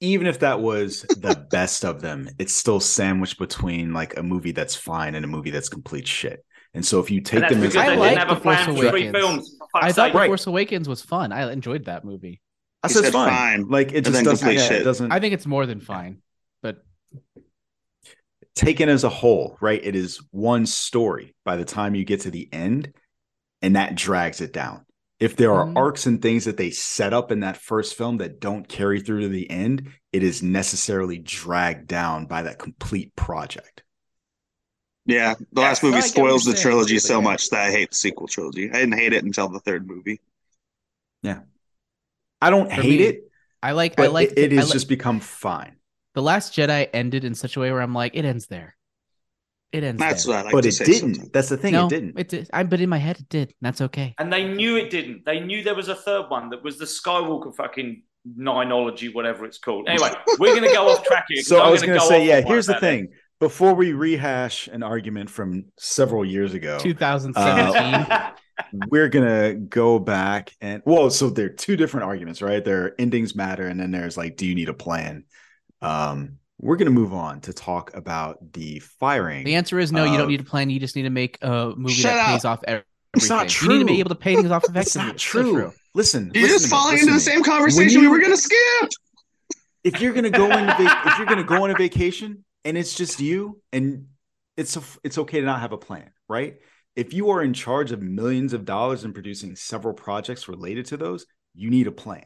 Even 0.00 0.26
if 0.28 0.40
that 0.40 0.60
was 0.60 1.02
the 1.02 1.34
best 1.50 1.84
of 1.84 2.00
them, 2.00 2.28
it's 2.38 2.54
still 2.54 2.80
sandwiched 2.80 3.38
between 3.38 3.92
like 3.92 4.16
a 4.16 4.22
movie 4.22 4.52
that's 4.52 4.74
fine 4.76 5.14
and 5.14 5.24
a 5.24 5.28
movie 5.28 5.50
that's 5.50 5.68
complete 5.68 6.06
shit. 6.06 6.44
And 6.74 6.84
so 6.84 7.00
if 7.00 7.10
you 7.10 7.20
take 7.20 7.40
that's 7.40 7.54
them 7.54 7.62
as 7.64 7.72
because 7.72 7.88
I 7.88 7.94
like 7.94 8.10
didn't 8.10 8.18
have 8.18 8.28
The 8.28 8.36
a 8.36 8.40
plan 8.40 8.66
Force 8.66 8.78
for 8.80 8.90
three 8.90 9.10
films. 9.10 9.56
I 9.74 9.92
thought 9.92 10.14
Right. 10.14 10.28
Force 10.28 10.46
Awakens 10.46 10.88
was 10.88 11.02
fun. 11.02 11.32
I 11.32 11.50
enjoyed 11.50 11.86
that 11.86 12.04
movie. 12.04 12.40
I 12.82 12.88
He 12.88 12.94
said 12.94 13.04
said 13.04 13.12
fine. 13.12 13.30
fine, 13.30 13.68
Like 13.68 13.92
it 13.92 14.06
and 14.06 14.14
just 14.14 14.24
doesn't, 14.24 14.52
yeah, 14.52 14.60
it 14.60 14.68
shit. 14.68 14.84
doesn't 14.84 15.10
I 15.10 15.18
think 15.18 15.34
it's 15.34 15.46
more 15.46 15.66
than 15.66 15.80
fine, 15.80 16.18
but 16.62 16.84
taken 18.54 18.88
as 18.88 19.04
a 19.04 19.08
whole, 19.08 19.56
right? 19.60 19.80
It 19.82 19.96
is 19.96 20.20
one 20.30 20.66
story 20.66 21.34
by 21.44 21.56
the 21.56 21.64
time 21.64 21.94
you 21.94 22.04
get 22.04 22.20
to 22.22 22.30
the 22.30 22.48
end, 22.52 22.92
and 23.62 23.76
that 23.76 23.94
drags 23.94 24.40
it 24.40 24.52
down. 24.52 24.84
If 25.20 25.34
there 25.36 25.52
are 25.52 25.66
Mhm. 25.66 25.76
arcs 25.76 26.06
and 26.06 26.22
things 26.22 26.44
that 26.44 26.56
they 26.56 26.70
set 26.70 27.12
up 27.12 27.32
in 27.32 27.40
that 27.40 27.56
first 27.56 27.96
film 27.96 28.18
that 28.18 28.38
don't 28.38 28.68
carry 28.68 29.00
through 29.00 29.22
to 29.22 29.28
the 29.28 29.50
end, 29.50 29.92
it 30.12 30.22
is 30.22 30.42
necessarily 30.44 31.18
dragged 31.18 31.88
down 31.88 32.26
by 32.26 32.42
that 32.42 32.58
complete 32.60 33.14
project. 33.16 33.82
Yeah, 35.08 35.34
the 35.52 35.60
last 35.62 35.82
no, 35.82 35.88
movie 35.88 35.98
I 36.02 36.06
spoils 36.06 36.44
the 36.44 36.52
saying, 36.52 36.62
trilogy 36.62 36.98
so 36.98 37.16
yeah. 37.18 37.24
much 37.24 37.48
that 37.50 37.60
I 37.62 37.70
hate 37.70 37.88
the 37.90 37.96
sequel 37.96 38.28
trilogy. 38.28 38.68
I 38.70 38.74
didn't 38.74 38.92
hate 38.98 39.12
it 39.14 39.24
until 39.24 39.48
the 39.48 39.58
third 39.60 39.86
movie. 39.88 40.20
Yeah, 41.22 41.40
I 42.42 42.50
don't 42.50 42.68
For 42.68 42.74
hate 42.82 43.00
me, 43.00 43.06
it, 43.06 43.30
I 43.62 43.72
like. 43.72 43.96
but 43.96 44.04
I 44.04 44.08
like. 44.08 44.32
it, 44.32 44.38
it 44.38 44.52
has 44.52 44.66
li- 44.68 44.72
just 44.74 44.88
become 44.88 45.18
fine. 45.20 45.76
the 46.14 46.22
Last 46.22 46.52
Jedi 46.54 46.88
ended 46.92 47.24
in 47.24 47.34
such 47.34 47.56
a 47.56 47.60
way 47.60 47.72
where 47.72 47.80
I'm 47.80 47.94
like, 47.94 48.14
it 48.14 48.24
ends 48.26 48.46
there. 48.48 48.76
It 49.72 49.82
ends 49.82 49.98
That's 49.98 50.24
there. 50.24 50.34
what 50.36 50.40
I 50.40 50.42
like 50.44 50.52
but 50.52 50.60
to 50.62 50.68
it 50.68 50.72
say. 50.72 50.84
didn't. 50.84 51.14
sometimes. 51.14 51.32
That's 51.32 51.48
the 51.48 51.56
thing. 51.56 51.72
no, 51.72 51.86
it 51.86 51.90
didn't. 51.90 52.18
It 52.18 52.28
did. 52.28 52.50
I, 52.52 52.62
but 52.62 52.80
in 52.80 52.88
my 52.90 52.98
head, 52.98 53.18
it 53.18 53.28
did. 53.30 53.54
That's 53.62 53.80
okay. 53.80 54.14
And 54.18 54.32
they 54.32 54.44
knew 54.44 54.76
it 54.76 54.90
didn't. 54.90 55.24
They 55.24 55.40
knew 55.40 55.62
there 55.64 55.74
was 55.74 55.88
a 55.88 55.94
third 55.94 56.28
one 56.28 56.50
that 56.50 56.62
was 56.62 56.78
the 56.78 56.84
Skywalker 56.86 57.54
fucking 57.56 58.02
ninology, 58.38 59.12
whatever 59.14 59.44
it's 59.46 59.58
called. 59.58 59.88
Anyway, 59.88 60.10
we're 60.38 60.54
going 60.54 60.68
to 60.68 60.74
go 60.74 60.88
off 60.90 61.02
track 61.04 61.24
here. 61.28 61.38
'cause 61.42 61.48
so 61.48 61.62
I'm 61.62 61.70
was 61.70 61.80
gonna 61.80 61.94
going 61.94 62.00
to 62.00 62.04
go 62.04 62.08
say, 62.10 62.26
yeah. 62.26 62.40
Here's 62.42 62.66
the 62.66 62.78
thing. 62.80 63.04
it. 63.04 63.10
Thing. 63.40 63.46
Before 63.46 63.74
we 63.74 63.92
rehash 63.92 64.68
an 64.68 64.82
argument 64.82 65.30
from 65.30 65.66
several 65.78 66.24
years 66.24 66.54
ago, 66.54 66.78
2017. 66.78 68.32
we're 68.88 69.08
gonna 69.08 69.54
go 69.54 69.98
back 69.98 70.52
and 70.60 70.82
well, 70.84 71.10
so 71.10 71.30
there 71.30 71.46
are 71.46 71.50
two 71.50 71.76
different 71.76 72.06
arguments, 72.06 72.42
right? 72.42 72.64
There 72.64 72.84
are 72.84 72.94
endings 72.98 73.34
matter, 73.34 73.66
and 73.66 73.78
then 73.78 73.90
there's 73.90 74.16
like, 74.16 74.36
do 74.36 74.46
you 74.46 74.54
need 74.54 74.68
a 74.68 74.74
plan? 74.74 75.24
Um, 75.80 76.38
we're 76.60 76.76
gonna 76.76 76.90
move 76.90 77.14
on 77.14 77.40
to 77.42 77.52
talk 77.52 77.94
about 77.94 78.52
the 78.52 78.80
firing. 78.80 79.44
the 79.44 79.54
answer 79.54 79.78
is 79.78 79.92
no. 79.92 80.04
You 80.04 80.18
don't 80.18 80.28
need 80.28 80.40
a 80.40 80.44
plan. 80.44 80.70
You 80.70 80.80
just 80.80 80.96
need 80.96 81.02
to 81.02 81.10
make 81.10 81.38
a 81.42 81.72
movie 81.76 81.94
Shut 81.94 82.14
that 82.14 82.20
up. 82.20 82.30
pays 82.30 82.44
off 82.44 82.60
everything. 82.66 82.84
It's 83.14 83.28
not 83.28 83.48
true. 83.48 83.72
You 83.72 83.78
need 83.78 83.84
to 83.84 83.92
be 83.94 84.00
able 84.00 84.10
to 84.10 84.14
pay 84.16 84.34
things 84.36 84.50
off 84.50 84.64
That's 84.70 84.94
effectively. 84.94 85.06
not 85.06 85.14
It's 85.14 85.24
so 85.24 85.40
true. 85.42 85.72
Listen, 85.94 86.30
You're 86.34 86.42
listen 86.42 86.56
just 86.58 86.64
me, 86.66 86.70
falling 86.70 86.98
into 86.98 87.12
the 87.12 87.20
same 87.20 87.42
conversation 87.42 88.02
When 88.02 88.10
we 88.10 88.16
were 88.16 88.20
going 88.22 88.32
to 88.32 88.36
skip. 88.36 88.90
If 89.82 90.00
you're 90.00 90.12
gonna 90.12 90.28
go 90.30 90.44
into 90.46 90.74
vac- 90.74 91.06
if 91.06 91.18
you're 91.18 91.26
gonna 91.26 91.44
go 91.44 91.64
on 91.64 91.70
a 91.70 91.74
vacation 91.74 92.44
and 92.64 92.76
it's 92.78 92.94
just 92.94 93.20
you 93.20 93.60
and 93.72 94.06
it's 94.56 94.76
a, 94.76 94.82
it's 95.04 95.18
okay 95.18 95.40
to 95.40 95.46
not 95.46 95.60
have 95.60 95.72
a 95.72 95.78
plan, 95.78 96.10
right? 96.28 96.56
If 96.96 97.14
you 97.14 97.30
are 97.30 97.42
in 97.42 97.52
charge 97.54 97.92
of 97.92 98.02
millions 98.02 98.52
of 98.52 98.64
dollars 98.64 99.04
and 99.04 99.14
producing 99.14 99.54
several 99.56 99.94
projects 99.94 100.48
related 100.48 100.86
to 100.86 100.96
those, 100.96 101.26
you 101.54 101.70
need 101.70 101.86
a 101.86 101.92
plan. 101.92 102.24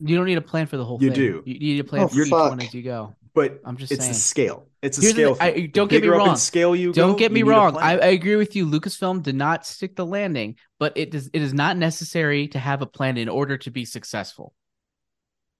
You 0.00 0.16
don't 0.16 0.26
need 0.26 0.38
a 0.38 0.42
plan 0.42 0.66
for 0.66 0.76
the 0.76 0.84
whole 0.84 1.02
You 1.02 1.10
thing. 1.10 1.18
do. 1.18 1.42
You 1.46 1.58
need 1.58 1.80
a 1.80 1.84
plan 1.84 2.02
Oh, 2.04 2.08
for 2.08 2.20
each 2.22 2.28
fuck. 2.28 2.50
one 2.50 2.60
as 2.60 2.72
you 2.74 2.82
go. 2.82 3.14
But 3.34 3.60
I'm 3.64 3.76
just 3.76 3.90
it's 3.92 4.02
saying. 4.02 4.12
a 4.12 4.14
scale. 4.14 4.68
It's 4.82 4.98
a 4.98 5.00
Here's 5.00 5.14
scale. 5.14 5.34
thing, 5.34 5.54
I- 5.64 5.66
don't 5.66 5.88
get 5.88 5.96
me 5.96 6.00
bigger 6.02 6.14
up 6.16 6.20
in 6.22 6.26
wrong. 6.28 6.36
Scale 6.36 6.76
you 6.76 6.92
Don't 6.92 7.12
go, 7.12 7.18
get 7.18 7.32
me 7.32 7.40
you 7.40 7.46
need 7.46 7.50
a 7.50 7.54
wrong. 7.54 7.76
I. 7.76 7.92
I 7.98 8.06
agree 8.08 8.36
with 8.36 8.54
you. 8.54 8.66
Lucasfilm 8.66 9.22
did 9.22 9.34
not 9.34 9.66
stick 9.66 9.96
the 9.96 10.06
landing, 10.06 10.56
but 10.78 10.92
it 10.96 11.10
does. 11.10 11.28
It 11.32 11.42
is 11.42 11.52
not 11.54 11.76
necessary 11.76 12.48
to 12.48 12.58
have 12.58 12.82
a 12.82 12.86
plan 12.86 13.16
in 13.16 13.28
order 13.28 13.56
to 13.58 13.70
be 13.70 13.84
successful. 13.84 14.54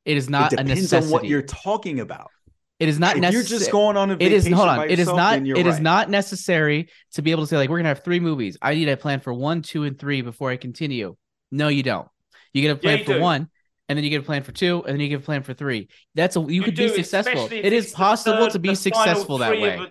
It 0.04 0.16
is 0.16 0.28
not 0.30 0.52
it 0.52 0.60
a 0.60 0.62
depends 0.64 0.82
necessity. 0.82 1.06
on 1.06 1.12
what 1.12 1.24
you're 1.28 1.42
talking 1.42 2.00
about. 2.00 2.30
It 2.78 2.88
is 2.88 2.98
not 2.98 3.16
if 3.16 3.22
you're 3.22 3.32
necessary. 3.32 3.58
just 3.58 3.72
going 3.72 3.96
on 3.96 4.10
a 4.10 4.16
vacation 4.16 4.52
is 4.52 4.58
hold 4.58 4.66
by 4.68 4.78
on. 4.78 4.90
It 4.90 4.98
is 4.98 5.08
not. 5.08 5.32
then 5.32 5.46
you're 5.46 5.56
It 5.56 5.66
is 5.66 5.80
not 5.80 6.10
necessary 6.10 6.88
to 7.12 7.22
be 7.22 7.32
able 7.32 7.42
to 7.42 7.46
say 7.48 7.56
like 7.56 7.70
we're 7.70 7.78
gonna 7.78 7.88
have 7.88 8.04
three 8.04 8.20
movies. 8.20 8.56
I 8.62 8.74
need 8.74 8.88
a 8.88 8.96
plan 8.96 9.20
for 9.20 9.32
one, 9.32 9.62
two, 9.62 9.84
and 9.84 9.98
three 9.98 10.22
before 10.22 10.50
I 10.50 10.56
continue. 10.56 11.16
No, 11.50 11.68
you 11.68 11.82
don't. 11.82 12.08
You 12.52 12.62
get 12.62 12.70
a 12.70 12.76
plan 12.76 12.98
you 12.98 13.04
for 13.04 13.14
do. 13.14 13.20
one, 13.20 13.48
and 13.88 13.96
then 13.96 14.04
you 14.04 14.10
get 14.10 14.20
a 14.20 14.24
plan 14.24 14.42
for 14.42 14.52
two, 14.52 14.84
and 14.84 14.94
then 14.94 15.00
you 15.00 15.08
get 15.08 15.20
a 15.20 15.24
plan 15.24 15.42
for 15.42 15.54
three. 15.54 15.88
That's 16.14 16.36
a 16.36 16.40
you, 16.40 16.62
could 16.62 16.74
do, 16.74 16.88
be 16.88 17.02
successful. 17.02 17.48
It 17.50 17.72
is 17.72 17.92
possible 17.92 18.44
third- 18.44 18.52
to 18.52 18.58
be 18.58 18.74
successful 18.74 19.38
that 19.38 19.52
way. 19.52 19.76
Of, 19.76 19.88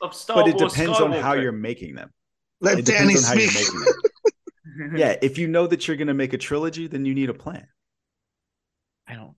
of 0.00 0.24
But 0.28 0.48
it 0.48 0.56
Wars 0.56 0.72
depends 0.72 1.00
on 1.00 1.12
how 1.12 1.34
you're 1.34 1.52
making 1.52 1.94
them. 1.94 2.10
Let 2.60 2.78
It 2.78 2.84
Danny 2.86 3.14
depends 3.14 3.30
on 3.30 3.36
how 3.36 3.42
you're 3.42 3.50
speak. 3.50 3.94
Yeah, 4.96 5.16
if 5.20 5.36
you 5.36 5.46
know 5.46 5.66
that 5.66 5.86
you're 5.86 5.96
going 5.98 6.08
to 6.08 6.14
make 6.14 6.32
a 6.32 6.38
trilogy, 6.38 6.86
then 6.86 7.04
you 7.04 7.14
need 7.14 7.28
a 7.28 7.34
plan. 7.34 7.66
I 9.06 9.14
don't 9.14 9.34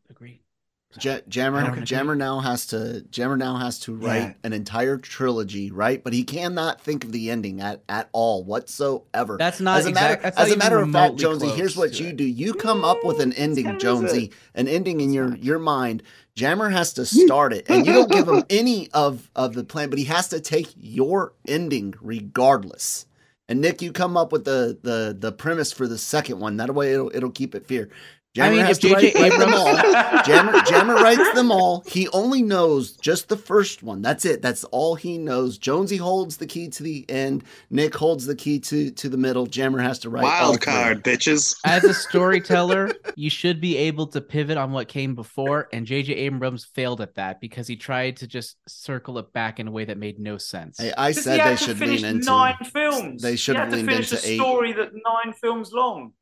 agree. 0.97 1.11
Ja- 1.11 1.17
I 1.17 1.23
Jammer. 1.29 1.81
Jammer 1.83 2.15
now 2.15 2.41
has 2.41 2.67
to 2.69 3.03
Jammer 3.11 3.37
now 3.37 3.57
has 3.57 3.79
to 3.81 3.95
write 3.95 4.17
Yeah. 4.23 4.33
an 4.45 4.53
entire 4.53 4.97
trilogy, 4.99 5.71
right? 5.71 6.03
But 6.03 6.13
he 6.13 6.25
cannot 6.25 6.81
think 6.81 7.05
of 7.05 7.13
the 7.13 7.31
ending 7.31 7.61
at, 7.61 7.83
at 7.89 8.09
all 8.13 8.45
whatsoever. 8.45 9.37
That's 9.39 9.61
not 9.61 9.79
as 9.81 9.87
a 9.87 9.89
exact- 9.91 10.23
matter 10.23 10.35
that's 10.37 10.49
as 10.49 10.53
a 10.53 10.57
matter 10.57 10.79
of 10.79 10.91
fact, 10.91 11.17
Jonesy. 11.17 11.49
Here's 11.49 11.77
what 11.77 11.99
you 12.01 12.09
it. 12.09 12.17
do: 12.17 12.25
you 12.25 12.55
come 12.55 12.85
up 12.85 13.05
with 13.05 13.21
an 13.21 13.33
ending, 13.35 13.79
Jonesy, 13.79 14.33
an 14.55 14.69
ending 14.69 15.01
in 15.01 15.13
your 15.13 15.35
your 15.37 15.59
mind. 15.59 16.03
Jammer 16.35 16.71
has 16.71 16.95
to 16.95 17.05
start 17.05 17.53
it, 17.53 17.69
and 17.69 17.87
you 17.87 17.93
don't 17.93 18.11
give 18.11 18.27
him 18.27 18.43
any 18.51 18.89
of 18.93 19.31
of 19.37 19.55
the 19.55 19.65
plan, 19.65 19.91
but 19.91 19.99
he 19.99 20.07
has 20.07 20.29
to 20.29 20.41
take 20.41 20.69
your 20.81 21.35
ending 21.47 21.95
regardless. 22.01 23.07
And 23.49 23.61
Nick, 23.61 23.83
you 23.83 23.93
come 23.93 24.17
up 24.17 24.33
with 24.33 24.45
the 24.45 24.79
the 24.83 25.15
the 25.19 25.31
premise 25.33 25.73
for 25.73 25.87
the 25.87 25.99
second 25.99 26.39
one. 26.39 26.57
That 26.57 26.75
way, 26.75 26.95
it'll 26.95 27.11
it'll 27.15 27.31
keep 27.31 27.55
it 27.55 27.67
fair. 27.67 27.89
Jammer 28.35 28.47
I 28.49 28.57
mean, 28.57 28.65
has 28.65 28.79
if 28.79 28.83
to 28.83 28.89
J.J. 29.01 29.21
write, 29.21 29.31
write 29.31 29.39
them 29.39 29.53
all. 29.53 29.69
Abrams, 29.69 30.23
Jammer, 30.27 30.61
Jammer 30.63 30.95
writes 30.95 31.33
them 31.35 31.53
all. 31.53 31.85
He 31.87 32.09
only 32.09 32.43
knows 32.43 32.93
just 32.97 33.29
the 33.29 33.37
first 33.37 33.83
one. 33.83 34.01
That's 34.01 34.25
it. 34.25 34.41
That's 34.41 34.65
all 34.65 34.95
he 34.95 35.19
knows. 35.19 35.59
Jonesy 35.59 35.99
holds 35.99 36.39
the 36.39 36.47
key 36.47 36.69
to 36.71 36.83
the 36.83 37.05
end. 37.11 37.45
Nick 37.69 37.95
holds 37.95 38.25
the 38.25 38.35
key 38.35 38.59
to 38.61 38.91
to 38.93 39.09
the 39.11 39.19
middle. 39.19 39.45
Jammer 39.45 39.81
has 39.81 39.99
to 40.01 40.09
write 40.11 40.25
all 40.25 40.53
Wild 40.53 40.63
three. 40.63 40.73
card, 40.73 41.05
bitches. 41.05 41.55
as 41.67 41.85
a 41.85 41.93
storyteller, 41.93 42.91
you 43.17 43.29
should 43.29 43.61
be 43.61 43.77
able 43.77 44.07
to 44.07 44.21
pivot 44.23 44.57
on 44.57 44.73
what 44.73 44.89
came 44.89 45.15
before. 45.15 45.69
And 45.75 45.85
J.J. 45.87 46.15
Abrams 46.15 46.65
failed 46.65 47.03
at 47.03 47.17
that 47.17 47.39
because 47.39 47.67
he 47.69 47.77
tried 47.77 48.17
to 48.19 48.27
just 48.27 48.57
circle 48.67 49.19
it 49.19 49.31
back 49.35 49.61
in 49.61 49.69
a 49.69 49.71
way 49.71 49.85
that 49.85 49.99
made 49.99 50.19
no 50.19 50.39
sense. 50.39 50.79
Hey, 50.79 50.93
I 50.97 51.13
said 51.13 51.39
he 51.39 51.45
they 51.51 51.57
to 51.57 51.65
should 51.65 51.79
finish 51.79 52.01
lean 52.03 52.17
into 52.17 52.27
nine 52.27 52.57
films. 52.65 53.21
They 53.21 53.37
should 53.37 53.57
have 53.57 53.69
to 53.69 53.77
leaned 53.77 53.89
finish 53.91 54.11
into 54.11 54.27
a 54.27 54.31
eight. 54.31 54.39
story 54.39 54.73
that 54.73 54.91
nine 54.95 55.35
films 55.35 55.71
long. 55.73 56.13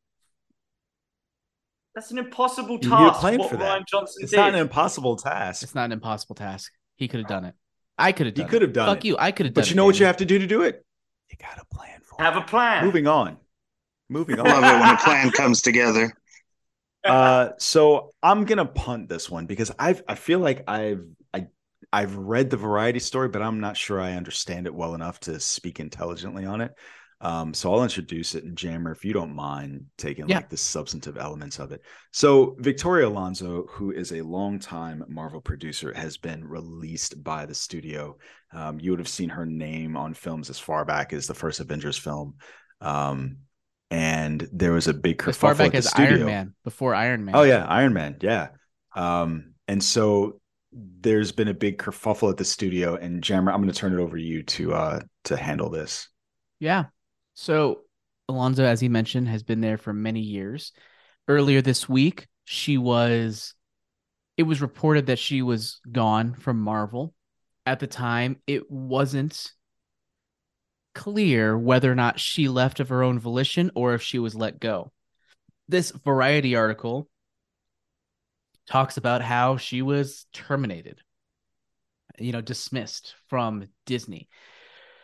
That's 1.95 2.11
an 2.11 2.19
impossible 2.19 2.79
You 2.81 2.89
need 2.91 2.95
a 2.95 3.11
task. 3.11 3.21
plan 3.21 3.39
what 3.39 3.51
for 3.51 3.57
that. 3.57 3.81
Rian 3.81 3.87
Johnson 3.87 4.23
It's 4.23 4.31
did. 4.31 4.37
not 4.37 4.51
an 4.55 4.61
impossible 4.61 5.17
task, 5.17 5.63
It's 5.63 5.75
not 5.75 5.87
an 5.87 5.93
impossible 5.93 6.35
task. 6.37 6.73
He 6.97 7.09
could 7.09 7.21
have 7.21 7.29
done 7.29 7.45
it. 7.45 7.55
I 7.99 8.13
could 8.13 8.27
have 8.27 8.37
He 8.37 8.43
done 8.43 8.49
it. 8.49 8.51
could 8.51 8.63
have 8.63 8.73
done 8.73 8.89
Fuck 8.89 9.05
it. 9.05 9.09
you. 9.09 9.17
I 9.19 9.33
could 9.33 9.47
have 9.47 9.55
done 9.55 9.63
but 9.63 9.71
you 9.71 9.77
know 9.77 9.85
what 9.85 9.99
you 9.99 10.07
have 10.07 10.19
to 10.19 10.25
do 10.25 10.39
to 10.39 10.47
do 10.47 10.63
it? 10.63 10.85
You 11.31 11.37
got 11.39 11.59
a 11.61 11.75
plan 11.75 12.01
for 12.03 12.23
Have 12.23 12.37
it. 12.37 12.41
a 12.41 12.43
plan. 12.45 12.85
Moving 12.85 13.07
on. 13.07 13.37
Moving 14.09 14.39
on. 14.41 14.47
I 14.47 14.59
love 14.61 14.65
it 14.77 14.81
when 14.81 14.95
a 14.95 14.99
plan 14.99 15.31
comes 15.31 15.63
together. 15.63 16.13
uh, 17.05 17.51
so 17.59 18.11
I'm 18.23 18.45
gonna 18.45 18.67
punt 18.67 19.09
this 19.09 19.31
one 19.31 19.47
because 19.47 19.71
I've 19.79 20.03
I 20.09 20.15
feel 20.17 20.39
like 20.41 20.65
I've 20.69 21.05
I 21.33 21.47
I've 21.93 22.15
read 22.17 22.51
the 22.51 22.57
variety 22.57 22.99
story, 23.01 23.29
but 23.29 23.43
I'm 23.43 23.61
not 23.61 23.77
sure 23.77 24.01
I 24.01 24.13
understand 24.13 24.67
it 24.67 24.75
well 24.75 24.95
enough 24.95 25.21
to 25.21 25.39
speak 25.41 25.81
intelligently 25.81 26.45
on 26.47 26.61
it. 26.61 26.73
Um, 27.23 27.53
so 27.53 27.73
I'll 27.73 27.83
introduce 27.83 28.35
it 28.35 28.45
and 28.45 28.57
Jammer, 28.57 28.93
if 28.93 29.05
you 29.05 29.13
don't 29.13 29.35
mind 29.35 29.85
taking 29.99 30.27
Yeah. 30.29 30.37
like 30.37 30.49
the 30.49 30.57
substantive 30.57 31.19
elements 31.19 31.59
of 31.59 31.71
it. 31.71 31.83
So 32.13 32.57
Victoria 32.59 33.09
Alonso, 33.09 33.67
who 33.69 33.91
is 33.91 34.13
a 34.13 34.23
longtime 34.23 35.05
Marvel 35.09 35.43
producer, 35.43 35.93
has 35.93 36.17
been 36.17 36.47
released 36.47 37.23
by 37.23 37.45
the 37.45 37.55
studio. 37.55 38.17
Um, 38.55 38.81
you 38.81 38.91
would 38.91 39.01
have 39.01 39.09
seen 39.09 39.29
her 39.29 39.45
name 39.45 39.97
on 39.99 40.15
films 40.15 40.49
as 40.49 40.59
far 40.59 40.85
back 40.87 41.13
as 41.13 41.27
the 41.27 41.35
first 41.35 41.61
Avengers 41.61 41.99
film. 41.99 42.37
Um, 42.81 43.37
and 43.91 44.49
there 44.53 44.73
was 44.73 44.89
a 44.89 44.95
big 44.95 45.23
as 45.27 45.37
far 45.37 45.53
kerfuffle 45.53 45.59
back 45.59 45.67
at 45.67 45.73
the 45.73 45.79
as 45.79 45.91
studio. 45.91 46.17
Iron 46.19 46.27
Man 46.27 46.55
before 46.65 46.95
Iron 46.95 47.25
Man. 47.25 47.37
Oh 47.37 47.43
yeah, 47.43 47.67
Iron 47.67 47.93
Man. 47.93 48.17
Yeah. 48.21 48.49
Um, 48.97 49.55
and 49.69 49.85
so 49.85 50.41
there's 50.73 51.33
been 51.33 51.49
a 51.49 51.55
big 51.55 51.79
kerfuffle 51.79 52.31
at 52.31 52.37
the 52.37 52.45
studio, 52.45 52.95
and 52.95 53.23
Jammer, 53.23 53.53
I'm 53.53 53.61
going 53.61 53.73
to 53.73 53.79
turn 53.79 53.93
it 53.93 53.99
over 54.01 54.17
to 54.17 54.23
you 54.23 54.43
to 54.45 54.73
uh 54.73 55.01
to 55.25 55.37
handle 55.37 55.69
this. 55.69 56.09
Yeah. 56.61 56.85
So 57.41 57.81
Alonso, 58.29 58.65
as 58.65 58.81
he 58.81 58.91
mentioned, 58.91 59.27
has 59.29 59.43
been 59.43 59.63
there 59.63 59.79
for 59.79 59.95
many 59.95 60.21
years. 60.21 60.73
Earlier 61.27 61.63
this 61.63 61.89
week, 61.89 62.29
she 62.45 62.77
was. 62.77 63.55
It 64.37 64.43
was 64.43 64.61
reported 64.61 65.07
that 65.07 65.19
she 65.19 65.41
was 65.41 65.81
gone 65.91 66.35
from 66.35 66.61
Marvel. 66.61 67.15
At 67.65 67.81
the 67.81 67.87
time, 67.87 68.43
it 68.47 68.71
wasn't 68.71 69.53
clear 70.95 71.57
whether 71.57 71.91
or 71.91 71.95
not 71.95 72.21
she 72.21 72.47
left 72.51 72.79
of 72.79 72.91
her 72.91 73.03
own 73.03 73.19
volition 73.19 73.71
or 73.75 73.95
if 73.95 74.03
she 74.03 74.19
was 74.19 74.35
let 74.35 74.61
go. 74.61 74.93
This 75.67 75.93
Variety 75.93 76.57
article 76.57 77.09
talks 78.67 78.99
about 78.99 79.23
how 79.23 79.57
she 79.57 79.81
was 79.81 80.27
terminated, 80.35 81.01
you 82.19 82.33
know, 82.33 82.43
dismissed 82.43 83.15
from 83.29 83.67
Disney. 83.87 84.29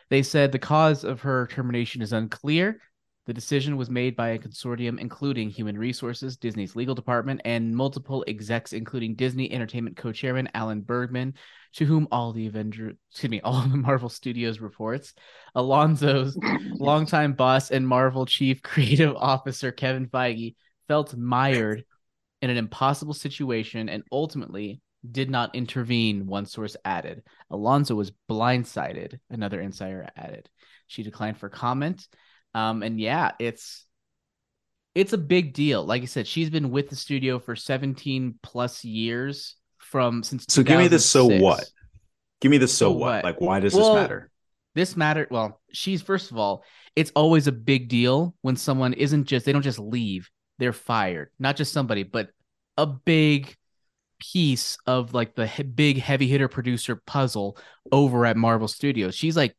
They 0.09 0.23
said 0.23 0.53
the 0.53 0.59
cause 0.59 1.05
of 1.05 1.21
her 1.23 1.47
termination 1.49 2.03
is 2.03 2.13
unclear. 2.13 2.81
The 3.27 3.35
decision 3.35 3.77
was 3.77 3.91
made 3.91 4.15
by 4.15 4.29
a 4.31 4.39
consortium 4.39 5.01
including 5.01 5.51
Human 5.51 5.77
Resources, 5.77 6.37
Disney's 6.37 6.77
legal 6.77 6.95
department, 6.95 7.41
and 7.45 7.75
multiple 7.75 8.25
execs, 8.29 8.73
including 8.73 9.17
Disney 9.17 9.51
Entertainment 9.51 9.97
co-chairman 9.97 10.49
Alan 10.55 10.81
Bergman, 10.81 11.35
to 11.75 11.85
whom 11.85 12.07
all 12.13 12.33
the 12.33 12.47
Avenger, 12.47 12.93
excuse 13.11 13.31
me, 13.31 13.41
all 13.41 13.63
the 13.63 13.77
Marvel 13.77 14.09
Studios 14.09 14.61
reports. 14.61 15.13
Alonso's 15.57 16.39
longtime 16.75 17.33
boss 17.33 17.73
and 17.73 17.87
Marvel 17.87 18.27
chief 18.27 18.63
creative 18.63 19.17
officer 19.17 19.73
Kevin 19.73 20.07
Feige 20.07 20.55
felt 20.87 21.17
mired 21.17 21.85
in 22.43 22.51
an 22.51 22.57
impossible 22.57 23.15
situation 23.15 23.89
and 23.89 24.05
ultimately 24.13 24.81
did 25.13 25.31
not 25.31 25.55
intervene, 25.55 26.27
one 26.27 26.47
source 26.47 26.77
added. 26.85 27.23
Alonso 27.51 27.95
was 27.95 28.13
blindsided, 28.29 29.19
another 29.31 29.61
insider 29.61 30.09
added. 30.17 30.49
She 30.87 31.03
declined 31.03 31.39
for 31.39 31.49
comment. 31.49 32.07
Um, 32.55 32.83
and 32.83 33.01
yeah, 33.01 33.33
it's 33.39 33.87
it's 34.95 35.13
a 35.13 35.19
big 35.19 35.53
deal. 35.53 35.85
Like 35.85 36.03
I 36.03 36.07
said, 36.07 36.27
she's 36.27 36.49
been 36.49 36.71
with 36.71 36.89
the 36.89 36.97
studio 36.97 37.39
for 37.39 37.55
17 37.55 38.39
plus 38.43 38.85
years 38.85 39.57
from 39.79 40.23
since 40.23 40.47
So 40.49 40.63
give 40.63 40.79
me 40.79 40.89
the 40.89 40.99
so 40.99 41.27
what? 41.27 41.65
Give 42.41 42.51
me 42.51 42.59
the 42.59 42.69
so, 42.69 42.87
So 42.87 42.91
what? 42.93 43.01
what? 43.01 43.25
Like 43.25 43.41
why 43.41 43.61
does 43.61 43.75
Well, 43.75 43.95
this 43.95 44.03
matter? 44.03 44.31
This 44.75 44.97
matter 44.97 45.27
well, 45.31 45.61
she's 45.73 46.03
first 46.03 46.31
of 46.31 46.39
all, 46.39 46.65
it's 46.95 47.13
always 47.15 47.47
a 47.47 47.53
big 47.53 47.89
deal 47.89 48.35
when 48.41 48.57
someone 48.57 48.95
isn't 48.95 49.25
just 49.25 49.45
they 49.45 49.53
don't 49.53 49.63
just 49.63 49.79
leave, 49.79 50.31
they're 50.59 50.73
fired. 50.73 51.31
Not 51.39 51.57
just 51.57 51.73
somebody, 51.73 52.03
but 52.03 52.31
a 52.77 52.87
big 52.87 53.55
piece 54.19 54.79
of 54.87 55.15
like 55.15 55.35
the 55.35 55.47
he- 55.47 55.63
big 55.63 55.99
heavy 55.99 56.27
hitter 56.27 56.49
producer 56.49 56.97
puzzle 57.07 57.59
over 57.93 58.27
at 58.27 58.37
Marvel 58.37 58.69
Studios. 58.69 59.15
She's 59.15 59.37
like 59.37 59.55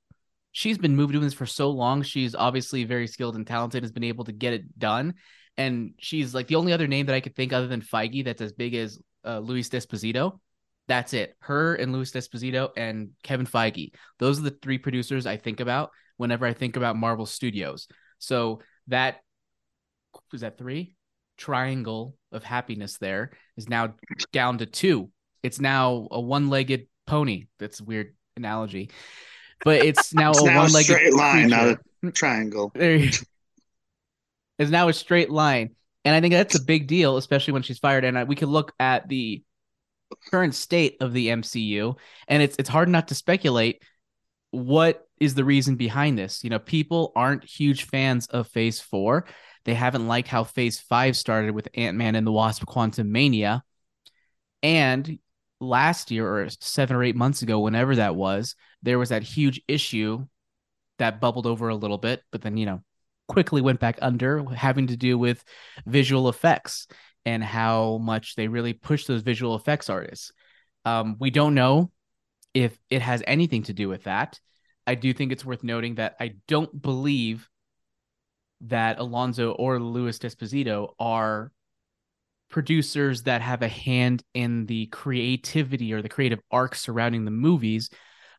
she's 0.52 0.78
been 0.78 0.96
moving 0.96 1.14
doing 1.14 1.24
this 1.24 1.34
for 1.34 1.46
so 1.46 1.70
long. 1.70 2.02
She's 2.02 2.34
obviously 2.34 2.84
very 2.84 3.08
skilled 3.08 3.36
and 3.36 3.46
talented, 3.46 3.84
has 3.84 3.92
been 3.92 4.04
able 4.04 4.26
to 4.26 4.32
get 4.32 4.54
it 4.54 4.80
done. 4.80 5.14
And 5.56 5.94
she's 6.00 6.34
like 6.34 6.48
the 6.48 6.56
only 6.56 6.74
other 6.74 6.88
name 6.88 7.06
that 7.06 7.16
I 7.16 7.20
could 7.20 7.36
think 7.36 7.54
other 7.54 7.68
than 7.68 7.82
Feige 7.82 8.26
that's 8.26 8.42
as 8.42 8.54
big 8.54 8.74
as 8.74 9.00
uh, 9.24 9.40
Louis 9.40 9.70
D'Esposito. 9.70 10.40
That's 10.88 11.14
it. 11.14 11.36
Her 11.40 11.76
and 11.76 11.94
Louis 11.94 12.10
D'Esposito 12.10 12.70
and 12.76 13.10
Kevin 13.22 13.46
Feige. 13.46 13.92
Those 14.20 14.40
are 14.40 14.44
the 14.44 14.58
three 14.62 14.80
producers 14.80 15.28
I 15.28 15.38
think 15.38 15.60
about 15.60 15.92
whenever 16.18 16.46
I 16.46 16.54
think 16.54 16.76
about 16.76 16.96
Marvel 16.96 17.26
Studios. 17.26 17.88
So 18.20 18.62
that 18.88 19.18
was 20.32 20.42
that 20.42 20.58
three 20.58 20.96
triangle 21.38 22.16
of 22.32 22.44
happiness 22.44 22.98
there 22.98 23.32
is 23.56 23.70
now 23.70 23.94
down 24.32 24.58
to 24.60 24.66
two. 24.66 25.10
It's 25.44 25.60
now 25.60 26.08
a 26.12 26.20
one-legged 26.20 26.88
pony. 27.06 27.46
That's 27.60 27.80
a 27.80 27.84
weird 27.84 28.16
analogy, 28.36 28.90
but 29.64 29.84
it's 29.86 30.14
now 30.14 30.32
It's 30.32 30.42
a 30.42 30.46
now 30.46 30.62
one-legged 30.64 30.86
straight 30.86 31.14
line, 31.14 31.50
not 31.50 31.78
a 32.04 32.12
triangle. 32.12 32.72
There 32.74 32.96
you- 32.96 33.12
is 34.60 34.72
now 34.72 34.88
a 34.90 34.94
straight 34.94 35.30
line. 35.30 35.76
And 36.04 36.16
I 36.16 36.22
think 36.22 36.34
that's 36.34 36.56
a 36.56 36.64
big 36.64 36.88
deal, 36.88 37.18
especially 37.18 37.54
when 37.54 37.64
she's 37.64 37.80
fired. 37.80 38.06
And 38.06 38.18
I, 38.18 38.24
we 38.24 38.36
can 38.36 38.50
look 38.50 38.72
at 38.80 39.08
the 39.10 39.44
current 40.32 40.56
state 40.56 40.98
of 41.02 41.12
the 41.14 41.28
MCU, 41.28 41.96
and 42.28 42.42
it's 42.42 42.56
it's 42.58 42.70
hard 42.70 42.88
not 42.90 43.10
to 43.10 43.16
speculate 43.16 43.82
what 44.52 45.06
is 45.20 45.36
the 45.36 45.44
reason 45.44 45.76
behind 45.76 46.18
this. 46.18 46.44
You 46.44 46.50
know, 46.50 46.60
people 46.60 47.12
aren't 47.16 47.44
huge 47.44 47.84
fans 47.86 48.28
of 48.28 48.48
Phase 48.48 48.80
Four. 48.80 49.26
They 49.68 49.74
haven't 49.74 50.08
liked 50.08 50.30
how 50.30 50.46
Phase 50.46 50.80
Five 50.80 51.18
started 51.18 51.52
with 51.52 51.68
Ant 51.76 51.98
Man 51.98 52.16
and 52.16 52.26
the 52.26 52.32
Wasp: 52.32 52.64
Quantumania, 52.64 53.62
and 54.64 55.20
last 55.60 56.10
year 56.10 56.26
or 56.26 56.48
seven 56.62 56.96
or 56.96 57.04
eight 57.04 57.18
months 57.18 57.42
ago, 57.42 57.60
whenever 57.60 57.98
that 57.98 58.16
was, 58.16 58.56
there 58.82 58.98
was 58.98 59.10
that 59.10 59.24
huge 59.24 59.62
issue 59.68 60.26
that 61.00 61.20
bubbled 61.20 61.46
over 61.46 61.68
a 61.68 61.76
little 61.76 61.98
bit, 61.98 62.24
but 62.32 62.42
then 62.42 62.56
you 62.56 62.66
know 62.66 62.82
quickly 63.28 63.60
went 63.60 63.82
back 63.82 64.00
under, 64.02 64.42
having 64.52 64.88
to 64.88 64.96
do 64.96 65.18
with 65.18 65.44
visual 65.86 66.30
effects 66.30 66.88
and 67.26 67.44
how 67.44 67.98
much 67.98 68.36
they 68.36 68.48
really 68.48 68.72
push 68.72 69.06
those 69.06 69.22
visual 69.22 69.54
effects 69.56 69.90
artists. 69.90 70.32
Um, 70.86 71.18
we 71.20 71.30
don't 71.30 71.56
know 71.56 71.92
if 72.54 72.80
it 72.90 73.02
has 73.02 73.22
anything 73.28 73.64
to 73.64 73.74
do 73.74 73.90
with 73.90 74.06
that. 74.06 74.40
I 74.88 74.96
do 74.96 75.14
think 75.14 75.34
it's 75.34 75.44
worth 75.44 75.62
noting 75.62 75.96
that 75.96 76.16
I 76.22 76.36
don't 76.48 76.82
believe 76.82 77.50
that 78.62 79.00
Alonso 79.00 79.52
or 79.52 79.80
Louis 79.80 80.18
D'Esposito 80.18 80.94
are 81.00 81.52
producers 82.50 83.24
that 83.24 83.42
have 83.42 83.62
a 83.62 83.68
hand 83.68 84.24
in 84.34 84.66
the 84.66 84.88
creativity 84.88 85.94
or 85.94 86.02
the 86.02 86.10
creative 86.10 86.40
arc 86.52 86.76
surrounding 86.76 87.26
the 87.26 87.32
movies, 87.32 87.90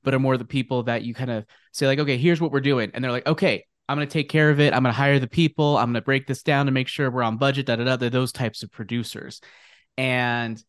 but 0.03 0.15
are 0.15 0.19
more 0.19 0.37
the 0.37 0.45
people 0.45 0.85
that 0.85 1.03
you 1.03 1.15
kind 1.15 1.31
of 1.31 1.45
say, 1.73 1.87
like, 1.87 1.99
okay, 1.99 2.17
here's 2.17 2.41
what 2.41 2.51
we're 2.51 2.61
doing. 2.61 2.91
And 2.95 3.05
they're 3.05 3.13
like, 3.13 3.27
okay, 3.27 3.65
I'm 3.89 3.97
going 3.97 4.07
to 4.07 4.13
take 4.13 4.29
care 4.29 4.51
of 4.51 4.61
it. 4.61 4.75
I'm 4.75 4.83
going 4.83 4.93
to 4.93 4.99
hire 4.99 5.19
the 5.19 5.29
people. 5.29 5.77
I'm 5.77 5.87
going 5.87 5.95
to 5.95 6.03
break 6.03 6.27
this 6.27 6.43
down 6.43 6.67
to 6.67 6.73
make 6.73 6.89
sure 6.89 7.11
we're 7.11 7.23
on 7.23 7.39
budget. 7.39 7.67
Da 7.67 7.77
da 7.77 7.85
da. 7.85 7.97
They're 7.97 8.11
those 8.11 8.33
types 8.33 8.63
of 8.63 8.71
producers. 8.71 9.41
And 9.97 10.63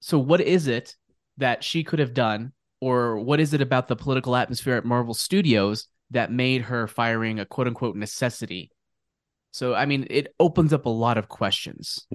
so, 0.00 0.18
what 0.18 0.40
is 0.40 0.66
it 0.66 0.96
that 1.38 1.62
she 1.62 1.84
could 1.84 1.98
have 1.98 2.14
done, 2.14 2.52
or 2.80 3.18
what 3.18 3.40
is 3.40 3.52
it 3.54 3.60
about 3.60 3.88
the 3.88 3.96
political 3.96 4.34
atmosphere 4.34 4.76
at 4.76 4.84
Marvel 4.84 5.14
Studios 5.14 5.88
that 6.10 6.30
made 6.30 6.62
her 6.62 6.86
firing 6.86 7.40
a 7.40 7.46
quote 7.46 7.66
unquote 7.66 7.96
necessity? 7.96 8.70
So, 9.52 9.74
I 9.74 9.86
mean, 9.86 10.06
it 10.10 10.34
opens 10.38 10.74
up 10.74 10.84
a 10.84 10.90
lot 10.90 11.16
of 11.16 11.28
questions. 11.28 12.06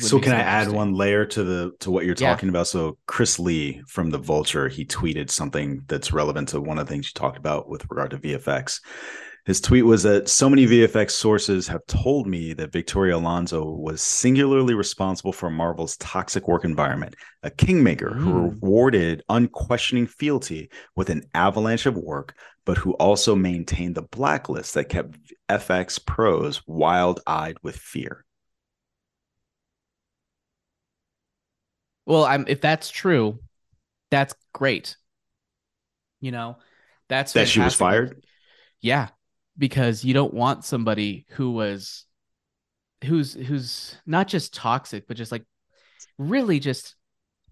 So 0.00 0.18
can 0.20 0.32
I 0.32 0.40
add 0.40 0.70
one 0.70 0.92
layer 0.92 1.24
to 1.24 1.42
the 1.42 1.72
to 1.80 1.90
what 1.90 2.04
you're 2.04 2.14
Yeah. 2.18 2.28
talking 2.28 2.50
about? 2.50 2.66
So 2.66 2.98
Chris 3.06 3.38
Lee 3.38 3.82
from 3.88 4.10
the 4.10 4.18
Vulture, 4.18 4.68
he 4.68 4.84
tweeted 4.84 5.30
something 5.30 5.80
that's 5.86 6.12
relevant 6.12 6.50
to 6.50 6.60
one 6.60 6.78
of 6.78 6.86
the 6.86 6.92
things 6.92 7.06
you 7.06 7.12
talked 7.14 7.38
about 7.38 7.70
with 7.70 7.86
regard 7.88 8.10
to 8.10 8.18
VFX. 8.18 8.80
His 9.46 9.60
tweet 9.60 9.84
was 9.84 10.02
that 10.04 10.28
so 10.28 10.48
many 10.50 10.66
VFX 10.66 11.14
sources 11.14 11.68
have 11.68 11.84
told 11.86 12.26
me 12.26 12.54
that 12.54 12.72
Victoria 12.72 13.16
Alonso 13.16 13.64
was 13.64 14.00
singularly 14.02 14.74
responsible 14.74 15.32
for 15.32 15.50
Marvel's 15.50 15.96
toxic 15.98 16.48
work 16.48 16.64
environment, 16.64 17.14
a 17.42 17.50
kingmaker 17.50 18.14
who 18.14 18.32
Mm. 18.32 18.60
rewarded 18.60 19.22
unquestioning 19.28 20.06
fealty 20.06 20.70
with 20.96 21.10
an 21.10 21.22
avalanche 21.34 21.86
of 21.86 21.96
work, 21.96 22.34
but 22.64 22.78
who 22.78 22.92
also 22.94 23.34
maintained 23.36 23.94
the 23.94 24.02
blacklist 24.02 24.74
that 24.74 24.88
kept 24.88 25.18
FX 25.48 25.98
pros 25.98 26.62
wild-eyed 26.66 27.56
with 27.62 27.76
fear. 27.76 28.24
Well, 32.06 32.24
I'm 32.24 32.46
if 32.48 32.60
that's 32.60 32.90
true, 32.90 33.40
that's 34.10 34.34
great. 34.52 34.96
You 36.20 36.32
know, 36.32 36.56
that's 37.08 37.32
That 37.34 37.48
she 37.48 37.60
was 37.60 37.74
fired? 37.74 38.24
Yeah, 38.80 39.08
because 39.56 40.04
you 40.04 40.14
don't 40.14 40.34
want 40.34 40.64
somebody 40.64 41.26
who 41.30 41.52
was 41.52 42.06
who's 43.04 43.34
who's 43.34 43.96
not 44.06 44.28
just 44.28 44.54
toxic, 44.54 45.06
but 45.06 45.16
just 45.16 45.32
like 45.32 45.44
really 46.18 46.60
just 46.60 46.96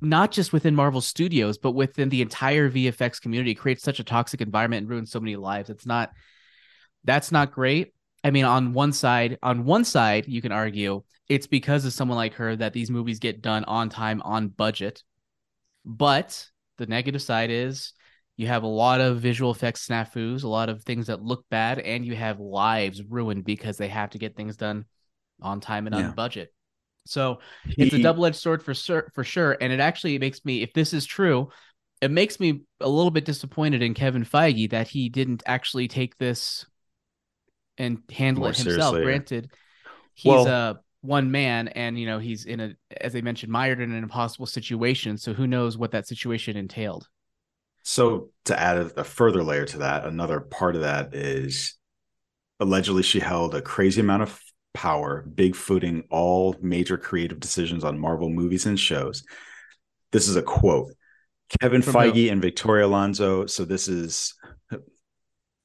not 0.00 0.32
just 0.32 0.52
within 0.52 0.74
Marvel 0.74 1.00
Studios, 1.00 1.58
but 1.58 1.72
within 1.72 2.08
the 2.08 2.22
entire 2.22 2.68
VFX 2.70 3.20
community 3.20 3.54
creates 3.54 3.84
such 3.84 4.00
a 4.00 4.04
toxic 4.04 4.40
environment 4.40 4.82
and 4.82 4.90
ruins 4.90 5.10
so 5.10 5.20
many 5.20 5.36
lives. 5.36 5.70
It's 5.70 5.86
not 5.86 6.10
that's 7.04 7.32
not 7.32 7.52
great. 7.52 7.94
I 8.24 8.30
mean, 8.30 8.44
on 8.44 8.72
one 8.72 8.92
side, 8.92 9.38
on 9.42 9.64
one 9.64 9.84
side, 9.84 10.28
you 10.28 10.40
can 10.40 10.52
argue 10.52 11.02
it's 11.28 11.46
because 11.46 11.84
of 11.84 11.92
someone 11.92 12.16
like 12.16 12.34
her 12.34 12.54
that 12.56 12.72
these 12.72 12.90
movies 12.90 13.18
get 13.18 13.42
done 13.42 13.64
on 13.64 13.88
time, 13.88 14.22
on 14.22 14.48
budget. 14.48 15.02
But 15.84 16.46
the 16.78 16.86
negative 16.86 17.22
side 17.22 17.50
is 17.50 17.92
you 18.36 18.46
have 18.46 18.62
a 18.62 18.68
lot 18.68 19.00
of 19.00 19.18
visual 19.20 19.50
effects 19.50 19.86
snafus, 19.86 20.42
a 20.42 20.48
lot 20.48 20.68
of 20.68 20.82
things 20.82 21.06
that 21.08 21.22
look 21.22 21.44
bad, 21.50 21.78
and 21.78 22.04
you 22.04 22.16
have 22.16 22.40
lives 22.40 23.02
ruined 23.02 23.44
because 23.44 23.76
they 23.76 23.88
have 23.88 24.10
to 24.10 24.18
get 24.18 24.36
things 24.36 24.56
done 24.56 24.84
on 25.40 25.60
time 25.60 25.86
and 25.86 25.94
Yeah. 25.94 26.08
on 26.08 26.14
budget. 26.14 26.52
So 27.04 27.40
it's 27.66 27.94
a 27.94 28.02
double-edged 28.02 28.36
sword 28.36 28.62
for 28.62 28.74
sure, 28.74 29.10
for 29.14 29.24
sure. 29.24 29.56
And 29.60 29.72
it 29.72 29.80
actually 29.80 30.18
makes 30.18 30.44
me, 30.44 30.62
if 30.62 30.72
this 30.72 30.94
is 30.94 31.04
true, 31.04 31.50
it 32.00 32.10
makes 32.10 32.38
me 32.40 32.62
a 32.80 32.88
little 32.88 33.10
bit 33.10 33.24
disappointed 33.24 33.82
in 33.82 33.94
Kevin 33.94 34.24
Feige 34.24 34.70
that 34.70 34.88
he 34.88 35.08
didn't 35.08 35.42
actually 35.46 35.88
take 35.88 36.16
this 36.18 36.64
and 37.76 37.98
handle 38.10 38.42
More 38.42 38.50
it 38.50 38.56
himself. 38.56 38.92
seriously. 38.92 39.02
Granted, 39.02 39.50
he's 40.14 40.30
Well- 40.30 40.46
a 40.46 40.80
one 41.00 41.32
man 41.32 41.66
and 41.66 41.98
you 41.98 42.06
know 42.06 42.20
he's 42.20 42.44
in 42.44 42.60
a 42.60 42.72
as 43.00 43.12
they 43.12 43.22
mentioned 43.22 43.50
mired 43.50 43.80
in 43.80 43.90
an 43.90 44.04
impossible 44.04 44.46
situation 44.46 45.18
so 45.18 45.32
who 45.32 45.48
knows 45.48 45.76
what 45.76 45.90
that 45.90 46.06
situation 46.06 46.56
entailed 46.56 47.08
so 47.82 48.30
to 48.44 48.58
add 48.58 48.76
a, 48.76 49.00
a 49.00 49.04
further 49.04 49.42
layer 49.42 49.64
to 49.64 49.78
that 49.78 50.04
another 50.04 50.40
part 50.40 50.74
of 50.74 50.82
that 50.82 51.14
is 51.14 51.74
allegedly 52.60 53.02
she 53.02 53.20
held 53.20 53.54
a 53.54 53.62
crazy 53.62 54.00
amount 54.00 54.22
of 54.22 54.40
power 54.74 55.24
bigfooting 55.34 56.04
all 56.10 56.56
major 56.62 56.96
creative 56.96 57.40
decisions 57.40 57.84
on 57.84 57.98
marvel 57.98 58.30
movies 58.30 58.66
and 58.66 58.80
shows 58.80 59.22
this 60.12 60.28
is 60.28 60.36
a 60.36 60.42
quote 60.42 60.92
kevin 61.60 61.82
From 61.82 61.94
feige 61.94 62.26
who? 62.26 62.32
and 62.32 62.40
victoria 62.40 62.86
alonso 62.86 63.46
so 63.46 63.64
this 63.64 63.88
is 63.88 64.34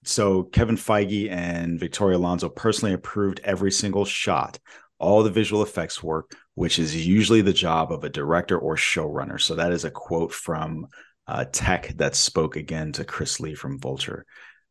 so 0.04 0.44
Kevin 0.44 0.78
Feige 0.78 1.30
and 1.30 1.78
Victoria 1.78 2.18
Alonso 2.18 2.48
personally 2.48 2.94
approved 2.94 3.42
every 3.44 3.72
single 3.72 4.06
shot 4.06 4.58
all 5.00 5.22
the 5.22 5.30
visual 5.30 5.62
effects 5.62 6.02
work, 6.02 6.36
which 6.56 6.80
is 6.80 7.06
usually 7.06 7.42
the 7.42 7.54
job 7.54 7.92
of 7.92 8.04
a 8.04 8.10
director 8.10 8.58
or 8.58 8.76
showrunner. 8.76 9.40
So 9.40 9.56
that 9.56 9.72
is 9.72 9.86
a 9.86 9.92
quote 9.92 10.34
from 10.34 10.88
uh, 11.28 11.46
Tech 11.52 11.90
that 11.98 12.16
spoke 12.16 12.56
again 12.56 12.92
to 12.94 13.04
Chris 13.04 13.40
Lee 13.40 13.56
from 13.56 13.80
Vulture. 13.80 14.26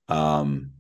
Um, 0.09 0.73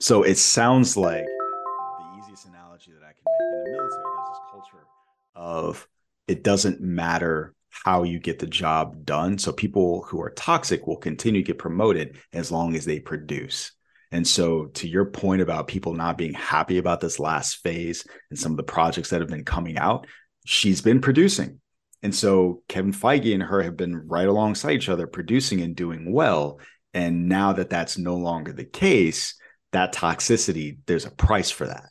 so 0.00 0.22
it 0.22 0.36
sounds 0.36 0.96
like 0.96 1.24
the 1.24 2.18
easiest 2.20 2.46
analogy 2.46 2.92
that 2.92 3.04
I 3.04 3.12
can 3.12 3.24
make 3.24 3.40
in 3.40 3.64
the 3.64 3.70
military, 3.70 4.02
there's 4.16 4.28
this 4.28 4.38
culture 4.50 4.86
of 5.34 5.88
it 6.26 6.42
doesn't 6.42 6.80
matter 6.80 7.54
how 7.68 8.02
you 8.02 8.18
get 8.18 8.38
the 8.38 8.46
job 8.46 9.04
done. 9.04 9.38
So 9.38 9.52
people 9.52 10.02
who 10.02 10.20
are 10.22 10.30
toxic 10.30 10.86
will 10.86 10.96
continue 10.96 11.42
to 11.42 11.46
get 11.46 11.58
promoted 11.58 12.18
as 12.32 12.50
long 12.50 12.74
as 12.76 12.84
they 12.84 13.00
produce. 13.00 13.72
And 14.12 14.26
so, 14.26 14.66
to 14.66 14.86
your 14.86 15.06
point 15.06 15.42
about 15.42 15.66
people 15.66 15.92
not 15.92 16.16
being 16.16 16.34
happy 16.34 16.78
about 16.78 17.00
this 17.00 17.18
last 17.18 17.56
phase 17.64 18.06
and 18.30 18.38
some 18.38 18.52
of 18.52 18.56
the 18.56 18.62
projects 18.62 19.10
that 19.10 19.20
have 19.20 19.28
been 19.28 19.44
coming 19.44 19.76
out, 19.76 20.06
she's 20.46 20.80
been 20.80 21.00
producing. 21.00 21.60
And 22.04 22.14
so, 22.14 22.62
Kevin 22.68 22.92
Feige 22.92 23.32
and 23.32 23.42
her 23.42 23.62
have 23.62 23.78
been 23.78 24.06
right 24.06 24.28
alongside 24.28 24.72
each 24.72 24.90
other, 24.90 25.06
producing 25.06 25.62
and 25.62 25.74
doing 25.74 26.12
well. 26.12 26.60
And 26.92 27.30
now 27.30 27.54
that 27.54 27.70
that's 27.70 27.96
no 27.96 28.14
longer 28.16 28.52
the 28.52 28.66
case, 28.66 29.34
that 29.72 29.94
toxicity, 29.94 30.76
there's 30.84 31.06
a 31.06 31.10
price 31.10 31.50
for 31.50 31.66
that. 31.66 31.88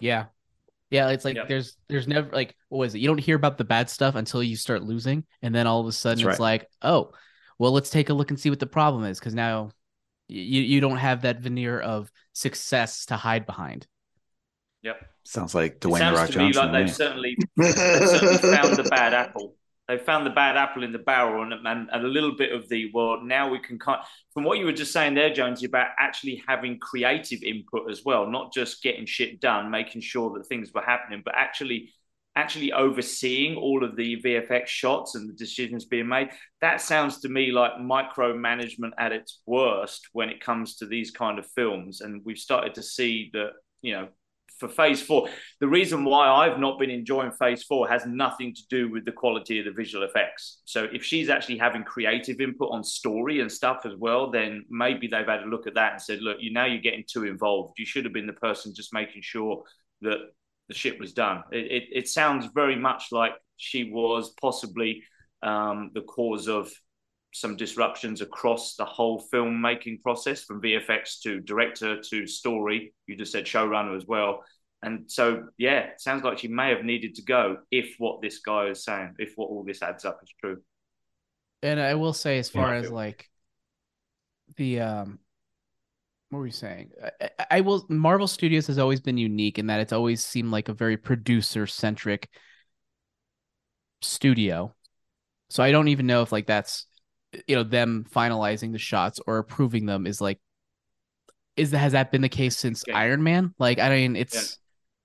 Yeah. 0.00 0.26
Yeah, 0.90 1.10
it's 1.10 1.26
like 1.26 1.36
yep. 1.36 1.46
there's 1.48 1.76
there's 1.88 2.08
never 2.08 2.30
like 2.32 2.56
what 2.70 2.78
was 2.78 2.94
it? 2.94 3.00
You 3.00 3.08
don't 3.08 3.18
hear 3.18 3.36
about 3.36 3.58
the 3.58 3.64
bad 3.64 3.90
stuff 3.90 4.14
until 4.14 4.42
you 4.42 4.56
start 4.56 4.82
losing, 4.82 5.24
and 5.42 5.54
then 5.54 5.66
all 5.66 5.80
of 5.80 5.86
a 5.86 5.92
sudden 5.92 6.24
That's 6.24 6.36
it's 6.36 6.40
right. 6.40 6.62
like, 6.62 6.68
oh, 6.80 7.12
well, 7.58 7.72
let's 7.72 7.90
take 7.90 8.08
a 8.08 8.14
look 8.14 8.30
and 8.30 8.40
see 8.40 8.48
what 8.48 8.60
the 8.60 8.66
problem 8.66 9.04
is 9.04 9.18
because 9.18 9.34
now 9.34 9.72
you 10.26 10.62
you 10.62 10.80
don't 10.80 10.96
have 10.96 11.22
that 11.22 11.40
veneer 11.40 11.78
of 11.78 12.10
success 12.32 13.04
to 13.06 13.16
hide 13.16 13.44
behind. 13.44 13.86
Yep. 14.82 14.96
Sounds 15.28 15.54
like 15.54 15.78
Dwayne 15.80 15.98
sounds 15.98 16.16
Rock 16.16 16.26
to 16.28 16.32
Johnson. 16.32 16.72
Me 16.72 16.78
like 16.78 16.86
they've 16.86 16.94
certainly, 16.94 17.36
they've 17.58 17.74
certainly 17.74 18.38
found 18.38 18.76
the 18.76 18.88
bad 18.88 19.12
apple. 19.12 19.56
They 19.86 19.98
found 19.98 20.24
the 20.24 20.30
bad 20.30 20.56
apple 20.56 20.84
in 20.84 20.90
the 20.90 20.98
barrel, 20.98 21.42
and, 21.42 21.52
and, 21.52 21.90
and 21.92 22.04
a 22.04 22.08
little 22.08 22.34
bit 22.34 22.50
of 22.50 22.66
the 22.70 22.90
well. 22.94 23.20
Now 23.22 23.50
we 23.50 23.58
can 23.58 23.78
kind 23.78 24.00
from 24.32 24.44
what 24.44 24.58
you 24.58 24.64
were 24.64 24.72
just 24.72 24.90
saying 24.90 25.12
there, 25.12 25.30
Jonesy, 25.30 25.66
about 25.66 25.88
actually 25.98 26.42
having 26.48 26.78
creative 26.78 27.42
input 27.42 27.90
as 27.90 28.06
well, 28.06 28.26
not 28.26 28.54
just 28.54 28.82
getting 28.82 29.04
shit 29.04 29.38
done, 29.38 29.70
making 29.70 30.00
sure 30.00 30.32
that 30.32 30.46
things 30.46 30.72
were 30.72 30.80
happening, 30.80 31.20
but 31.22 31.34
actually 31.36 31.92
actually 32.34 32.72
overseeing 32.72 33.54
all 33.56 33.84
of 33.84 33.96
the 33.96 34.22
VFX 34.22 34.68
shots 34.68 35.14
and 35.14 35.28
the 35.28 35.34
decisions 35.34 35.84
being 35.84 36.08
made. 36.08 36.30
That 36.62 36.80
sounds 36.80 37.20
to 37.20 37.28
me 37.28 37.52
like 37.52 37.72
micromanagement 37.74 38.92
at 38.96 39.12
its 39.12 39.40
worst 39.44 40.08
when 40.12 40.30
it 40.30 40.40
comes 40.40 40.76
to 40.76 40.86
these 40.86 41.10
kind 41.10 41.38
of 41.38 41.44
films. 41.50 42.00
And 42.00 42.22
we've 42.24 42.38
started 42.38 42.74
to 42.76 42.82
see 42.82 43.28
that, 43.34 43.50
you 43.82 43.92
know, 43.92 44.08
for 44.58 44.68
phase 44.68 45.00
four, 45.00 45.28
the 45.60 45.68
reason 45.68 46.04
why 46.04 46.28
I've 46.28 46.58
not 46.58 46.78
been 46.78 46.90
enjoying 46.90 47.32
phase 47.32 47.62
four 47.62 47.88
has 47.88 48.04
nothing 48.06 48.54
to 48.54 48.62
do 48.68 48.90
with 48.90 49.04
the 49.04 49.12
quality 49.12 49.58
of 49.58 49.64
the 49.64 49.72
visual 49.72 50.04
effects. 50.04 50.60
So 50.64 50.88
if 50.92 51.04
she's 51.04 51.28
actually 51.28 51.58
having 51.58 51.84
creative 51.84 52.40
input 52.40 52.70
on 52.70 52.82
story 52.82 53.40
and 53.40 53.50
stuff 53.50 53.86
as 53.86 53.94
well, 53.96 54.30
then 54.30 54.64
maybe 54.68 55.06
they've 55.06 55.26
had 55.26 55.42
a 55.42 55.46
look 55.46 55.66
at 55.66 55.74
that 55.74 55.92
and 55.92 56.02
said, 56.02 56.20
look, 56.20 56.38
you 56.40 56.52
now 56.52 56.66
you're 56.66 56.80
getting 56.80 57.04
too 57.06 57.24
involved. 57.24 57.78
You 57.78 57.86
should 57.86 58.04
have 58.04 58.14
been 58.14 58.26
the 58.26 58.32
person 58.32 58.74
just 58.74 58.92
making 58.92 59.22
sure 59.22 59.62
that 60.02 60.18
the 60.68 60.74
ship 60.74 60.98
was 61.00 61.12
done. 61.12 61.42
It, 61.52 61.70
it, 61.70 61.84
it 61.92 62.08
sounds 62.08 62.46
very 62.54 62.76
much 62.76 63.04
like 63.12 63.32
she 63.56 63.90
was 63.90 64.34
possibly 64.40 65.02
um, 65.42 65.90
the 65.94 66.02
cause 66.02 66.48
of 66.48 66.70
some 67.38 67.56
disruptions 67.56 68.20
across 68.20 68.74
the 68.76 68.84
whole 68.84 69.22
filmmaking 69.32 70.02
process 70.02 70.44
from 70.44 70.60
VFX 70.60 71.20
to 71.22 71.40
director 71.40 72.00
to 72.00 72.26
story. 72.26 72.92
You 73.06 73.16
just 73.16 73.32
said 73.32 73.44
showrunner 73.44 73.96
as 73.96 74.06
well. 74.06 74.44
And 74.82 75.10
so, 75.10 75.48
yeah, 75.58 75.90
sounds 75.98 76.22
like 76.22 76.38
she 76.38 76.48
may 76.48 76.70
have 76.70 76.84
needed 76.84 77.16
to 77.16 77.22
go 77.22 77.58
if 77.70 77.96
what 77.98 78.22
this 78.22 78.38
guy 78.38 78.66
is 78.66 78.84
saying, 78.84 79.14
if 79.18 79.32
what 79.36 79.46
all 79.46 79.64
this 79.64 79.82
adds 79.82 80.04
up 80.04 80.20
is 80.22 80.32
true. 80.40 80.58
And 81.62 81.80
I 81.80 81.94
will 81.94 82.12
say, 82.12 82.38
as 82.38 82.48
far 82.48 82.74
yeah, 82.74 82.80
as 82.80 82.90
like 82.90 83.28
the 84.56 84.80
um 84.80 85.18
what 86.30 86.40
were 86.40 86.46
you 86.46 86.52
saying? 86.52 86.90
I, 87.20 87.30
I, 87.50 87.60
will. 87.62 87.86
Marvel 87.88 88.26
Studios 88.26 88.66
has 88.66 88.78
always 88.78 89.00
been 89.00 89.16
unique 89.16 89.58
in 89.58 89.66
that 89.68 89.80
it's 89.80 89.94
always 89.94 90.22
seemed 90.22 90.50
like 90.50 90.68
a 90.68 90.74
very 90.74 90.96
producer 90.96 91.66
centric 91.66 92.28
studio. 94.02 94.74
So 95.50 95.62
I 95.62 95.72
don't 95.72 95.88
even 95.88 96.06
know 96.06 96.22
if 96.22 96.30
like 96.30 96.46
that's 96.46 96.86
you 97.46 97.56
know 97.56 97.62
them 97.62 98.06
finalizing 98.10 98.72
the 98.72 98.78
shots 98.78 99.20
or 99.26 99.38
approving 99.38 99.86
them 99.86 100.06
is 100.06 100.20
like 100.20 100.38
is 101.56 101.72
that 101.72 101.78
has 101.78 101.92
that 101.92 102.12
been 102.12 102.22
the 102.22 102.28
case 102.28 102.56
since 102.56 102.84
yeah. 102.86 102.96
Iron 102.96 103.22
Man? 103.22 103.54
Like 103.58 103.78
I 103.78 103.90
mean, 103.90 104.14
it's 104.14 104.58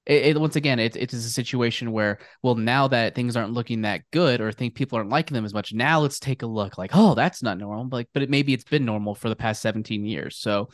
yeah. 0.08 0.16
it, 0.16 0.36
it, 0.36 0.40
once 0.40 0.56
again 0.56 0.80
it 0.80 0.96
it 0.96 1.14
is 1.14 1.26
a 1.26 1.30
situation 1.30 1.92
where 1.92 2.20
well 2.42 2.56
now 2.56 2.88
that 2.88 3.16
things 3.16 3.36
aren't 3.36 3.54
looking 3.54 3.82
that 3.82 4.02
good 4.12 4.40
or 4.42 4.52
think 4.52 4.76
people 4.76 4.98
aren't 4.98 5.10
liking 5.10 5.36
them 5.36 5.46
as 5.46 5.54
much 5.54 5.74
now 5.74 6.00
let's 6.00 6.20
take 6.20 6.44
a 6.44 6.48
look 6.48 6.78
like 6.78 6.92
oh 6.94 7.16
that's 7.16 7.42
not 7.42 7.58
normal 7.58 7.90
like 7.92 8.08
but 8.14 8.24
it, 8.24 8.30
maybe 8.30 8.54
it's 8.54 8.64
been 8.64 8.86
normal 8.86 9.16
for 9.16 9.30
the 9.30 9.36
past 9.36 9.62
17 9.62 10.06
years 10.06 10.38
so 10.38 10.70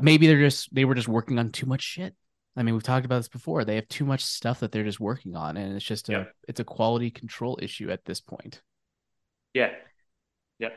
Maybe 0.00 0.26
they're 0.26 0.40
just 0.40 0.74
they 0.74 0.84
were 0.84 0.94
just 0.94 1.08
working 1.08 1.38
on 1.38 1.50
too 1.50 1.66
much 1.66 1.82
shit. 1.82 2.14
I 2.56 2.62
mean, 2.62 2.74
we've 2.74 2.82
talked 2.82 3.06
about 3.06 3.18
this 3.18 3.28
before. 3.28 3.64
They 3.64 3.76
have 3.76 3.88
too 3.88 4.04
much 4.04 4.24
stuff 4.24 4.60
that 4.60 4.72
they're 4.72 4.84
just 4.84 5.00
working 5.00 5.36
on, 5.36 5.56
and 5.56 5.74
it's 5.74 5.84
just 5.84 6.08
a 6.08 6.12
yeah. 6.12 6.24
it's 6.46 6.60
a 6.60 6.64
quality 6.64 7.10
control 7.10 7.58
issue 7.62 7.90
at 7.90 8.04
this 8.04 8.20
point. 8.20 8.60
Yeah, 9.54 9.70
yeah. 10.58 10.68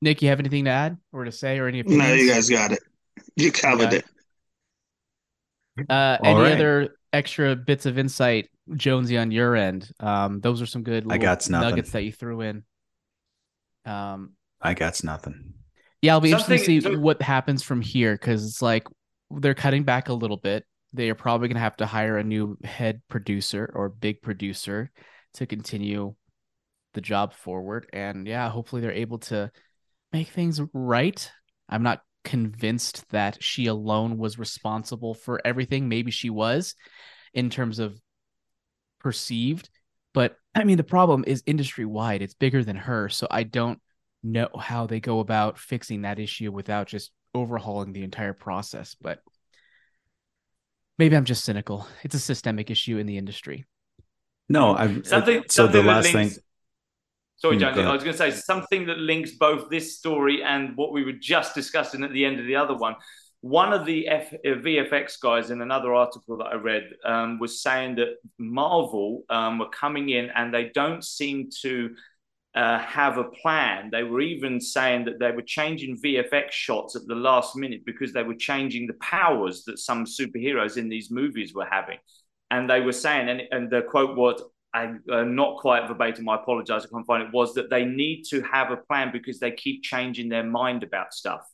Nick, 0.00 0.22
you 0.22 0.28
have 0.28 0.40
anything 0.40 0.64
to 0.64 0.70
add 0.70 0.96
or 1.12 1.24
to 1.24 1.32
say 1.32 1.58
or 1.58 1.68
any 1.68 1.80
opinions? 1.80 2.08
No, 2.08 2.14
you 2.14 2.30
guys 2.30 2.48
got 2.48 2.72
it. 2.72 2.80
You 3.34 3.52
covered 3.52 3.92
it. 3.92 4.04
Uh, 5.90 6.16
any 6.24 6.40
right. 6.40 6.52
other 6.52 6.96
extra 7.12 7.54
bits 7.54 7.86
of 7.86 7.98
insight, 7.98 8.48
Jonesy, 8.74 9.18
on 9.18 9.30
your 9.30 9.56
end? 9.56 9.90
Um, 10.00 10.40
those 10.40 10.62
are 10.62 10.66
some 10.66 10.82
good 10.82 11.06
I 11.10 11.18
got 11.18 11.48
nuggets 11.50 11.90
that 11.90 12.02
you 12.02 12.12
threw 12.12 12.40
in. 12.40 12.64
Um, 13.84 14.32
I 14.60 14.74
got 14.74 15.02
nothing. 15.04 15.54
Yeah, 16.02 16.12
I'll 16.12 16.20
be 16.20 16.30
Something, 16.30 16.54
interested 16.54 16.82
to 16.82 16.88
see 16.88 16.94
so, 16.94 17.00
what 17.00 17.20
happens 17.20 17.62
from 17.62 17.80
here 17.80 18.14
because 18.14 18.46
it's 18.46 18.62
like 18.62 18.86
they're 19.30 19.54
cutting 19.54 19.84
back 19.84 20.08
a 20.08 20.14
little 20.14 20.36
bit. 20.36 20.64
They 20.92 21.10
are 21.10 21.14
probably 21.14 21.48
going 21.48 21.56
to 21.56 21.60
have 21.60 21.76
to 21.78 21.86
hire 21.86 22.16
a 22.16 22.24
new 22.24 22.56
head 22.64 23.02
producer 23.08 23.70
or 23.74 23.88
big 23.88 24.22
producer 24.22 24.90
to 25.34 25.46
continue 25.46 26.14
the 26.96 27.00
job 27.00 27.32
forward. 27.32 27.88
And 27.92 28.26
yeah, 28.26 28.50
hopefully 28.50 28.82
they're 28.82 28.90
able 28.90 29.18
to 29.18 29.52
make 30.12 30.28
things 30.28 30.60
right. 30.72 31.30
I'm 31.68 31.84
not 31.84 32.02
convinced 32.24 33.08
that 33.10 33.40
she 33.40 33.66
alone 33.66 34.18
was 34.18 34.36
responsible 34.36 35.14
for 35.14 35.40
everything. 35.44 35.88
Maybe 35.88 36.10
she 36.10 36.28
was 36.28 36.74
in 37.32 37.50
terms 37.50 37.78
of 37.78 38.00
perceived, 38.98 39.70
but 40.12 40.36
I 40.54 40.64
mean, 40.64 40.78
the 40.78 40.82
problem 40.82 41.22
is 41.26 41.44
industry 41.46 41.84
wide, 41.84 42.22
it's 42.22 42.34
bigger 42.34 42.64
than 42.64 42.76
her. 42.76 43.08
So 43.08 43.28
I 43.30 43.44
don't 43.44 43.78
know 44.24 44.48
how 44.58 44.86
they 44.86 44.98
go 44.98 45.20
about 45.20 45.58
fixing 45.58 46.02
that 46.02 46.18
issue 46.18 46.50
without 46.50 46.88
just 46.88 47.12
overhauling 47.34 47.92
the 47.92 48.02
entire 48.02 48.32
process. 48.32 48.96
But 49.00 49.20
maybe 50.98 51.14
I'm 51.16 51.26
just 51.26 51.44
cynical. 51.44 51.86
It's 52.02 52.14
a 52.14 52.18
systemic 52.18 52.70
issue 52.70 52.98
in 52.98 53.06
the 53.06 53.18
industry. 53.18 53.66
No, 54.48 54.74
I'm 54.76 55.04
something. 55.04 55.42
So 55.48 55.64
something 55.64 55.82
the 55.82 55.86
last 55.86 56.14
links, 56.14 56.34
thing. 56.36 56.44
Sorry, 57.36 57.58
Johnny. 57.58 57.82
I 57.82 57.92
was 57.92 58.02
going 58.02 58.16
to 58.16 58.18
say 58.18 58.30
something 58.30 58.86
that 58.86 58.98
links 58.98 59.32
both 59.32 59.68
this 59.68 59.98
story 59.98 60.42
and 60.42 60.74
what 60.76 60.92
we 60.92 61.04
were 61.04 61.12
just 61.12 61.54
discussing 61.54 62.02
at 62.02 62.12
the 62.12 62.24
end 62.24 62.40
of 62.40 62.46
the 62.46 62.56
other 62.56 62.74
one. 62.74 62.96
One 63.42 63.74
of 63.74 63.84
the 63.84 64.08
F- 64.08 64.32
uh, 64.32 64.48
VFX 64.48 65.20
guys 65.20 65.50
in 65.50 65.60
another 65.60 65.92
article 65.94 66.38
that 66.38 66.46
I 66.46 66.54
read 66.54 66.88
um, 67.04 67.38
was 67.38 67.62
saying 67.62 67.96
that 67.96 68.16
Marvel 68.38 69.24
um, 69.28 69.58
were 69.58 69.68
coming 69.68 70.08
in 70.08 70.30
and 70.34 70.52
they 70.52 70.70
don't 70.74 71.04
seem 71.04 71.50
to 71.60 71.94
uh, 72.54 72.78
have 72.78 73.18
a 73.18 73.24
plan. 73.24 73.90
They 73.92 74.02
were 74.02 74.22
even 74.22 74.58
saying 74.58 75.04
that 75.04 75.18
they 75.18 75.30
were 75.30 75.42
changing 75.42 76.00
VFX 76.02 76.52
shots 76.52 76.96
at 76.96 77.06
the 77.06 77.14
last 77.14 77.54
minute 77.54 77.82
because 77.84 78.14
they 78.14 78.22
were 78.22 78.34
changing 78.34 78.86
the 78.86 78.94
powers 78.94 79.64
that 79.64 79.78
some 79.78 80.06
superheroes 80.06 80.78
in 80.78 80.88
these 80.88 81.10
movies 81.10 81.54
were 81.54 81.68
having. 81.70 81.98
And 82.50 82.68
they 82.68 82.80
were 82.80 82.92
saying, 82.92 83.28
and, 83.28 83.42
and 83.50 83.70
the 83.70 83.82
quote 83.82 84.16
was, 84.16 84.42
I, 84.76 84.94
uh, 85.10 85.24
not 85.24 85.58
quite 85.58 85.88
verbatim, 85.88 86.28
I 86.28 86.34
apologize, 86.34 86.84
I 86.84 86.88
can't 86.88 87.06
find 87.06 87.22
it, 87.22 87.32
was 87.32 87.54
that 87.54 87.70
they 87.70 87.84
need 87.84 88.24
to 88.30 88.42
have 88.42 88.70
a 88.70 88.76
plan 88.76 89.10
because 89.12 89.40
they 89.40 89.50
keep 89.50 89.82
changing 89.82 90.28
their 90.28 90.44
mind 90.44 90.82
about 90.82 91.14
stuff. 91.14 91.46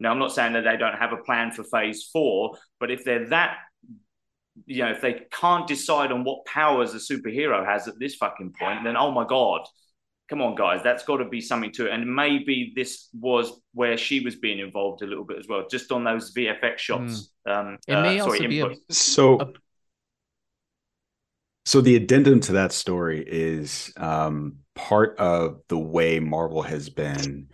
Now, 0.00 0.10
I'm 0.10 0.18
not 0.18 0.32
saying 0.32 0.54
that 0.54 0.64
they 0.64 0.76
don't 0.76 0.96
have 0.96 1.12
a 1.12 1.18
plan 1.18 1.52
for 1.52 1.64
phase 1.64 2.08
four, 2.12 2.56
but 2.80 2.90
if 2.90 3.04
they're 3.04 3.28
that 3.28 3.58
you 4.66 4.84
know, 4.84 4.90
if 4.90 5.00
they 5.00 5.22
can't 5.30 5.66
decide 5.66 6.12
on 6.12 6.24
what 6.24 6.44
powers 6.44 6.92
a 6.94 6.98
superhero 6.98 7.64
has 7.64 7.88
at 7.88 7.98
this 7.98 8.16
fucking 8.16 8.52
point, 8.58 8.84
then 8.84 8.96
oh 8.96 9.10
my 9.10 9.24
god, 9.26 9.62
come 10.28 10.42
on, 10.42 10.54
guys, 10.54 10.82
that's 10.82 11.04
got 11.04 11.18
to 11.18 11.24
be 11.24 11.40
something 11.40 11.72
to 11.72 11.86
it. 11.86 11.92
And 11.92 12.14
maybe 12.14 12.72
this 12.74 13.08
was 13.12 13.60
where 13.74 13.96
she 13.96 14.20
was 14.20 14.36
being 14.36 14.58
involved 14.58 15.02
a 15.02 15.06
little 15.06 15.24
bit 15.24 15.38
as 15.38 15.46
well, 15.48 15.66
just 15.70 15.92
on 15.92 16.04
those 16.04 16.32
VFX 16.34 16.78
shots. 16.78 17.32
Mm. 17.46 17.52
Um, 17.52 17.78
it 17.86 17.94
uh, 17.94 18.02
may 18.02 18.18
sorry, 18.18 18.20
also 18.20 18.44
input. 18.44 18.48
be 18.48 18.80
a, 18.88 18.92
so. 18.92 19.40
A... 19.40 19.52
so 21.64 21.80
the 21.80 21.96
addendum 21.96 22.40
to 22.40 22.52
that 22.52 22.72
story 22.72 23.24
is 23.26 23.92
um, 23.96 24.56
part 24.74 25.16
of 25.18 25.60
the 25.68 25.78
way 25.78 26.18
Marvel 26.18 26.62
has 26.62 26.88
been 26.88 27.48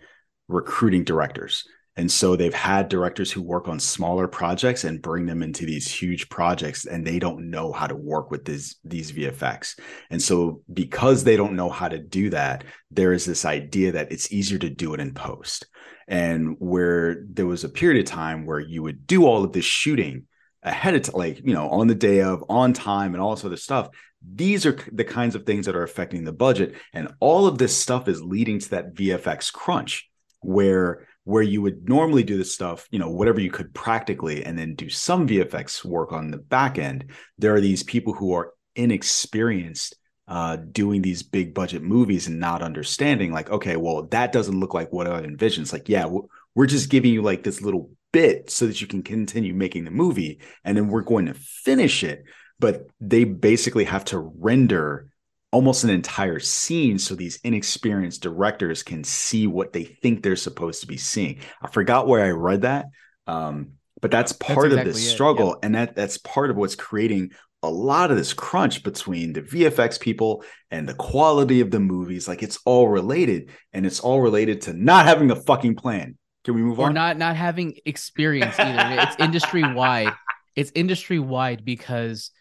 recruiting 0.47 1.03
directors. 1.03 1.63
And 1.95 2.09
so 2.09 2.35
they've 2.35 2.53
had 2.53 2.87
directors 2.87 3.29
who 3.29 3.41
work 3.41 3.67
on 3.67 3.77
smaller 3.77 4.27
projects 4.27 4.85
and 4.85 5.01
bring 5.01 5.25
them 5.25 5.43
into 5.43 5.65
these 5.65 5.91
huge 5.91 6.29
projects 6.29 6.85
and 6.85 7.05
they 7.05 7.19
don't 7.19 7.49
know 7.49 7.73
how 7.73 7.87
to 7.87 7.95
work 7.95 8.31
with 8.31 8.45
these 8.45 8.77
these 8.85 9.11
VFX. 9.11 9.77
And 10.09 10.21
so 10.21 10.61
because 10.71 11.25
they 11.25 11.35
don't 11.35 11.57
know 11.57 11.69
how 11.69 11.89
to 11.89 11.99
do 11.99 12.29
that, 12.29 12.63
there 12.89 13.11
is 13.11 13.25
this 13.25 13.43
idea 13.43 13.91
that 13.91 14.13
it's 14.13 14.31
easier 14.31 14.57
to 14.59 14.69
do 14.69 14.93
it 14.93 15.01
in 15.01 15.13
post. 15.13 15.67
And 16.07 16.55
where 16.59 17.25
there 17.29 17.45
was 17.45 17.65
a 17.65 17.69
period 17.69 17.99
of 17.99 18.09
time 18.09 18.45
where 18.45 18.61
you 18.61 18.81
would 18.81 19.05
do 19.05 19.25
all 19.25 19.43
of 19.43 19.51
this 19.51 19.65
shooting 19.65 20.25
ahead 20.63 20.95
of 20.95 21.03
time, 21.03 21.15
like, 21.15 21.39
you 21.45 21.53
know, 21.53 21.69
on 21.69 21.87
the 21.87 21.95
day 21.95 22.21
of, 22.21 22.43
on 22.49 22.73
time, 22.73 23.13
and 23.13 23.21
all 23.21 23.35
this 23.35 23.45
other 23.45 23.57
stuff. 23.57 23.89
These 24.21 24.65
are 24.65 24.77
the 24.91 25.05
kinds 25.05 25.35
of 25.35 25.45
things 25.45 25.65
that 25.65 25.75
are 25.75 25.83
affecting 25.83 26.25
the 26.25 26.33
budget. 26.33 26.75
And 26.93 27.13
all 27.19 27.47
of 27.47 27.57
this 27.57 27.75
stuff 27.75 28.07
is 28.07 28.21
leading 28.21 28.59
to 28.59 28.69
that 28.71 28.93
VFX 28.93 29.51
crunch 29.53 30.09
where 30.41 31.07
where 31.25 31.43
you 31.43 31.61
would 31.61 31.87
normally 31.87 32.23
do 32.23 32.37
this 32.37 32.55
stuff, 32.55 32.87
you 32.89 32.97
know, 32.97 33.11
whatever 33.11 33.39
you 33.39 33.51
could 33.51 33.71
practically, 33.75 34.43
and 34.43 34.57
then 34.57 34.73
do 34.73 34.89
some 34.89 35.27
VFX 35.27 35.85
work 35.85 36.11
on 36.11 36.31
the 36.31 36.37
back 36.37 36.79
end. 36.79 37.11
There 37.37 37.53
are 37.53 37.61
these 37.61 37.83
people 37.83 38.13
who 38.13 38.33
are 38.33 38.53
inexperienced 38.75 39.95
uh, 40.27 40.55
doing 40.55 41.03
these 41.03 41.21
big 41.21 41.53
budget 41.53 41.83
movies 41.83 42.25
and 42.25 42.39
not 42.39 42.63
understanding, 42.63 43.31
like, 43.31 43.51
okay, 43.51 43.75
well, 43.75 44.07
that 44.07 44.31
doesn't 44.31 44.59
look 44.59 44.73
like 44.73 44.91
what 44.91 45.05
I 45.05 45.19
envisioned. 45.19 45.65
It's 45.65 45.73
like, 45.73 45.87
yeah, 45.87 46.09
we're 46.55 46.65
just 46.65 46.89
giving 46.89 47.13
you 47.13 47.21
like 47.21 47.43
this 47.43 47.61
little 47.61 47.91
bit 48.11 48.49
so 48.49 48.67
that 48.67 48.81
you 48.81 48.87
can 48.87 49.03
continue 49.03 49.53
making 49.53 49.85
the 49.85 49.91
movie, 49.91 50.39
and 50.63 50.77
then 50.77 50.87
we're 50.87 51.01
going 51.01 51.27
to 51.27 51.33
finish 51.33 52.03
it. 52.03 52.23
But 52.59 52.87
they 52.99 53.23
basically 53.23 53.85
have 53.85 54.05
to 54.05 54.19
render 54.19 55.09
almost 55.51 55.83
an 55.83 55.89
entire 55.89 56.39
scene 56.39 56.99
so 56.99 57.15
these 57.15 57.39
inexperienced 57.43 58.21
directors 58.21 58.83
can 58.83 59.03
see 59.03 59.47
what 59.47 59.73
they 59.73 59.83
think 59.83 60.21
they're 60.21 60.35
supposed 60.35 60.81
to 60.81 60.87
be 60.87 60.97
seeing. 60.97 61.39
I 61.61 61.67
forgot 61.69 62.07
where 62.07 62.23
I 62.23 62.29
read 62.29 62.61
that. 62.61 62.85
Um, 63.25 63.73
but 64.01 64.11
that's 64.11 64.31
part 64.31 64.69
that's 64.69 64.73
exactly 64.73 64.89
of 64.89 64.95
this 64.95 65.11
struggle 65.11 65.57
and 65.61 65.75
that 65.75 65.95
that's 65.95 66.17
part 66.19 66.49
of 66.49 66.55
what's 66.55 66.75
creating 66.75 67.31
a 67.61 67.69
lot 67.69 68.11
of 68.11 68.17
this 68.17 68.33
crunch 68.33 68.83
between 68.83 69.33
the 69.33 69.41
VFX 69.41 69.99
people 69.99 70.43
and 70.71 70.87
the 70.87 70.93
quality 70.93 71.59
of 71.59 71.71
the 71.71 71.79
movies 71.79 72.27
like 72.27 72.41
it's 72.41 72.59
all 72.65 72.87
related 72.87 73.49
and 73.73 73.85
it's 73.85 73.99
all 73.99 74.21
related 74.21 74.61
to 74.61 74.73
not 74.73 75.05
having 75.05 75.27
the 75.27 75.35
fucking 75.35 75.75
plan. 75.75 76.17
Can 76.49 76.55
we 76.55 76.63
move 76.63 76.79
or 76.79 76.87
on? 76.87 76.95
not 76.95 77.17
not 77.17 77.35
having 77.35 77.77
experience 77.85 78.57
either. 78.57 79.01
it's 79.03 79.15
industry 79.19 79.61
wide. 79.61 80.13
It's 80.55 80.71
industry 80.73 81.19
wide 81.19 81.63
because 81.63 82.31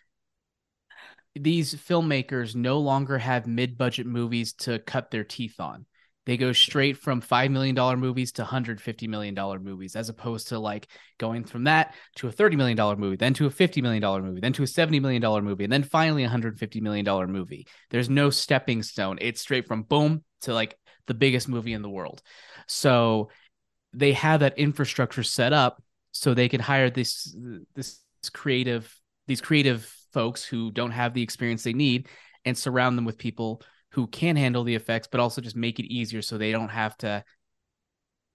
these 1.34 1.74
filmmakers 1.74 2.54
no 2.54 2.78
longer 2.78 3.18
have 3.18 3.46
mid-budget 3.46 4.06
movies 4.06 4.54
to 4.54 4.78
cut 4.78 5.10
their 5.10 5.24
teeth 5.24 5.60
on. 5.60 5.84
They 6.24 6.38
go 6.38 6.52
straight 6.52 6.96
from 6.96 7.20
$5 7.20 7.50
million 7.50 8.00
movies 8.00 8.32
to 8.32 8.44
$150 8.44 9.08
million 9.08 9.34
movies, 9.62 9.94
as 9.94 10.08
opposed 10.08 10.48
to 10.48 10.58
like 10.58 10.88
going 11.18 11.44
from 11.44 11.64
that 11.64 11.94
to 12.16 12.28
a 12.28 12.32
$30 12.32 12.56
million 12.56 12.98
movie, 12.98 13.16
then 13.16 13.34
to 13.34 13.46
a 13.46 13.50
$50 13.50 13.82
million 13.82 14.02
movie, 14.24 14.40
then 14.40 14.54
to 14.54 14.62
a 14.62 14.66
$70 14.66 15.02
million 15.02 15.44
movie, 15.44 15.64
and 15.64 15.72
then 15.72 15.82
finally 15.82 16.24
a 16.24 16.30
$150 16.30 16.80
million 16.80 17.30
movie. 17.30 17.66
There's 17.90 18.08
no 18.08 18.30
stepping 18.30 18.82
stone. 18.82 19.18
It's 19.20 19.42
straight 19.42 19.66
from 19.66 19.82
boom 19.82 20.24
to 20.42 20.54
like 20.54 20.76
the 21.06 21.14
biggest 21.14 21.48
movie 21.48 21.72
in 21.72 21.82
the 21.82 21.90
world. 21.90 22.22
So 22.66 23.30
they 23.92 24.12
have 24.12 24.40
that 24.40 24.58
infrastructure 24.58 25.22
set 25.22 25.52
up 25.52 25.82
so 26.12 26.34
they 26.34 26.48
can 26.48 26.60
hire 26.60 26.90
this 26.90 27.36
this 27.74 28.00
creative 28.32 28.94
these 29.26 29.40
creative 29.40 29.94
folks 30.12 30.44
who 30.44 30.70
don't 30.70 30.90
have 30.90 31.14
the 31.14 31.22
experience 31.22 31.62
they 31.62 31.72
need 31.72 32.08
and 32.44 32.56
surround 32.56 32.96
them 32.96 33.04
with 33.04 33.18
people 33.18 33.62
who 33.92 34.06
can 34.06 34.36
handle 34.36 34.64
the 34.64 34.74
effects, 34.74 35.08
but 35.10 35.20
also 35.20 35.40
just 35.40 35.56
make 35.56 35.78
it 35.78 35.92
easier 35.92 36.22
so 36.22 36.38
they 36.38 36.52
don't 36.52 36.70
have 36.70 36.96
to 36.98 37.24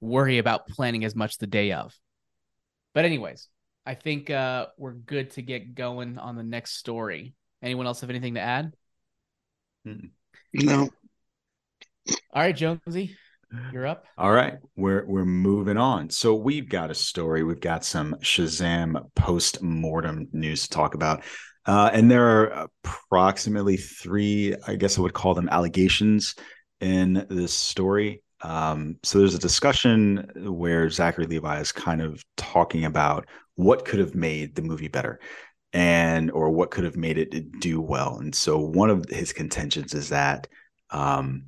worry 0.01 0.37
about 0.37 0.67
planning 0.67 1.03
as 1.05 1.15
much 1.15 1.37
the 1.37 1.47
day 1.47 1.71
of. 1.71 1.97
But, 2.93 3.05
anyways, 3.05 3.47
I 3.85 3.95
think 3.95 4.29
uh, 4.29 4.67
we're 4.77 4.93
good 4.93 5.31
to 5.31 5.41
get 5.41 5.75
going 5.75 6.17
on 6.17 6.35
the 6.35 6.43
next 6.43 6.77
story. 6.77 7.33
Anyone 7.61 7.87
else 7.87 8.01
have 8.01 8.09
anything 8.09 8.35
to 8.35 8.41
add? 8.41 8.73
No. 10.53 10.89
All 12.33 12.41
right, 12.41 12.55
Jonesy, 12.55 13.15
you're 13.71 13.87
up. 13.87 14.05
All 14.17 14.31
right, 14.31 14.55
we're 14.75 15.05
we're 15.05 15.25
moving 15.25 15.77
on. 15.77 16.09
So 16.09 16.35
we've 16.35 16.69
got 16.69 16.91
a 16.91 16.95
story. 16.95 17.43
We've 17.43 17.59
got 17.59 17.85
some 17.85 18.15
Shazam 18.21 19.09
post 19.15 19.61
mortem 19.61 20.27
news 20.31 20.63
to 20.63 20.69
talk 20.69 20.95
about. 20.95 21.23
Uh, 21.65 21.89
and 21.93 22.11
there 22.11 22.25
are 22.25 22.67
approximately 22.83 23.77
three, 23.77 24.55
I 24.67 24.75
guess 24.75 24.97
I 24.97 25.01
would 25.01 25.13
call 25.13 25.33
them 25.33 25.47
allegations 25.49 26.35
in 26.81 27.25
this 27.29 27.53
story. 27.53 28.21
Um, 28.41 28.97
so 29.03 29.19
there's 29.19 29.35
a 29.35 29.39
discussion 29.39 30.29
where 30.35 30.89
Zachary 30.89 31.25
Levi 31.25 31.59
is 31.61 31.71
kind 31.71 32.01
of 32.01 32.21
talking 32.35 32.83
about 32.83 33.27
what 33.55 33.85
could 33.85 33.99
have 33.99 34.15
made 34.15 34.55
the 34.55 34.61
movie 34.61 34.89
better 34.89 35.19
and 35.71 36.29
or 36.31 36.49
what 36.49 36.69
could 36.69 36.83
have 36.83 36.97
made 36.97 37.17
it 37.17 37.59
do 37.59 37.79
well. 37.79 38.17
And 38.17 38.35
so 38.35 38.59
one 38.59 38.89
of 38.89 39.05
his 39.09 39.31
contentions 39.31 39.93
is 39.93 40.09
that 40.09 40.47
um, 40.89 41.45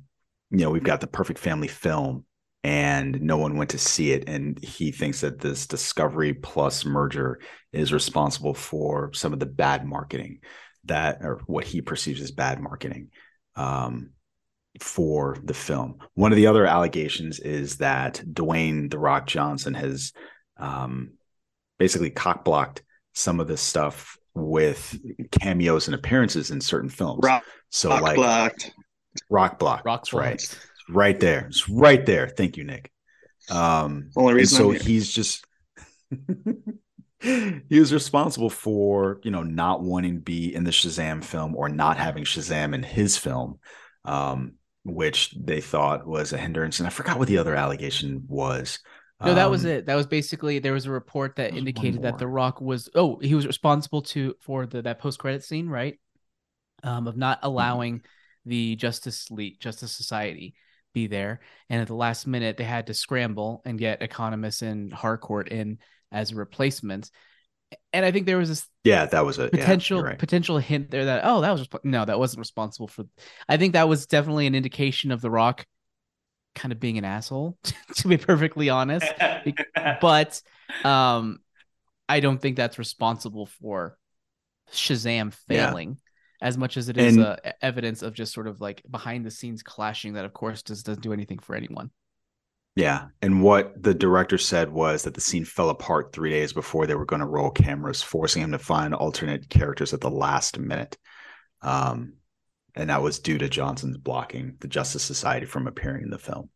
you 0.50 0.58
know, 0.58 0.70
we've 0.70 0.82
got 0.82 1.00
the 1.00 1.06
perfect 1.06 1.38
family 1.38 1.68
film 1.68 2.24
and 2.62 3.20
no 3.20 3.36
one 3.36 3.56
went 3.56 3.70
to 3.70 3.78
see 3.78 4.12
it. 4.12 4.28
And 4.28 4.62
he 4.62 4.90
thinks 4.90 5.20
that 5.20 5.38
this 5.38 5.66
Discovery 5.66 6.34
Plus 6.34 6.84
merger 6.84 7.40
is 7.72 7.92
responsible 7.92 8.54
for 8.54 9.12
some 9.12 9.32
of 9.32 9.38
the 9.38 9.46
bad 9.46 9.84
marketing 9.84 10.40
that, 10.84 11.18
or 11.22 11.40
what 11.46 11.64
he 11.64 11.80
perceives 11.80 12.20
as 12.20 12.30
bad 12.30 12.60
marketing 12.60 13.10
um, 13.54 14.10
for 14.80 15.38
the 15.44 15.54
film. 15.54 15.98
One 16.14 16.32
of 16.32 16.36
the 16.36 16.48
other 16.48 16.66
allegations 16.66 17.38
is 17.38 17.76
that 17.76 18.22
Dwayne 18.26 18.90
The 18.90 18.98
Rock 18.98 19.26
Johnson 19.26 19.74
has 19.74 20.12
um, 20.56 21.12
basically 21.78 22.10
cockblocked 22.10 22.80
some 23.14 23.40
of 23.40 23.48
this 23.48 23.60
stuff 23.60 24.18
with 24.34 24.98
cameos 25.30 25.88
and 25.88 25.94
appearances 25.94 26.50
in 26.50 26.60
certain 26.60 26.90
films. 26.90 27.20
Rock, 27.22 27.44
so 27.70 27.90
rock 27.90 28.02
like 28.02 28.16
blocked. 28.16 28.72
Rock 29.30 29.58
block. 29.58 29.84
Rock 29.84 30.04
right 30.12 30.42
right 30.88 31.18
there. 31.18 31.46
It's 31.46 31.68
right 31.68 32.04
there. 32.04 32.28
Thank 32.28 32.56
you, 32.56 32.64
Nick. 32.64 32.90
Um, 33.50 34.10
Only 34.16 34.34
reason. 34.34 34.58
so 34.58 34.70
he's 34.70 35.10
just 35.10 35.44
he 37.20 37.80
was 37.80 37.92
responsible 37.92 38.50
for 38.50 39.20
you 39.22 39.30
know 39.30 39.42
not 39.42 39.82
wanting 39.82 40.14
to 40.14 40.20
be 40.20 40.54
in 40.54 40.64
the 40.64 40.70
Shazam 40.70 41.22
film 41.22 41.54
or 41.54 41.68
not 41.68 41.96
having 41.96 42.24
Shazam 42.24 42.74
in 42.74 42.82
his 42.82 43.16
film, 43.16 43.58
um, 44.04 44.54
which 44.84 45.34
they 45.38 45.60
thought 45.60 46.06
was 46.06 46.32
a 46.32 46.38
hindrance. 46.38 46.78
And 46.78 46.86
I 46.86 46.90
forgot 46.90 47.18
what 47.18 47.28
the 47.28 47.38
other 47.38 47.54
allegation 47.54 48.24
was. 48.28 48.78
No, 49.24 49.34
that 49.34 49.50
was 49.50 49.64
um, 49.64 49.70
it. 49.70 49.86
That 49.86 49.94
was 49.94 50.06
basically 50.06 50.58
there 50.58 50.74
was 50.74 50.84
a 50.84 50.90
report 50.90 51.36
that 51.36 51.54
indicated 51.54 52.02
that 52.02 52.18
The 52.18 52.26
Rock 52.26 52.60
was 52.60 52.90
oh 52.94 53.18
he 53.18 53.34
was 53.34 53.46
responsible 53.46 54.02
to 54.02 54.34
for 54.40 54.66
the 54.66 54.82
that 54.82 54.98
post 54.98 55.18
credit 55.18 55.42
scene 55.42 55.68
right, 55.68 55.98
um, 56.82 57.06
of 57.06 57.16
not 57.16 57.38
mm-hmm. 57.38 57.46
allowing 57.46 57.94
mm-hmm. 57.98 58.06
The 58.46 58.76
Justice 58.76 59.30
League 59.30 59.60
Justice 59.60 59.92
Society 59.92 60.54
be 60.96 61.06
there. 61.06 61.40
And 61.68 61.82
at 61.82 61.88
the 61.88 61.94
last 61.94 62.26
minute, 62.26 62.56
they 62.56 62.64
had 62.64 62.86
to 62.86 62.94
scramble 62.94 63.60
and 63.66 63.78
get 63.78 64.00
Economos 64.00 64.62
and 64.62 64.90
Harcourt 64.92 65.48
in 65.48 65.78
as 66.10 66.32
replacements. 66.32 67.10
And 67.92 68.04
I 68.04 68.12
think 68.12 68.24
there 68.24 68.38
was 68.38 68.48
this 68.48 68.66
yeah 68.84 69.06
that 69.06 69.24
was 69.24 69.38
a 69.38 69.48
potential 69.48 69.98
yeah, 69.98 70.04
right. 70.04 70.18
potential 70.18 70.58
hint 70.58 70.90
there 70.90 71.06
that 71.06 71.22
oh 71.24 71.40
that 71.40 71.50
was 71.50 71.68
no 71.82 72.04
that 72.04 72.18
wasn't 72.18 72.38
responsible 72.38 72.86
for 72.86 73.04
I 73.48 73.56
think 73.56 73.72
that 73.72 73.88
was 73.88 74.06
definitely 74.06 74.46
an 74.46 74.54
indication 74.54 75.10
of 75.10 75.20
the 75.20 75.30
Rock 75.30 75.66
kind 76.54 76.72
of 76.72 76.78
being 76.78 76.96
an 76.96 77.04
asshole 77.04 77.58
to 77.96 78.08
be 78.08 78.16
perfectly 78.16 78.70
honest 78.70 79.06
but 80.00 80.40
um 80.84 81.40
I 82.08 82.20
don't 82.20 82.40
think 82.40 82.56
that's 82.56 82.78
responsible 82.78 83.46
for 83.46 83.98
Shazam 84.72 85.34
failing 85.34 85.98
as 86.40 86.58
much 86.58 86.76
as 86.76 86.88
it 86.88 86.98
is 86.98 87.16
and, 87.16 87.24
uh, 87.24 87.36
evidence 87.62 88.02
of 88.02 88.14
just 88.14 88.32
sort 88.32 88.46
of 88.46 88.60
like 88.60 88.82
behind 88.90 89.24
the 89.24 89.30
scenes 89.30 89.62
clashing 89.62 90.14
that 90.14 90.24
of 90.24 90.32
course 90.32 90.62
does 90.62 90.82
doesn't 90.82 91.02
do 91.02 91.12
anything 91.12 91.38
for 91.38 91.54
anyone. 91.54 91.90
Yeah 92.74 93.06
and 93.22 93.42
what 93.42 93.82
the 93.82 93.94
director 93.94 94.38
said 94.38 94.70
was 94.70 95.04
that 95.04 95.14
the 95.14 95.20
scene 95.20 95.44
fell 95.44 95.70
apart 95.70 96.12
three 96.12 96.30
days 96.30 96.52
before 96.52 96.86
they 96.86 96.94
were 96.94 97.06
going 97.06 97.20
to 97.20 97.26
roll 97.26 97.50
cameras 97.50 98.02
forcing 98.02 98.42
him 98.42 98.52
to 98.52 98.58
find 98.58 98.94
alternate 98.94 99.48
characters 99.48 99.94
at 99.94 100.00
the 100.00 100.10
last 100.10 100.58
minute. 100.58 100.98
Um, 101.62 102.14
and 102.74 102.90
that 102.90 103.02
was 103.02 103.18
due 103.18 103.38
to 103.38 103.48
johnson's 103.48 103.96
blocking 103.96 104.56
the 104.60 104.68
justice 104.68 105.02
society 105.02 105.46
from 105.46 105.66
appearing 105.66 106.02
in 106.02 106.10
the 106.10 106.18
film. 106.18 106.50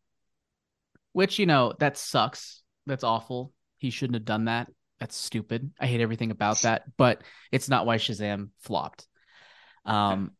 Which 1.13 1.39
you 1.39 1.45
know 1.45 1.73
that 1.79 1.97
sucks. 1.97 2.61
That's 2.85 3.03
awful. 3.03 3.51
He 3.77 3.89
shouldn't 3.89 4.15
have 4.15 4.25
done 4.25 4.45
that. 4.45 4.69
That's 4.99 5.15
stupid. 5.15 5.71
I 5.79 5.87
hate 5.87 6.01
everything 6.01 6.29
about 6.31 6.59
that, 6.59 6.83
but 6.95 7.23
it's 7.51 7.67
not 7.67 7.85
why 7.85 7.97
Shazam 7.97 8.49
flopped. 8.59 9.07
Um, 9.85 10.31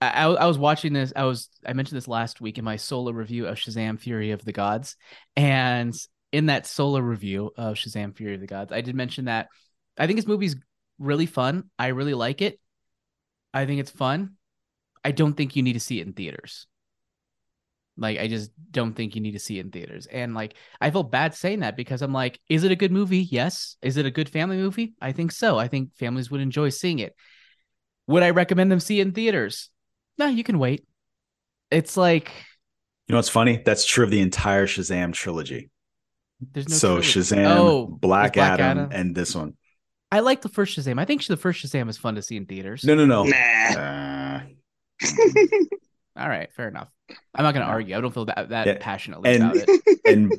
I, 0.00 0.24
I 0.24 0.46
was 0.46 0.58
watching 0.58 0.92
this. 0.92 1.12
I 1.14 1.24
was 1.24 1.48
I 1.64 1.72
mentioned 1.72 1.96
this 1.96 2.08
last 2.08 2.40
week 2.40 2.58
in 2.58 2.64
my 2.64 2.76
solo 2.76 3.12
review 3.12 3.46
of 3.46 3.56
Shazam: 3.56 4.00
Fury 4.00 4.32
of 4.32 4.44
the 4.44 4.52
Gods, 4.52 4.96
and 5.36 5.94
in 6.32 6.46
that 6.46 6.66
solo 6.66 6.98
review 6.98 7.52
of 7.56 7.76
Shazam: 7.76 8.16
Fury 8.16 8.34
of 8.34 8.40
the 8.40 8.46
Gods, 8.46 8.72
I 8.72 8.80
did 8.80 8.96
mention 8.96 9.26
that 9.26 9.48
I 9.96 10.06
think 10.06 10.18
this 10.18 10.26
movie's 10.26 10.56
really 10.98 11.26
fun. 11.26 11.70
I 11.78 11.88
really 11.88 12.14
like 12.14 12.42
it. 12.42 12.58
I 13.54 13.66
think 13.66 13.80
it's 13.80 13.90
fun. 13.90 14.36
I 15.04 15.12
don't 15.12 15.34
think 15.34 15.56
you 15.56 15.62
need 15.62 15.74
to 15.74 15.80
see 15.80 16.00
it 16.00 16.06
in 16.06 16.12
theaters. 16.12 16.66
Like 17.96 18.18
I 18.18 18.26
just 18.26 18.50
don't 18.70 18.94
think 18.94 19.14
you 19.14 19.20
need 19.20 19.32
to 19.32 19.38
see 19.38 19.58
it 19.58 19.66
in 19.66 19.70
theaters. 19.70 20.06
And 20.06 20.34
like 20.34 20.54
I 20.80 20.90
feel 20.90 21.02
bad 21.02 21.34
saying 21.34 21.60
that 21.60 21.76
because 21.76 22.02
I'm 22.02 22.12
like, 22.12 22.40
is 22.48 22.64
it 22.64 22.72
a 22.72 22.76
good 22.76 22.92
movie? 22.92 23.18
Yes. 23.18 23.76
Is 23.82 23.98
it 23.98 24.06
a 24.06 24.10
good 24.10 24.28
family 24.28 24.56
movie? 24.56 24.94
I 25.00 25.12
think 25.12 25.30
so. 25.30 25.58
I 25.58 25.68
think 25.68 25.94
families 25.94 26.30
would 26.30 26.40
enjoy 26.40 26.70
seeing 26.70 27.00
it. 27.00 27.14
Would 28.08 28.22
I 28.22 28.30
recommend 28.30 28.70
them 28.72 28.80
see 28.80 29.00
it 29.00 29.06
in 29.06 29.12
theaters? 29.12 29.70
No, 30.18 30.26
you 30.26 30.44
can 30.44 30.58
wait. 30.58 30.86
It's 31.70 31.96
like 31.96 32.30
You 33.08 33.12
know 33.14 33.18
what's 33.18 33.28
funny? 33.28 33.62
That's 33.64 33.84
true 33.86 34.04
of 34.04 34.10
the 34.10 34.20
entire 34.20 34.66
Shazam 34.66 35.12
trilogy. 35.12 35.70
there's 36.40 36.68
no 36.68 36.74
so 36.76 36.88
trilogy. 37.00 37.20
Shazam, 37.20 37.46
Oh, 37.56 37.86
Black, 37.86 38.34
Black 38.34 38.52
Adam, 38.60 38.78
Adam. 38.78 38.90
and 38.92 39.14
this 39.14 39.34
one. 39.34 39.54
I 40.10 40.20
like 40.20 40.42
the 40.42 40.48
first 40.50 40.76
Shazam. 40.76 41.00
I 41.00 41.04
think 41.06 41.24
the 41.26 41.36
first 41.38 41.64
Shazam 41.64 41.88
is 41.88 41.96
fun 41.96 42.16
to 42.16 42.22
see 42.22 42.36
in 42.36 42.44
theaters. 42.46 42.84
No, 42.84 42.94
no, 42.94 43.06
no. 43.06 43.24
Nah. 43.24 43.36
Uh, 43.80 44.40
All 46.16 46.28
right, 46.28 46.52
fair 46.52 46.68
enough. 46.68 46.88
I'm 47.34 47.42
not 47.44 47.54
gonna 47.54 47.64
argue. 47.66 47.96
I 47.96 48.00
don't 48.02 48.12
feel 48.12 48.26
that 48.26 48.50
that 48.50 48.66
Yeah, 48.66 48.76
passionately 48.80 49.30
and- 49.30 49.42
about 49.42 49.56
it. 49.56 50.00
and 50.06 50.32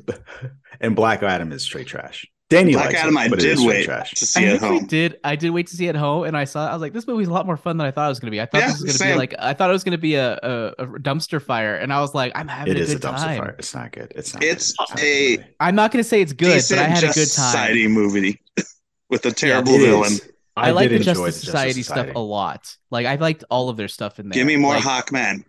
and 0.80 0.94
Black 0.96 1.22
Adam 1.22 1.50
is 1.52 1.62
straight 1.62 1.86
trash. 1.88 2.26
Danny 2.50 2.72
Black 2.74 2.94
Adam, 2.94 3.16
it, 3.16 3.20
I 3.20 3.28
but 3.28 3.38
it 3.38 3.42
did 3.42 3.52
is 3.52 3.60
straight 3.60 3.76
wait 3.78 3.84
trash. 3.86 4.12
to 4.14 4.26
see 4.26 4.46
I 4.46 4.52
at 4.54 4.60
home. 4.60 4.86
did. 4.86 5.18
I 5.24 5.34
did 5.34 5.50
wait 5.50 5.66
to 5.68 5.76
see 5.76 5.86
it 5.86 5.90
at 5.90 5.96
home, 5.96 6.24
and 6.24 6.36
I 6.36 6.44
saw. 6.44 6.68
I 6.68 6.72
was 6.74 6.82
like, 6.82 6.92
this 6.92 7.06
movie's 7.06 7.28
a 7.28 7.32
lot 7.32 7.46
more 7.46 7.56
fun 7.56 7.78
than 7.78 7.86
I 7.86 7.90
thought 7.90 8.06
it 8.06 8.10
was 8.10 8.20
gonna 8.20 8.30
be. 8.30 8.40
I 8.40 8.46
thought 8.46 8.60
Yeah, 8.60 8.68
this 8.68 8.82
was 8.82 8.98
gonna 8.98 9.12
be 9.12 9.18
like. 9.18 9.34
I 9.38 9.54
thought 9.54 9.70
it 9.70 9.72
was 9.72 9.82
gonna 9.82 9.98
be 9.98 10.14
a, 10.16 10.34
a, 10.42 10.66
a 10.78 10.86
dumpster 10.86 11.40
fire, 11.42 11.74
and 11.74 11.92
I 11.92 12.00
was 12.00 12.14
like, 12.14 12.32
I'm 12.34 12.46
having 12.46 12.74
It 12.74 12.80
a 12.80 12.82
is 12.82 12.92
a 12.92 12.98
dumpster 12.98 13.16
time. 13.16 13.38
fire. 13.38 13.56
It's 13.58 13.74
not 13.74 13.92
good. 13.92 14.12
It's 14.14 14.34
not. 14.34 14.42
It's 14.44 14.72
good. 14.72 14.86
not 14.90 14.98
a- 15.00 15.36
good. 15.36 15.46
I'm 15.58 15.74
not 15.74 15.90
gonna 15.90 16.04
say 16.04 16.20
it's 16.20 16.32
good, 16.34 16.52
Decent 16.54 16.78
but 16.80 16.84
I 16.84 16.88
had 16.88 16.98
a 16.98 17.00
good 17.00 17.06
Justice 17.14 17.34
time. 17.36 17.44
Society 17.46 17.88
movie 17.88 18.40
with 19.08 19.24
a 19.26 19.32
terrible 19.32 19.72
It 19.74 19.80
villain. 19.80 20.12
is. 20.12 20.30
I, 20.56 20.70
like 20.70 20.90
did 20.90 21.00
the 21.00 21.04
Justice 21.04 21.40
Society 21.40 21.82
stuff 21.82 22.08
a 22.14 22.20
lot. 22.20 22.76
Like 22.90 23.06
I 23.06 23.16
liked 23.16 23.42
all 23.50 23.70
of 23.70 23.76
their 23.76 23.88
stuff 23.88 24.20
in 24.20 24.28
there. 24.28 24.34
Give 24.34 24.46
me 24.46 24.54
more 24.56 24.74
Like, 24.74 24.84
Hawkman. 24.84 25.44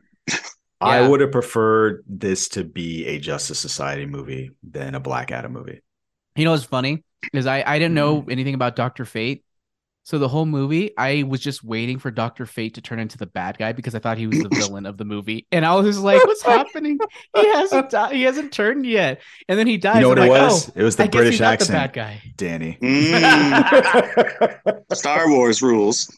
I 0.82 1.08
would 1.08 1.20
have 1.22 1.32
preferred 1.32 2.04
this 2.08 2.48
to 2.50 2.64
be 2.64 3.06
a 3.06 3.20
Justice 3.20 3.60
Society 3.60 4.06
movie 4.06 4.52
than 4.64 4.96
a 4.96 5.00
Black 5.00 5.32
Adam 5.32 5.52
movie. 5.54 5.82
You 6.36 6.46
know 6.46 6.52
what's 6.52 6.64
funny 6.66 7.04
is 7.34 7.48
I 7.48 7.64
I 7.66 7.80
didn't 7.80 7.94
know 7.96 8.22
Mm-hmm. 8.22 8.32
anything 8.32 8.54
about 8.56 8.76
Doctor 8.76 9.06
Fate. 9.06 9.44
So 10.04 10.20
the 10.20 10.28
whole 10.28 10.46
movie, 10.46 10.92
I 10.98 11.24
was 11.24 11.42
just 11.42 11.64
waiting 11.64 12.00
for 12.00 12.12
Doctor 12.12 12.46
Fate 12.46 12.76
to 12.76 12.82
turn 12.82 13.00
into 13.00 13.18
the 13.18 13.26
bad 13.26 13.58
guy 13.58 13.74
because 13.74 13.96
I 13.96 14.00
thought 14.00 14.18
he 14.20 14.28
was 14.28 14.42
the 14.42 14.50
villain 14.50 14.86
of 14.86 14.98
the 14.98 15.06
movie, 15.06 15.48
and 15.52 15.66
I 15.66 15.76
was 15.76 15.88
just 15.88 16.00
like, 16.04 16.26
"What's 16.26 16.44
happening? 16.44 17.02
He 17.34 17.48
hasn't 17.54 17.90
di- 17.92 18.14
he 18.16 18.24
hasn't 18.24 18.54
turned 18.54 18.86
yet." 18.86 19.22
And 19.50 19.60
then 19.60 19.68
he 19.68 19.78
dies. 19.78 19.96
You 19.96 20.02
know 20.02 20.10
what 20.10 20.20
I'm 20.20 20.24
it 20.24 20.28
like, 20.28 20.44
was? 20.44 20.70
Oh, 20.70 20.74
it 20.76 20.84
was 20.84 20.98
the 20.98 21.04
I 21.04 21.08
guess 21.08 21.28
British 21.28 21.30
he's 21.30 21.42
not 21.42 21.54
accent, 21.54 21.68
the 21.68 21.72
bad 21.72 21.94
guy. 21.94 22.24
Danny. 22.38 22.78
Mm, 22.82 23.66
Star 24.94 25.30
Wars 25.30 25.62
rules. 25.62 26.12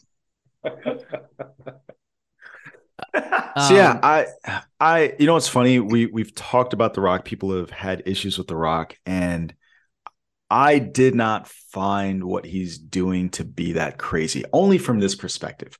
so 3.56 3.74
yeah, 3.74 3.94
Um, 3.94 4.00
I, 4.02 4.26
I, 4.80 5.14
you 5.18 5.26
know, 5.26 5.34
what's 5.34 5.48
funny? 5.48 5.78
We 5.80 6.06
we've 6.06 6.34
talked 6.34 6.72
about 6.72 6.94
The 6.94 7.00
Rock. 7.00 7.24
People 7.24 7.56
have 7.56 7.70
had 7.70 8.02
issues 8.06 8.38
with 8.38 8.46
The 8.46 8.56
Rock, 8.56 8.96
and 9.06 9.54
I 10.50 10.78
did 10.78 11.14
not 11.14 11.48
find 11.48 12.24
what 12.24 12.44
he's 12.44 12.78
doing 12.78 13.30
to 13.30 13.44
be 13.44 13.72
that 13.72 13.98
crazy. 13.98 14.44
Only 14.52 14.78
from 14.78 14.98
this 14.98 15.14
perspective. 15.14 15.78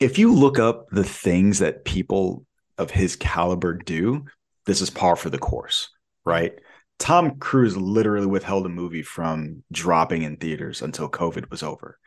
If 0.00 0.18
you 0.18 0.34
look 0.34 0.58
up 0.58 0.86
the 0.90 1.04
things 1.04 1.58
that 1.58 1.84
people 1.84 2.44
of 2.78 2.90
his 2.90 3.16
caliber 3.16 3.74
do, 3.74 4.24
this 4.64 4.80
is 4.80 4.90
par 4.90 5.16
for 5.16 5.30
the 5.30 5.38
course, 5.38 5.90
right? 6.24 6.52
Tom 6.98 7.38
Cruise 7.38 7.76
literally 7.76 8.26
withheld 8.26 8.66
a 8.66 8.70
movie 8.70 9.02
from 9.02 9.62
dropping 9.70 10.22
in 10.22 10.36
theaters 10.36 10.82
until 10.82 11.10
COVID 11.10 11.50
was 11.50 11.62
over. 11.62 11.98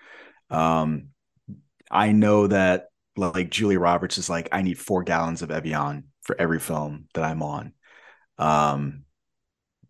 Um, 0.50 1.10
I 1.92 2.12
know 2.12 2.48
that 2.48 2.88
like 3.16 3.50
Julie 3.50 3.78
Roberts 3.78 4.18
is 4.18 4.30
like, 4.30 4.50
I 4.52 4.62
need 4.62 4.80
four 4.80 5.04
gallons 5.04 5.42
of 5.42 5.52
Evian 5.52 6.06
for 6.22 6.40
every 6.40 6.60
film 6.60 7.08
that 7.14 7.24
I'm 7.24 7.44
on. 7.44 7.74
Um, 8.38 9.04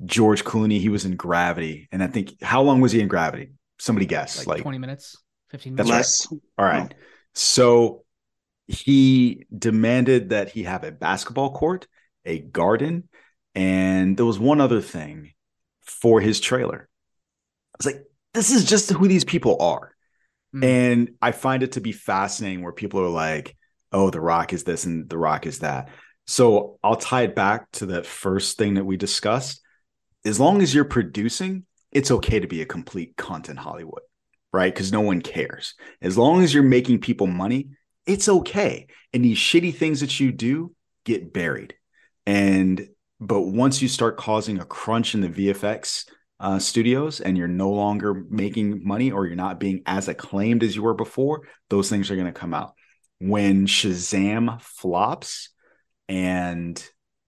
George 0.05 0.43
Clooney, 0.43 0.79
he 0.79 0.89
was 0.89 1.05
in 1.05 1.15
Gravity, 1.15 1.87
and 1.91 2.01
I 2.03 2.07
think 2.07 2.41
how 2.41 2.61
long 2.61 2.81
was 2.81 2.91
he 2.91 3.01
in 3.01 3.07
Gravity? 3.07 3.51
Somebody 3.79 4.05
guess. 4.05 4.39
like, 4.39 4.47
Like, 4.47 4.61
20 4.61 4.77
minutes, 4.77 5.17
15 5.49 5.75
That's 5.75 5.89
minutes. 5.89 6.27
right. 6.29 6.31
Less. 6.31 6.41
all 6.57 6.65
right. 6.65 6.93
So 7.33 8.03
he 8.67 9.45
demanded 9.57 10.29
that 10.29 10.49
he 10.49 10.63
have 10.63 10.83
a 10.83 10.91
basketball 10.91 11.53
court, 11.53 11.87
a 12.25 12.39
garden, 12.39 13.09
and 13.55 14.15
there 14.15 14.25
was 14.25 14.39
one 14.39 14.61
other 14.61 14.81
thing 14.81 15.33
for 15.81 16.21
his 16.21 16.39
trailer. 16.39 16.87
I 17.73 17.77
was 17.77 17.85
like, 17.85 18.03
this 18.33 18.51
is 18.51 18.65
just 18.65 18.91
who 18.91 19.07
these 19.07 19.25
people 19.25 19.57
are. 19.61 19.93
Mm. 20.55 20.63
And 20.63 21.09
I 21.21 21.31
find 21.31 21.63
it 21.63 21.73
to 21.73 21.81
be 21.81 21.91
fascinating 21.91 22.61
where 22.61 22.73
people 22.73 23.01
are 23.01 23.09
like, 23.09 23.55
oh, 23.91 24.09
The 24.09 24.21
Rock 24.21 24.53
is 24.53 24.63
this 24.63 24.85
and 24.85 25.09
The 25.09 25.17
Rock 25.17 25.45
is 25.45 25.59
that. 25.59 25.89
So 26.27 26.77
I'll 26.83 26.95
tie 26.95 27.23
it 27.23 27.35
back 27.35 27.71
to 27.73 27.87
that 27.87 28.05
first 28.05 28.57
thing 28.57 28.75
that 28.75 28.85
we 28.85 28.97
discussed. 28.97 29.61
As 30.25 30.39
long 30.39 30.61
as 30.61 30.73
you're 30.73 30.85
producing, 30.85 31.65
it's 31.91 32.11
okay 32.11 32.39
to 32.39 32.47
be 32.47 32.61
a 32.61 32.65
complete 32.65 33.15
content 33.17 33.59
Hollywood, 33.59 34.01
right? 34.51 34.73
Because 34.73 34.91
no 34.91 35.01
one 35.01 35.21
cares. 35.21 35.75
As 36.01 36.17
long 36.17 36.43
as 36.43 36.53
you're 36.53 36.63
making 36.63 36.99
people 36.99 37.27
money, 37.27 37.69
it's 38.05 38.29
okay. 38.29 38.87
And 39.13 39.23
these 39.23 39.37
shitty 39.37 39.75
things 39.75 40.01
that 40.01 40.19
you 40.19 40.31
do 40.31 40.75
get 41.05 41.33
buried. 41.33 41.75
And 42.25 42.87
but 43.19 43.41
once 43.41 43.81
you 43.81 43.87
start 43.87 44.17
causing 44.17 44.59
a 44.59 44.65
crunch 44.65 45.13
in 45.13 45.21
the 45.21 45.29
VFX 45.29 46.05
uh, 46.39 46.57
studios 46.57 47.19
and 47.19 47.37
you're 47.37 47.47
no 47.47 47.69
longer 47.69 48.13
making 48.29 48.81
money 48.85 49.11
or 49.11 49.25
you're 49.25 49.35
not 49.35 49.59
being 49.59 49.81
as 49.85 50.07
acclaimed 50.07 50.63
as 50.63 50.75
you 50.75 50.83
were 50.83 50.93
before, 50.93 51.41
those 51.69 51.89
things 51.89 52.09
are 52.09 52.15
going 52.15 52.27
to 52.27 52.31
come 52.31 52.53
out. 52.53 52.73
When 53.19 53.67
Shazam 53.67 54.61
flops 54.61 55.49
and 56.07 56.81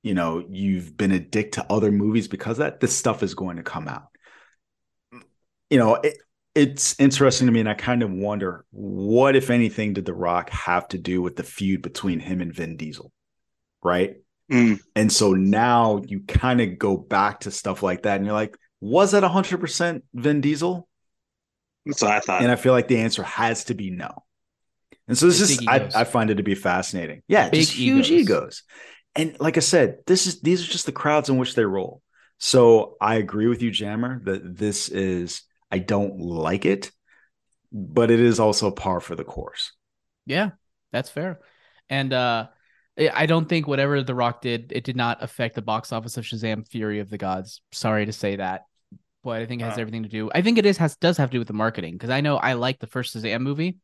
you 0.03 0.13
know 0.13 0.45
you've 0.49 0.95
been 0.97 1.11
a 1.11 1.19
dick 1.19 1.53
to 1.53 1.65
other 1.69 1.91
movies 1.91 2.27
because 2.27 2.59
of 2.59 2.65
that, 2.65 2.79
this 2.79 2.95
stuff 2.95 3.23
is 3.23 3.33
going 3.33 3.57
to 3.57 3.63
come 3.63 3.87
out. 3.87 4.07
You 5.69 5.79
know, 5.79 5.95
it, 5.95 6.17
it's 6.53 6.99
interesting 6.99 7.47
to 7.47 7.53
me, 7.53 7.61
and 7.61 7.69
I 7.69 7.73
kind 7.73 8.03
of 8.03 8.11
wonder 8.11 8.65
what, 8.71 9.35
if 9.35 9.49
anything, 9.49 9.93
did 9.93 10.05
The 10.05 10.13
Rock 10.13 10.49
have 10.49 10.87
to 10.89 10.97
do 10.97 11.21
with 11.21 11.35
the 11.35 11.43
feud 11.43 11.81
between 11.81 12.19
him 12.19 12.41
and 12.41 12.53
Vin 12.53 12.75
Diesel, 12.75 13.11
right? 13.81 14.15
Mm. 14.51 14.81
And 14.95 15.11
so 15.11 15.31
now 15.31 16.01
you 16.05 16.21
kind 16.27 16.59
of 16.59 16.77
go 16.77 16.97
back 16.97 17.41
to 17.41 17.51
stuff 17.51 17.83
like 17.83 18.03
that, 18.03 18.17
and 18.17 18.25
you're 18.25 18.35
like, 18.35 18.57
was 18.81 19.11
that 19.11 19.23
100% 19.23 20.01
Vin 20.13 20.41
Diesel? 20.41 20.87
That's 21.85 22.01
what 22.01 22.11
I 22.11 22.19
thought. 22.19 22.41
And 22.41 22.51
I 22.51 22.55
feel 22.57 22.73
like 22.73 22.87
the 22.87 22.99
answer 22.99 23.23
has 23.23 23.65
to 23.65 23.73
be 23.73 23.89
no. 23.89 24.23
And 25.07 25.17
so 25.17 25.27
this 25.27 25.41
is, 25.41 25.65
I. 25.67 25.89
I 25.95 26.03
find 26.03 26.29
it 26.29 26.35
to 26.35 26.43
be 26.43 26.55
fascinating. 26.55 27.21
Yeah, 27.27 27.49
Big 27.49 27.61
just 27.61 27.73
huge 27.73 28.11
egos. 28.11 28.21
egos. 28.21 28.63
And 29.15 29.35
like 29.39 29.57
I 29.57 29.61
said, 29.61 29.99
this 30.07 30.27
is 30.27 30.41
these 30.41 30.65
are 30.67 30.71
just 30.71 30.85
the 30.85 30.91
crowds 30.91 31.29
in 31.29 31.37
which 31.37 31.55
they 31.55 31.65
roll. 31.65 32.01
So 32.37 32.95
I 33.01 33.15
agree 33.15 33.47
with 33.47 33.61
you, 33.61 33.71
Jammer, 33.71 34.21
that 34.23 34.57
this 34.57 34.89
is 34.89 35.43
I 35.71 35.79
don't 35.79 36.19
like 36.19 36.65
it, 36.65 36.91
but 37.71 38.11
it 38.11 38.19
is 38.19 38.39
also 38.39 38.71
par 38.71 38.99
for 38.99 39.15
the 39.15 39.23
course. 39.23 39.73
Yeah, 40.25 40.51
that's 40.91 41.09
fair. 41.09 41.39
And 41.89 42.13
uh 42.13 42.47
I 42.97 43.25
don't 43.25 43.47
think 43.47 43.67
whatever 43.67 44.03
The 44.03 44.13
Rock 44.13 44.41
did, 44.41 44.71
it 44.71 44.83
did 44.83 44.95
not 44.95 45.23
affect 45.23 45.55
the 45.55 45.61
box 45.61 45.91
office 45.91 46.17
of 46.17 46.25
Shazam: 46.25 46.67
Fury 46.67 46.99
of 46.99 47.09
the 47.09 47.17
Gods. 47.17 47.61
Sorry 47.71 48.05
to 48.05 48.13
say 48.13 48.35
that, 48.35 48.65
but 49.23 49.41
I 49.41 49.45
think 49.45 49.61
it 49.61 49.65
has 49.65 49.77
Uh. 49.77 49.81
everything 49.81 50.03
to 50.03 50.09
do. 50.09 50.29
I 50.33 50.41
think 50.41 50.57
it 50.57 50.65
is 50.65 50.77
has 50.77 50.95
does 50.97 51.17
have 51.17 51.29
to 51.31 51.35
do 51.35 51.39
with 51.39 51.47
the 51.47 51.53
marketing 51.53 51.93
because 51.95 52.09
I 52.09 52.21
know 52.21 52.37
I 52.37 52.53
like 52.53 52.79
the 52.79 52.87
first 52.87 53.15
Shazam 53.15 53.41
movie. 53.41 53.77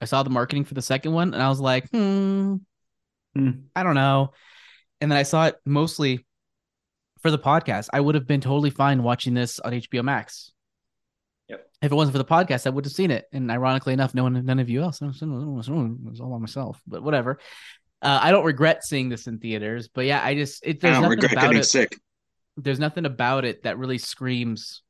I 0.00 0.04
saw 0.06 0.22
the 0.22 0.30
marketing 0.30 0.64
for 0.64 0.74
the 0.74 0.82
second 0.82 1.12
one, 1.12 1.34
and 1.34 1.42
I 1.42 1.48
was 1.48 1.60
like, 1.60 1.90
hmm, 1.90 2.56
Hmm. 3.38 3.50
I 3.76 3.82
don't 3.82 3.94
know. 3.94 4.32
And 5.00 5.10
then 5.10 5.18
I 5.18 5.22
saw 5.22 5.46
it 5.46 5.56
mostly 5.64 6.26
for 7.20 7.30
the 7.30 7.38
podcast. 7.38 7.88
I 7.92 8.00
would 8.00 8.14
have 8.14 8.26
been 8.26 8.40
totally 8.40 8.70
fine 8.70 9.02
watching 9.02 9.34
this 9.34 9.60
on 9.60 9.72
HBO 9.72 10.02
Max. 10.02 10.52
Yep. 11.48 11.66
If 11.82 11.92
it 11.92 11.94
wasn't 11.94 12.12
for 12.14 12.18
the 12.18 12.24
podcast, 12.24 12.66
I 12.66 12.70
would 12.70 12.84
have 12.84 12.92
seen 12.92 13.10
it. 13.10 13.26
And 13.32 13.50
ironically 13.50 13.92
enough, 13.92 14.14
no 14.14 14.24
one, 14.24 14.44
none 14.44 14.58
of 14.58 14.68
you 14.68 14.82
else. 14.82 15.00
It 15.00 15.06
was 15.06 16.20
all 16.20 16.30
by 16.30 16.38
myself. 16.38 16.80
But 16.86 17.02
whatever. 17.02 17.38
Uh, 18.02 18.18
I 18.22 18.30
don't 18.30 18.44
regret 18.44 18.84
seeing 18.84 19.08
this 19.08 19.26
in 19.26 19.38
theaters. 19.38 19.88
But 19.88 20.04
yeah, 20.04 20.20
I 20.22 20.34
just 20.34 20.64
it 20.64 20.76
I 20.76 20.78
there's 20.80 20.94
don't 20.94 21.02
nothing 21.02 21.10
regret 21.18 21.32
about 21.32 21.42
getting 21.42 21.58
it. 21.58 21.64
sick. 21.64 21.98
There's 22.56 22.78
nothing 22.80 23.06
about 23.06 23.44
it 23.44 23.62
that 23.62 23.78
really 23.78 23.98
screams 23.98 24.82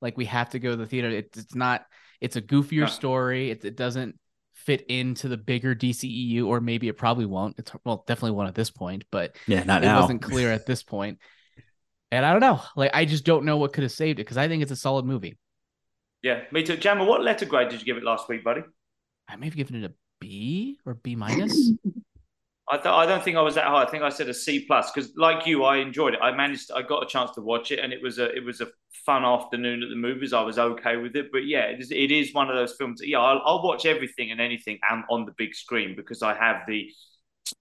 like 0.00 0.16
we 0.16 0.24
have 0.26 0.50
to 0.50 0.58
go 0.58 0.70
to 0.70 0.76
the 0.76 0.86
theater. 0.86 1.08
It, 1.08 1.30
it's 1.36 1.54
not. 1.54 1.84
It's 2.20 2.36
a 2.36 2.42
goofier 2.42 2.80
No. 2.80 2.86
story. 2.86 3.50
It, 3.50 3.64
it 3.64 3.76
doesn't 3.76 4.18
fit 4.66 4.84
into 4.88 5.28
the 5.28 5.36
bigger 5.36 5.74
DCEU, 5.74 6.46
or 6.46 6.60
maybe 6.60 6.88
it 6.88 6.96
probably 6.96 7.24
won't. 7.24 7.58
It's 7.58 7.70
well, 7.84 8.04
definitely 8.06 8.32
won't 8.32 8.48
at 8.48 8.54
this 8.54 8.70
point. 8.70 9.04
But 9.10 9.36
Yeah, 9.46 9.62
not 9.62 9.84
it 9.84 9.86
wasn't 9.86 10.22
clear 10.22 10.50
at 10.50 10.66
this 10.66 10.82
point. 10.82 11.18
And 12.10 12.26
I 12.26 12.32
don't 12.32 12.40
know. 12.40 12.60
Like 12.74 12.90
I 12.92 13.04
just 13.04 13.24
don't 13.24 13.44
know 13.44 13.56
what 13.56 13.72
could 13.72 13.84
have 13.84 13.92
saved 13.92 14.18
it 14.18 14.24
because 14.24 14.36
I 14.36 14.48
think 14.48 14.62
it's 14.62 14.72
a 14.72 14.76
solid 14.76 15.06
movie. 15.06 15.38
Yeah, 16.22 16.42
me 16.50 16.64
too. 16.64 16.76
Jammer, 16.76 17.04
what 17.04 17.22
letter 17.22 17.46
grade 17.46 17.68
did 17.68 17.80
you 17.80 17.86
give 17.86 17.96
it 17.96 18.02
last 18.04 18.28
week, 18.28 18.42
buddy? 18.42 18.62
I 19.28 19.36
may 19.36 19.46
have 19.46 19.56
given 19.56 19.76
it 19.76 19.90
a 19.90 19.94
B 20.20 20.78
or 20.84 20.94
B 20.94 21.14
minus. 21.14 21.72
I, 22.68 22.76
I 22.84 23.06
don't 23.06 23.22
think 23.22 23.36
I 23.36 23.42
was 23.42 23.54
that 23.54 23.64
high. 23.66 23.84
I 23.84 23.90
think 23.90 24.02
I 24.02 24.08
said 24.08 24.28
a 24.28 24.34
C 24.34 24.64
plus 24.66 24.90
because, 24.90 25.12
like 25.16 25.46
you, 25.46 25.64
I 25.64 25.76
enjoyed 25.78 26.14
it. 26.14 26.20
I 26.20 26.32
managed. 26.32 26.70
I 26.72 26.82
got 26.82 27.02
a 27.02 27.06
chance 27.06 27.30
to 27.32 27.40
watch 27.40 27.70
it, 27.70 27.78
and 27.78 27.92
it 27.92 28.02
was 28.02 28.18
a 28.18 28.30
it 28.34 28.44
was 28.44 28.60
a 28.60 28.66
fun 29.04 29.24
afternoon 29.24 29.82
at 29.82 29.88
the 29.88 29.96
movies. 29.96 30.32
I 30.32 30.42
was 30.42 30.58
okay 30.58 30.96
with 30.96 31.14
it, 31.14 31.30
but 31.30 31.46
yeah, 31.46 31.64
it 31.66 31.80
is, 31.80 31.90
it 31.92 32.10
is 32.10 32.34
one 32.34 32.50
of 32.50 32.56
those 32.56 32.74
films. 32.76 33.00
Yeah, 33.04 33.20
I'll, 33.20 33.40
I'll 33.44 33.62
watch 33.62 33.86
everything 33.86 34.32
and 34.32 34.40
anything 34.40 34.78
and 34.90 35.04
on 35.10 35.26
the 35.26 35.32
big 35.38 35.54
screen 35.54 35.94
because 35.96 36.22
I 36.22 36.34
have 36.34 36.62
the 36.66 36.90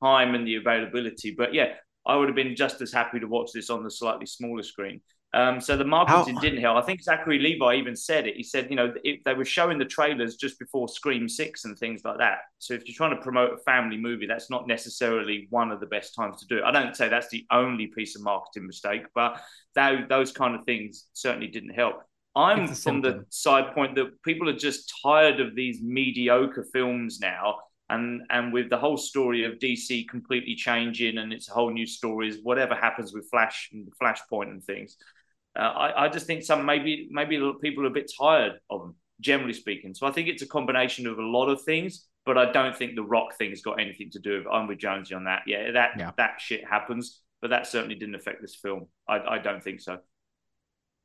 time 0.04 0.34
and 0.36 0.48
the 0.48 0.56
availability. 0.56 1.36
But 1.38 1.54
yeah, 1.54 1.74
I 2.06 2.16
would 2.16 2.28
have 2.28 2.36
been 2.36 2.56
just 2.56 2.82
as 2.82 2.92
happy 2.92 3.20
to 3.20 3.28
watch 3.28 3.52
this 3.54 3.70
on 3.70 3.84
the 3.84 3.92
slightly 3.92 4.26
smaller 4.26 4.64
screen. 4.64 5.02
Um, 5.36 5.60
so 5.60 5.76
the 5.76 5.84
marketing 5.84 6.36
How- 6.36 6.42
didn't 6.42 6.62
help. 6.62 6.78
I 6.78 6.82
think 6.86 7.04
Zachary 7.04 7.40
Levi 7.40 7.76
even 7.76 7.94
said 7.94 8.26
it. 8.26 8.38
He 8.38 8.44
said, 8.44 8.70
you 8.70 8.78
know, 8.78 8.94
if 9.04 9.22
they 9.26 9.34
were 9.34 9.44
showing 9.44 9.78
the 9.78 9.84
trailers 9.84 10.38
just 10.38 10.58
before 10.58 10.88
Scream 10.88 11.28
Six 11.28 11.66
and 11.66 11.78
things 11.78 12.06
like 12.06 12.20
that. 12.20 12.40
So 12.60 12.74
if 12.74 12.88
you're 12.88 12.96
trying 12.96 13.18
to 13.18 13.22
promote 13.22 13.52
a 13.52 13.58
family 13.58 13.98
movie, 13.98 14.28
that's 14.28 14.50
not 14.50 14.66
necessarily 14.66 15.48
one 15.50 15.72
of 15.72 15.82
the 15.82 15.88
best 15.88 16.16
times 16.16 16.40
to 16.40 16.48
do 16.48 16.60
it. 16.60 16.64
I 16.64 16.72
don't 16.72 16.96
say 16.96 17.10
that's 17.10 17.28
the 17.28 17.46
only 17.52 17.88
piece 17.88 18.16
of 18.16 18.24
marketing 18.24 18.66
mistake, 18.66 19.04
but 19.14 19.42
that, 19.76 20.08
those 20.08 20.32
kind 20.32 20.56
of 20.56 20.64
things 20.64 21.08
certainly 21.12 21.48
didn't 21.48 21.76
help. 21.76 22.02
I'm 22.34 22.68
from 22.68 23.02
the 23.02 23.26
side 23.30 23.74
point 23.74 23.96
that 23.96 24.22
people 24.24 24.50
are 24.50 24.58
just 24.58 24.94
tired 25.04 25.42
of 25.42 25.54
these 25.54 25.82
mediocre 25.82 26.66
films 26.72 27.20
now. 27.20 27.58
And 27.90 28.24
and 28.30 28.52
with 28.52 28.70
the 28.70 28.78
whole 28.78 28.98
story 28.98 29.44
of 29.46 29.60
DC 29.60 30.08
completely 30.10 30.56
changing 30.56 31.20
and 31.20 31.32
it's 31.32 31.50
a 31.50 31.54
whole 31.54 31.72
new 31.72 31.86
stories, 31.86 32.40
whatever 32.42 32.74
happens 32.74 33.14
with 33.14 33.30
Flash 33.30 33.70
and 33.72 33.88
Flashpoint 34.02 34.50
and 34.50 34.64
things, 34.64 34.98
uh, 35.56 35.62
I, 35.62 36.06
I 36.06 36.10
just 36.10 36.26
think 36.28 36.44
some 36.44 36.66
maybe 36.66 37.08
maybe 37.12 37.38
people 37.62 37.84
are 37.84 37.88
a 37.88 37.92
bit 37.92 38.12
tired 38.20 38.54
of 38.70 38.82
them, 38.82 38.96
generally 39.22 39.54
speaking. 39.54 39.94
So 39.94 40.06
I 40.08 40.12
think 40.12 40.28
it's 40.28 40.42
a 40.42 40.48
combination 40.48 41.08
of 41.08 41.18
a 41.18 41.24
lot 41.24 41.48
of 41.50 41.62
things, 41.62 42.08
but 42.26 42.38
I 42.38 42.52
don't 42.52 42.76
think 42.76 42.96
the 42.96 43.04
Rock 43.04 43.38
thing's 43.38 43.62
got 43.62 43.80
anything 43.80 44.10
to 44.12 44.20
do 44.20 44.38
with. 44.38 44.48
it. 44.48 44.50
I'm 44.52 44.68
with 44.68 44.80
Jonesy 44.80 45.16
on 45.16 45.26
that. 45.26 45.44
Yeah, 45.48 45.72
that 45.72 45.92
Yeah. 45.98 46.12
that 46.18 46.42
shit 46.42 46.68
happens, 46.68 47.22
but 47.42 47.50
that 47.52 47.68
certainly 47.68 47.96
didn't 47.96 48.16
affect 48.16 48.42
this 48.42 48.56
film. 48.56 48.88
I, 49.08 49.20
I 49.20 49.38
don't 49.40 49.64
think 49.64 49.82
so. 49.82 50.00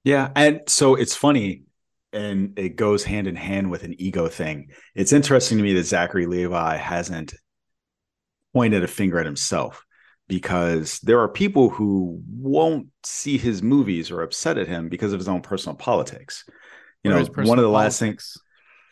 Yeah, 0.04 0.30
and 0.34 0.60
so 0.66 0.94
it's 0.94 1.14
funny, 1.14 1.64
and 2.12 2.58
it 2.58 2.70
goes 2.76 3.04
hand 3.04 3.26
in 3.26 3.36
hand 3.36 3.70
with 3.70 3.82
an 3.84 3.94
ego 4.00 4.28
thing. 4.28 4.70
It's 4.94 5.12
interesting 5.12 5.58
to 5.58 5.62
me 5.64 5.74
that 5.74 5.84
Zachary 5.84 6.26
Levi 6.26 6.76
hasn't 6.76 7.34
pointed 8.52 8.82
a 8.82 8.88
finger 8.88 9.20
at 9.20 9.26
himself 9.26 9.84
because 10.30 10.98
there 11.00 11.20
are 11.20 11.28
people 11.28 11.68
who 11.68 12.22
won't 12.30 12.88
see 13.04 13.36
his 13.36 13.62
movies 13.62 14.10
or 14.10 14.22
upset 14.22 14.56
at 14.56 14.68
him 14.68 14.88
because 14.88 15.12
of 15.12 15.20
his 15.20 15.28
own 15.28 15.42
personal 15.42 15.76
politics. 15.76 16.44
You 17.04 17.10
Or 17.10 17.14
know, 17.20 17.24
one 17.36 17.58
of 17.58 17.64
the 17.64 17.70
last 17.70 17.98
things. 17.98 18.36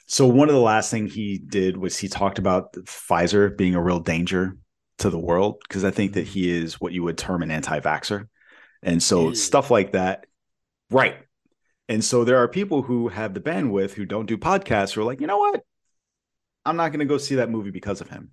So 0.06 0.26
one 0.26 0.48
of 0.48 0.54
the 0.54 0.60
last 0.60 0.90
thing 0.90 1.06
he 1.06 1.38
did 1.38 1.76
was 1.76 1.96
he 1.98 2.08
talked 2.08 2.38
about 2.38 2.72
Pfizer 2.72 3.56
being 3.56 3.74
a 3.74 3.82
real 3.82 4.00
danger 4.00 4.56
to 4.98 5.10
the 5.10 5.18
world 5.18 5.56
because 5.68 5.84
I 5.84 5.90
think 5.90 6.14
that 6.14 6.26
he 6.26 6.50
is 6.50 6.80
what 6.80 6.92
you 6.92 7.02
would 7.04 7.18
term 7.18 7.42
an 7.42 7.50
anti-vaxxer. 7.50 8.28
And 8.82 9.02
so 9.02 9.30
Ew. 9.30 9.34
stuff 9.34 9.70
like 9.70 9.92
that, 9.92 10.26
right. 10.90 11.16
And 11.88 12.04
so 12.04 12.24
there 12.24 12.38
are 12.38 12.48
people 12.48 12.82
who 12.82 13.08
have 13.08 13.34
the 13.34 13.40
bandwidth 13.40 13.92
who 13.92 14.04
don't 14.06 14.26
do 14.26 14.36
podcasts 14.36 14.92
who 14.92 15.00
are 15.00 15.04
like, 15.04 15.20
you 15.20 15.26
know 15.26 15.38
what? 15.38 15.62
I'm 16.64 16.76
not 16.76 16.90
going 16.90 17.00
to 17.00 17.06
go 17.06 17.18
see 17.18 17.36
that 17.36 17.50
movie 17.50 17.70
because 17.70 18.00
of 18.00 18.10
him. 18.10 18.32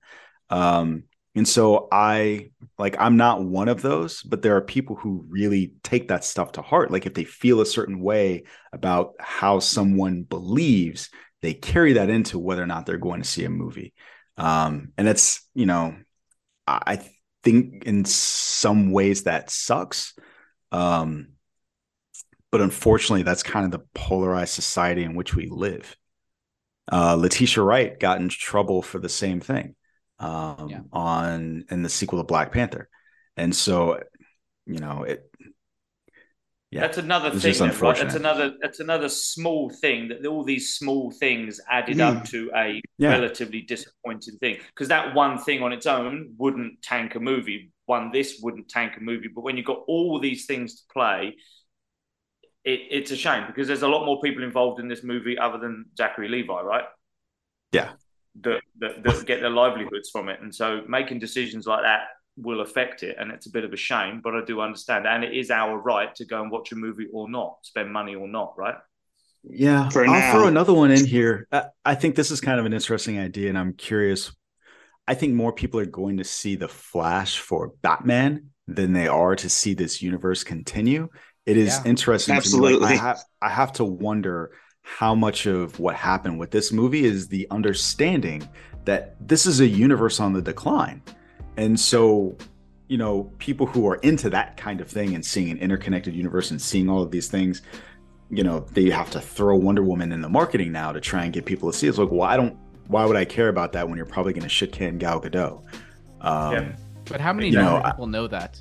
Um, 0.50 1.04
and 1.36 1.48
so 1.48 1.90
I 1.92 2.52
like 2.80 2.96
I'm 2.98 3.18
not 3.18 3.44
one 3.44 3.68
of 3.68 3.82
those, 3.82 4.24
but 4.24 4.42
there 4.42 4.56
are 4.56 4.62
people 4.62 4.96
who 4.96 5.26
really 5.28 5.74
take 5.84 6.08
that 6.08 6.24
stuff 6.24 6.54
to 6.54 6.62
heart. 6.62 6.92
Like 6.92 7.06
if 7.06 7.14
they 7.14 7.26
feel 7.26 7.60
a 7.60 7.66
certain 7.66 8.00
way 8.00 8.44
about 8.72 9.14
how 9.20 9.60
someone 9.60 10.24
believes, 10.24 11.10
they 11.42 11.54
carry 11.54 11.94
that 11.94 12.10
into 12.10 12.40
whether 12.40 12.64
or 12.64 12.68
not 12.68 12.86
they're 12.86 12.98
going 12.98 13.22
to 13.22 13.28
see 13.28 13.44
a 13.44 13.50
movie. 13.50 13.94
Um, 14.38 14.94
and 14.98 15.08
it's, 15.08 15.46
you 15.54 15.66
know, 15.66 15.96
I 16.68 16.82
I 16.86 17.10
think 17.44 17.84
in 17.86 18.06
some 18.06 18.92
ways 18.92 19.24
that 19.24 19.50
sucks. 19.50 20.14
Um, 20.72 21.34
but 22.50 22.62
unfortunately, 22.62 23.24
that's 23.24 23.44
kind 23.44 23.66
of 23.66 23.72
the 23.72 23.86
polarized 23.94 24.54
society 24.54 25.04
in 25.04 25.16
which 25.16 25.36
we 25.36 25.48
live. 25.48 25.98
Uh, 26.90 27.16
Letitia 27.16 27.62
Wright 27.62 28.00
got 28.00 28.22
in 28.22 28.30
trouble 28.30 28.82
for 28.82 29.00
the 29.00 29.10
same 29.10 29.42
thing 29.42 29.76
um, 30.20 30.70
Yeah. 30.70 30.80
on 30.94 31.66
in 31.70 31.84
the 31.84 31.90
sequel 31.90 32.20
to 32.20 32.24
Black 32.24 32.52
Panther, 32.52 32.90
and 33.38 33.56
so 33.56 34.02
you 34.66 34.80
know 34.80 35.04
it. 35.04 35.30
Yeah, 36.72 36.82
That's 36.82 36.98
another 36.98 37.30
thing. 37.32 37.54
then, 37.54 37.78
right? 37.80 37.96
That's 37.98 38.16
another. 38.16 38.54
That's 38.62 38.80
another 38.82 39.08
small 39.08 39.70
thing 39.70 40.10
that 40.10 40.26
all 40.26 40.44
these 40.44 40.76
small 40.76 41.10
things 41.12 41.62
added 41.70 41.98
Mm. 41.98 42.18
up 42.18 42.26
to 42.30 42.52
a 42.56 42.82
Yeah. 42.98 43.12
relatively 43.12 43.62
disappointing 43.62 44.38
thing. 44.40 44.58
Because 44.70 44.90
that 44.90 45.14
one 45.16 45.38
thing 45.38 45.62
on 45.64 45.72
its 45.72 45.86
own 45.86 46.34
wouldn't 46.38 46.82
tank 46.82 47.16
a 47.16 47.20
movie. 47.20 47.72
One 47.86 48.12
this 48.12 48.40
wouldn't 48.42 48.68
tank 48.68 48.98
a 48.98 49.00
movie. 49.00 49.30
But 49.30 49.42
when 49.42 49.56
you've 49.56 49.66
got 49.68 49.84
all 49.88 50.20
these 50.20 50.48
things 50.48 50.82
to 50.82 50.82
play, 50.92 51.38
it, 52.66 52.80
it's 52.90 53.12
a 53.12 53.16
shame 53.16 53.46
because 53.48 53.68
there's 53.68 53.84
a 53.84 53.88
lot 53.88 54.06
more 54.06 54.20
people 54.20 54.44
involved 54.44 54.80
in 54.80 54.88
this 54.90 55.04
movie 55.04 55.38
other 55.38 55.60
than 55.60 55.86
Zachary 55.96 56.28
Levi, 56.28 56.62
right? 56.62 56.86
Yeah. 57.72 57.94
That, 58.42 58.60
that, 58.80 59.02
that 59.04 59.26
get 59.26 59.40
their 59.40 59.50
livelihoods 59.50 60.10
from 60.10 60.28
it, 60.28 60.42
and 60.42 60.54
so 60.54 60.82
making 60.90 61.20
decisions 61.20 61.66
like 61.66 61.84
that 61.84 62.08
will 62.36 62.60
affect 62.60 63.02
it, 63.02 63.16
and 63.18 63.32
it's 63.32 63.46
a 63.46 63.50
bit 63.50 63.64
of 63.64 63.72
a 63.72 63.78
shame. 63.78 64.20
But 64.22 64.36
I 64.36 64.44
do 64.44 64.60
understand, 64.60 65.08
and 65.08 65.24
it 65.24 65.34
is 65.34 65.50
our 65.52 65.78
right 65.78 66.14
to 66.16 66.26
go 66.26 66.42
and 66.42 66.52
watch 66.52 66.74
a 66.74 66.76
movie 66.76 67.08
or 67.14 67.30
not, 67.30 67.60
spend 67.62 67.94
money 67.94 68.14
or 68.14 68.28
not, 68.28 68.56
right? 68.58 68.76
Yeah, 69.48 69.88
For 69.90 70.06
I'll 70.06 70.20
now. 70.20 70.32
throw 70.34 70.48
another 70.48 70.74
one 70.74 70.92
in 70.92 71.06
here. 71.06 71.48
I, 71.52 71.66
I 71.86 71.96
think 71.96 72.16
this 72.16 72.30
is 72.30 72.42
kind 72.42 72.60
of 72.60 72.66
an 72.66 72.74
interesting 72.74 73.20
idea, 73.20 73.48
and 73.48 73.58
I'm 73.58 73.74
curious. 73.74 74.36
I 75.08 75.14
think 75.14 75.34
more 75.34 75.54
people 75.54 75.80
are 75.80 75.86
going 75.86 76.18
to 76.18 76.24
see 76.24 76.56
the 76.56 76.68
Flash 76.68 77.38
for 77.40 77.72
Batman 77.84 78.48
than 78.68 78.92
they 78.92 79.08
are 79.08 79.36
to 79.38 79.50
see 79.50 79.76
this 79.76 80.02
universe 80.02 80.44
continue. 80.44 81.08
It 81.46 81.58
is 81.58 81.78
Yeah. 81.78 81.84
interesting. 81.92 82.34
To 82.34 82.36
me. 82.36 82.38
Absolutely. 82.38 82.80
Like, 82.88 83.00
I, 83.00 83.04
have, 83.04 83.20
I 83.42 83.50
have 83.50 83.72
to 83.74 83.86
wonder 83.86 84.52
how 84.86 85.16
much 85.16 85.46
of 85.48 85.80
what 85.80 85.96
happened 85.96 86.38
with 86.40 86.52
this 86.52 86.72
movie 86.72 87.06
is 87.06 87.28
the 87.28 87.48
understanding 87.52 88.48
that 88.86 89.16
this 89.28 89.46
is 89.46 89.60
a 89.60 89.68
universe 89.68 90.20
on 90.20 90.32
the 90.34 90.42
decline, 90.42 91.02
and 91.58 91.80
so 91.80 92.38
you 92.88 92.98
know 92.98 93.24
people 93.40 93.66
who 93.66 93.88
are 93.88 93.96
into 93.96 94.30
that 94.30 94.58
kind 94.58 94.80
of 94.80 94.88
thing 94.88 95.16
and 95.16 95.26
seeing 95.26 95.50
an 95.50 95.58
interconnected 95.58 96.14
universe 96.16 96.52
and 96.52 96.62
seeing 96.62 96.88
all 96.88 97.02
of 97.02 97.10
these 97.10 97.28
things 97.28 97.64
you 98.30 98.44
know 98.44 98.60
they 98.74 98.90
have 98.92 99.10
to 99.10 99.20
throw 99.20 99.56
Wonder 99.56 99.82
Woman 99.84 100.12
in 100.12 100.22
the 100.22 100.30
marketing 100.30 100.72
now 100.72 100.92
to 100.92 101.02
try 101.02 101.24
and 101.24 101.34
get 101.34 101.46
people 101.46 101.72
to 101.72 101.78
see. 101.78 101.88
it. 101.88 101.90
It's 101.90 101.98
like, 102.00 102.12
well, 102.12 102.22
I 102.24 102.38
don't. 102.38 102.56
Why 102.88 103.06
would 103.06 103.16
I 103.16 103.26
care 103.26 103.50
about 103.50 103.72
that 103.74 103.88
when 103.88 103.98
you're 103.98 104.06
probably 104.06 104.34
going 104.34 104.44
to 104.44 104.50
shit 104.50 104.72
can 104.72 104.98
Gal 105.00 105.20
Gadot? 105.20 105.64
Um, 106.22 106.52
Yeah. 106.54 106.76
But 107.06 107.22
how 107.22 107.34
many 107.34 107.48
You 107.50 107.56
know, 107.58 107.62
normal 107.72 107.86
I- 107.86 107.92
people 107.92 108.08
know 108.08 108.28
that? 108.28 108.60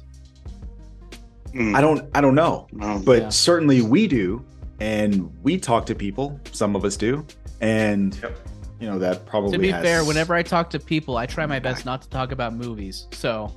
I 1.57 1.81
don't. 1.81 2.09
I 2.15 2.21
don't 2.21 2.35
know, 2.35 2.67
No. 2.73 3.01
but 3.05 3.23
Yeah. 3.23 3.29
certainly 3.29 3.81
we 3.81 4.07
do, 4.09 4.45
and 4.81 5.31
we 5.43 5.59
talk 5.59 5.87
to 5.87 5.95
people. 5.95 6.39
Some 6.53 6.75
of 6.77 6.85
us 6.85 6.97
do, 6.97 7.27
and 7.61 8.15
Yep. 8.23 8.39
you 8.81 8.87
know 8.89 8.99
that 8.99 9.27
probably. 9.27 9.53
To 9.53 9.59
be 9.59 9.71
has- 9.71 9.83
fair, 9.85 10.05
whenever 10.05 10.35
I 10.35 10.43
talk 10.43 10.71
to 10.71 10.79
people, 10.79 11.17
I 11.17 11.27
try 11.27 11.47
my 11.47 11.59
best 11.61 11.85
not 11.85 12.03
to 12.03 12.09
talk 12.09 12.33
about 12.33 12.55
movies. 12.55 13.07
So, 13.13 13.55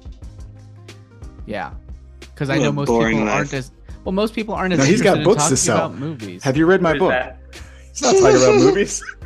yeah, 1.45 1.71
because 2.19 2.49
I 2.49 2.57
know 2.57 2.71
most 2.71 2.87
people 2.87 2.99
life. 3.25 3.29
aren't 3.33 3.53
as 3.53 3.71
well. 4.03 4.11
Most 4.13 4.33
people 4.35 4.53
aren't 4.53 4.73
as 4.73 4.79
No, 4.79 4.85
he's 4.85 4.99
interested 5.01 5.23
got 5.25 5.29
books 5.35 5.47
to 5.49 5.57
sell. 5.57 5.77
about 5.87 5.95
movies. 5.97 6.43
have 6.43 6.55
you 6.57 6.65
read 6.65 6.81
my 6.81 6.97
book? 6.97 7.09
that? 7.09 7.39
It's 7.89 8.01
not 8.03 8.11
talking 8.13 8.35
about 8.37 8.55
movies. 8.59 9.03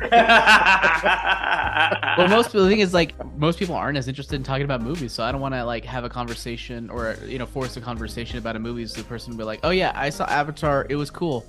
well, 2.16 2.28
most 2.28 2.46
people, 2.48 2.62
the 2.64 2.70
thing 2.70 2.80
is, 2.80 2.94
like, 2.94 3.12
most 3.36 3.58
people 3.58 3.74
aren't 3.74 3.98
as 3.98 4.08
interested 4.08 4.34
in 4.36 4.42
talking 4.42 4.64
about 4.64 4.80
movies, 4.80 5.12
so 5.12 5.22
I 5.22 5.30
don't 5.30 5.40
want 5.42 5.54
to 5.54 5.62
like 5.64 5.84
have 5.84 6.04
a 6.04 6.08
conversation 6.08 6.88
or 6.90 7.16
you 7.26 7.38
know 7.38 7.44
force 7.46 7.76
a 7.76 7.80
conversation 7.82 8.38
about 8.38 8.56
a 8.56 8.58
movie. 8.58 8.86
So 8.86 9.02
the 9.02 9.06
person 9.08 9.32
will 9.32 9.38
be 9.38 9.44
like, 9.44 9.60
"Oh 9.62 9.70
yeah, 9.70 9.92
I 9.94 10.08
saw 10.10 10.24
Avatar. 10.24 10.86
It 10.88 10.96
was 10.96 11.10
cool." 11.10 11.44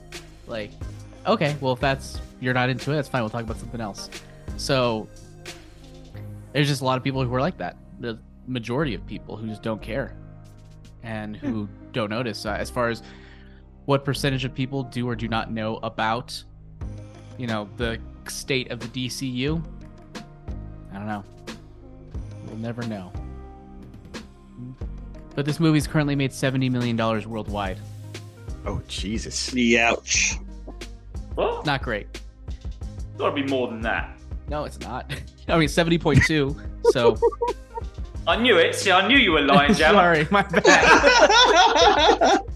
Like, 0.48 0.72
okay, 1.26 1.56
well 1.62 1.74
if 1.74 1.80
that's 1.80 2.20
you're 2.40 2.54
not 2.54 2.70
into 2.70 2.92
it, 2.92 2.96
that's 2.96 3.08
fine. 3.08 3.22
We'll 3.22 3.30
talk 3.30 3.44
about 3.44 3.58
something 3.58 3.82
else. 3.82 4.10
So 4.58 5.08
there's 6.52 6.68
just 6.68 6.82
a 6.82 6.86
lot 6.86 6.98
of 6.98 7.04
people 7.04 7.24
who 7.24 7.34
are 7.34 7.42
like 7.42 7.58
that. 7.58 7.78
The 8.00 8.20
majority 8.48 8.94
of 8.94 9.06
people 9.08 9.38
who 9.38 9.48
just 9.48 9.64
don't 9.64 9.82
care 9.82 10.16
and 11.04 11.36
who 11.36 11.68
don't 11.92 12.10
notice. 12.10 12.46
Uh, 12.46 12.52
as 12.52 12.70
far 12.70 12.90
as 12.90 13.04
what 13.86 14.06
percentage 14.06 14.46
of 14.46 14.54
people 14.54 14.84
do 14.84 15.08
or 15.08 15.16
do 15.16 15.28
not 15.28 15.52
know 15.52 15.80
about, 15.84 16.42
you 17.38 17.48
know, 17.48 17.70
the 17.78 18.00
state 18.28 18.72
of 18.72 18.80
the 18.80 19.08
DCU, 19.08 19.64
I 20.92 20.98
don't 20.98 21.08
know. 21.08 21.24
We'll 22.46 22.58
never 22.58 22.84
know. 22.84 23.12
But 25.36 25.46
this 25.46 25.60
movie's 25.60 25.88
currently 25.88 26.16
made 26.16 26.32
$70 26.32 26.72
million 26.72 26.96
worldwide. 26.98 27.80
Oh 28.66 28.82
Jesus! 28.88 29.54
Ouch. 29.78 30.38
well, 31.36 31.62
Not 31.66 31.82
great. 31.82 32.08
got 33.18 33.30
to 33.30 33.36
be 33.36 33.44
more 33.50 33.68
than 33.68 33.82
that. 33.82 34.18
No, 34.50 34.64
it's 34.66 34.80
not. 34.80 35.12
I 35.48 35.58
mean, 35.58 35.68
70.2. 35.70 36.92
So, 36.92 37.18
I 38.28 38.36
knew 38.38 38.58
it. 38.58 38.76
See, 38.76 38.92
I 38.92 39.08
knew 39.08 39.18
you 39.18 39.32
were 39.34 39.42
lying, 39.42 39.74
Jammer. 39.74 39.94
sorry, 40.00 40.28
my 40.32 40.42
bad. 40.44 40.62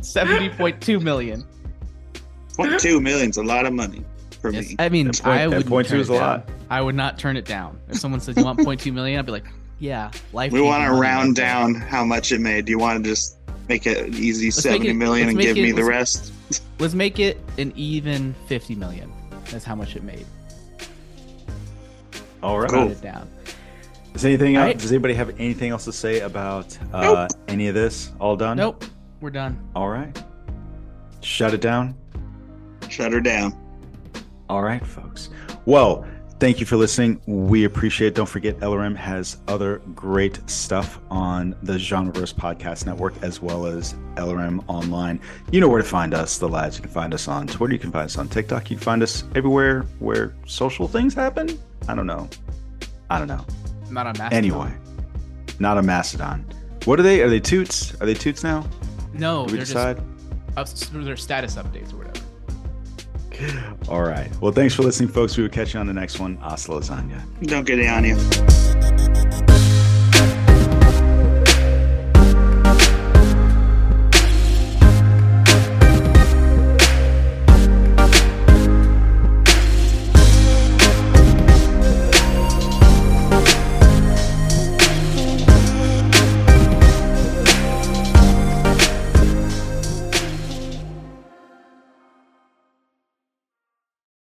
70.2 0.00 1.02
million. 1.02 1.44
Point 2.56 2.80
two 2.80 3.00
million's 3.00 3.36
a 3.36 3.42
lot 3.42 3.66
of 3.66 3.72
money 3.72 4.04
for 4.40 4.50
Yes, 4.52 4.70
me. 4.70 4.76
I 4.78 4.88
mean, 4.88 5.08
At 5.08 5.20
point- 5.22 5.26
I 5.38 5.42
at 5.42 5.50
would 5.50 5.66
point 5.66 5.88
two 5.88 6.00
is 6.00 6.08
a 6.08 6.14
lot. 6.14 6.48
I 6.68 6.80
would 6.80 6.94
not 6.94 7.18
turn 7.18 7.36
it 7.36 7.44
down. 7.44 7.78
If 7.88 7.98
someone 7.98 8.20
says 8.20 8.36
you 8.36 8.44
want 8.44 8.58
0.2 8.58 8.92
million, 8.92 9.18
I'd 9.18 9.26
be 9.26 9.32
like, 9.32 9.46
yeah, 9.78 10.10
life. 10.32 10.52
We 10.52 10.60
want 10.60 10.84
to 10.84 10.92
round 10.92 11.36
down 11.36 11.74
how 11.74 12.04
much 12.04 12.32
it 12.32 12.40
made. 12.40 12.66
Do 12.66 12.70
you 12.72 12.78
want 12.78 13.02
to 13.02 13.10
just 13.10 13.38
make 13.70 13.86
it 13.86 13.98
an 13.98 14.14
easy 14.14 14.48
Let's 14.48 14.62
seventy 14.62 14.88
it- 14.90 14.94
million 14.94 15.28
and 15.30 15.38
give 15.38 15.56
it- 15.56 15.62
me 15.62 15.72
the 15.72 15.84
rest? 15.84 16.32
Let's 16.80 16.94
make 16.94 17.18
it 17.20 17.38
an 17.58 17.72
even 17.76 18.34
50 18.48 18.74
million. 18.74 19.12
That's 19.50 19.64
how 19.64 19.74
much 19.76 19.94
it 19.96 20.02
made. 20.02 20.26
All 22.42 22.58
right. 22.58 22.70
Cool. 22.70 22.90
It 22.90 23.00
down. 23.00 23.28
Does 24.12 24.24
anything 24.24 24.56
All 24.56 24.62
else, 24.64 24.68
right. 24.70 24.78
does 24.78 24.90
anybody 24.90 25.14
have 25.14 25.30
anything 25.38 25.70
else 25.70 25.84
to 25.84 25.92
say 25.92 26.20
about 26.20 26.76
uh, 26.92 27.28
any 27.46 27.68
of 27.68 27.74
this? 27.76 28.10
All 28.18 28.34
done? 28.36 28.56
Nope, 28.56 28.84
we're 29.20 29.30
done. 29.30 29.60
All 29.76 29.88
right. 29.88 30.20
Shut 31.20 31.54
it 31.54 31.60
down. 31.60 31.94
Shut 32.88 33.12
her 33.12 33.20
down. 33.20 33.56
All 34.48 34.62
right, 34.64 34.84
folks. 34.84 35.30
Well, 35.64 36.04
thank 36.40 36.58
you 36.58 36.64
for 36.66 36.76
listening. 36.76 37.20
We 37.26 37.64
appreciate 37.64 38.08
it. 38.08 38.14
Don't 38.14 38.28
forget, 38.28 38.58
LRM 38.60 38.96
has 38.96 39.36
other 39.46 39.78
great 39.94 40.40
stuff 40.50 40.98
on 41.10 41.54
the 41.62 41.74
Genreverse 41.74 42.34
Podcast 42.34 42.86
Network 42.86 43.14
as 43.22 43.42
well 43.42 43.66
as 43.66 43.92
LRM 44.16 44.64
Online. 44.66 45.20
You 45.52 45.60
know 45.60 45.68
where 45.68 45.82
to 45.82 45.86
find 45.86 46.14
us, 46.14 46.38
the 46.38 46.48
lads. 46.48 46.76
You 46.76 46.82
can 46.82 46.90
find 46.90 47.12
us 47.12 47.28
on 47.28 47.46
Twitter. 47.46 47.74
You 47.74 47.78
can 47.78 47.92
find 47.92 48.06
us 48.06 48.16
on 48.16 48.28
TikTok. 48.28 48.70
You 48.70 48.76
can 48.76 48.84
find 48.84 49.02
us 49.02 49.24
everywhere 49.34 49.82
where 49.98 50.34
social 50.46 50.88
things 50.88 51.12
happen. 51.14 51.60
I 51.88 51.94
don't 51.94 52.06
know. 52.06 52.28
I 53.10 53.18
don't 53.18 53.28
know. 53.28 53.44
Not 53.90 54.06
on 54.06 54.12
Mastodon. 54.16 54.32
Anyway, 54.32 54.72
not 55.58 55.76
a 55.76 55.82
Mastodon. 55.82 56.46
What 56.86 56.98
are 56.98 57.02
they? 57.02 57.20
Are 57.20 57.28
they 57.28 57.40
toots? 57.40 57.94
Are 58.00 58.06
they 58.06 58.14
toots 58.14 58.42
now? 58.42 58.66
no, 59.12 59.44
Did 59.44 59.52
we 59.52 59.58
decide? 59.58 60.00
just 60.56 60.94
up, 60.94 61.04
their 61.04 61.16
status 61.16 61.56
updates 61.56 61.92
or 61.92 61.98
whatever. 61.98 62.09
All 63.88 64.02
right. 64.02 64.30
Well, 64.40 64.52
thanks 64.52 64.74
for 64.74 64.82
listening, 64.82 65.08
folks. 65.08 65.36
We 65.36 65.42
will 65.42 65.50
catch 65.50 65.74
you 65.74 65.80
on 65.80 65.86
the 65.86 65.94
next 65.94 66.18
one. 66.20 66.36
Hasta 66.36 66.70
lasagna. 66.70 67.22
Don't 67.42 67.64
get 67.64 67.78
it 67.78 67.88
on 67.88 68.04
you. 68.04 69.49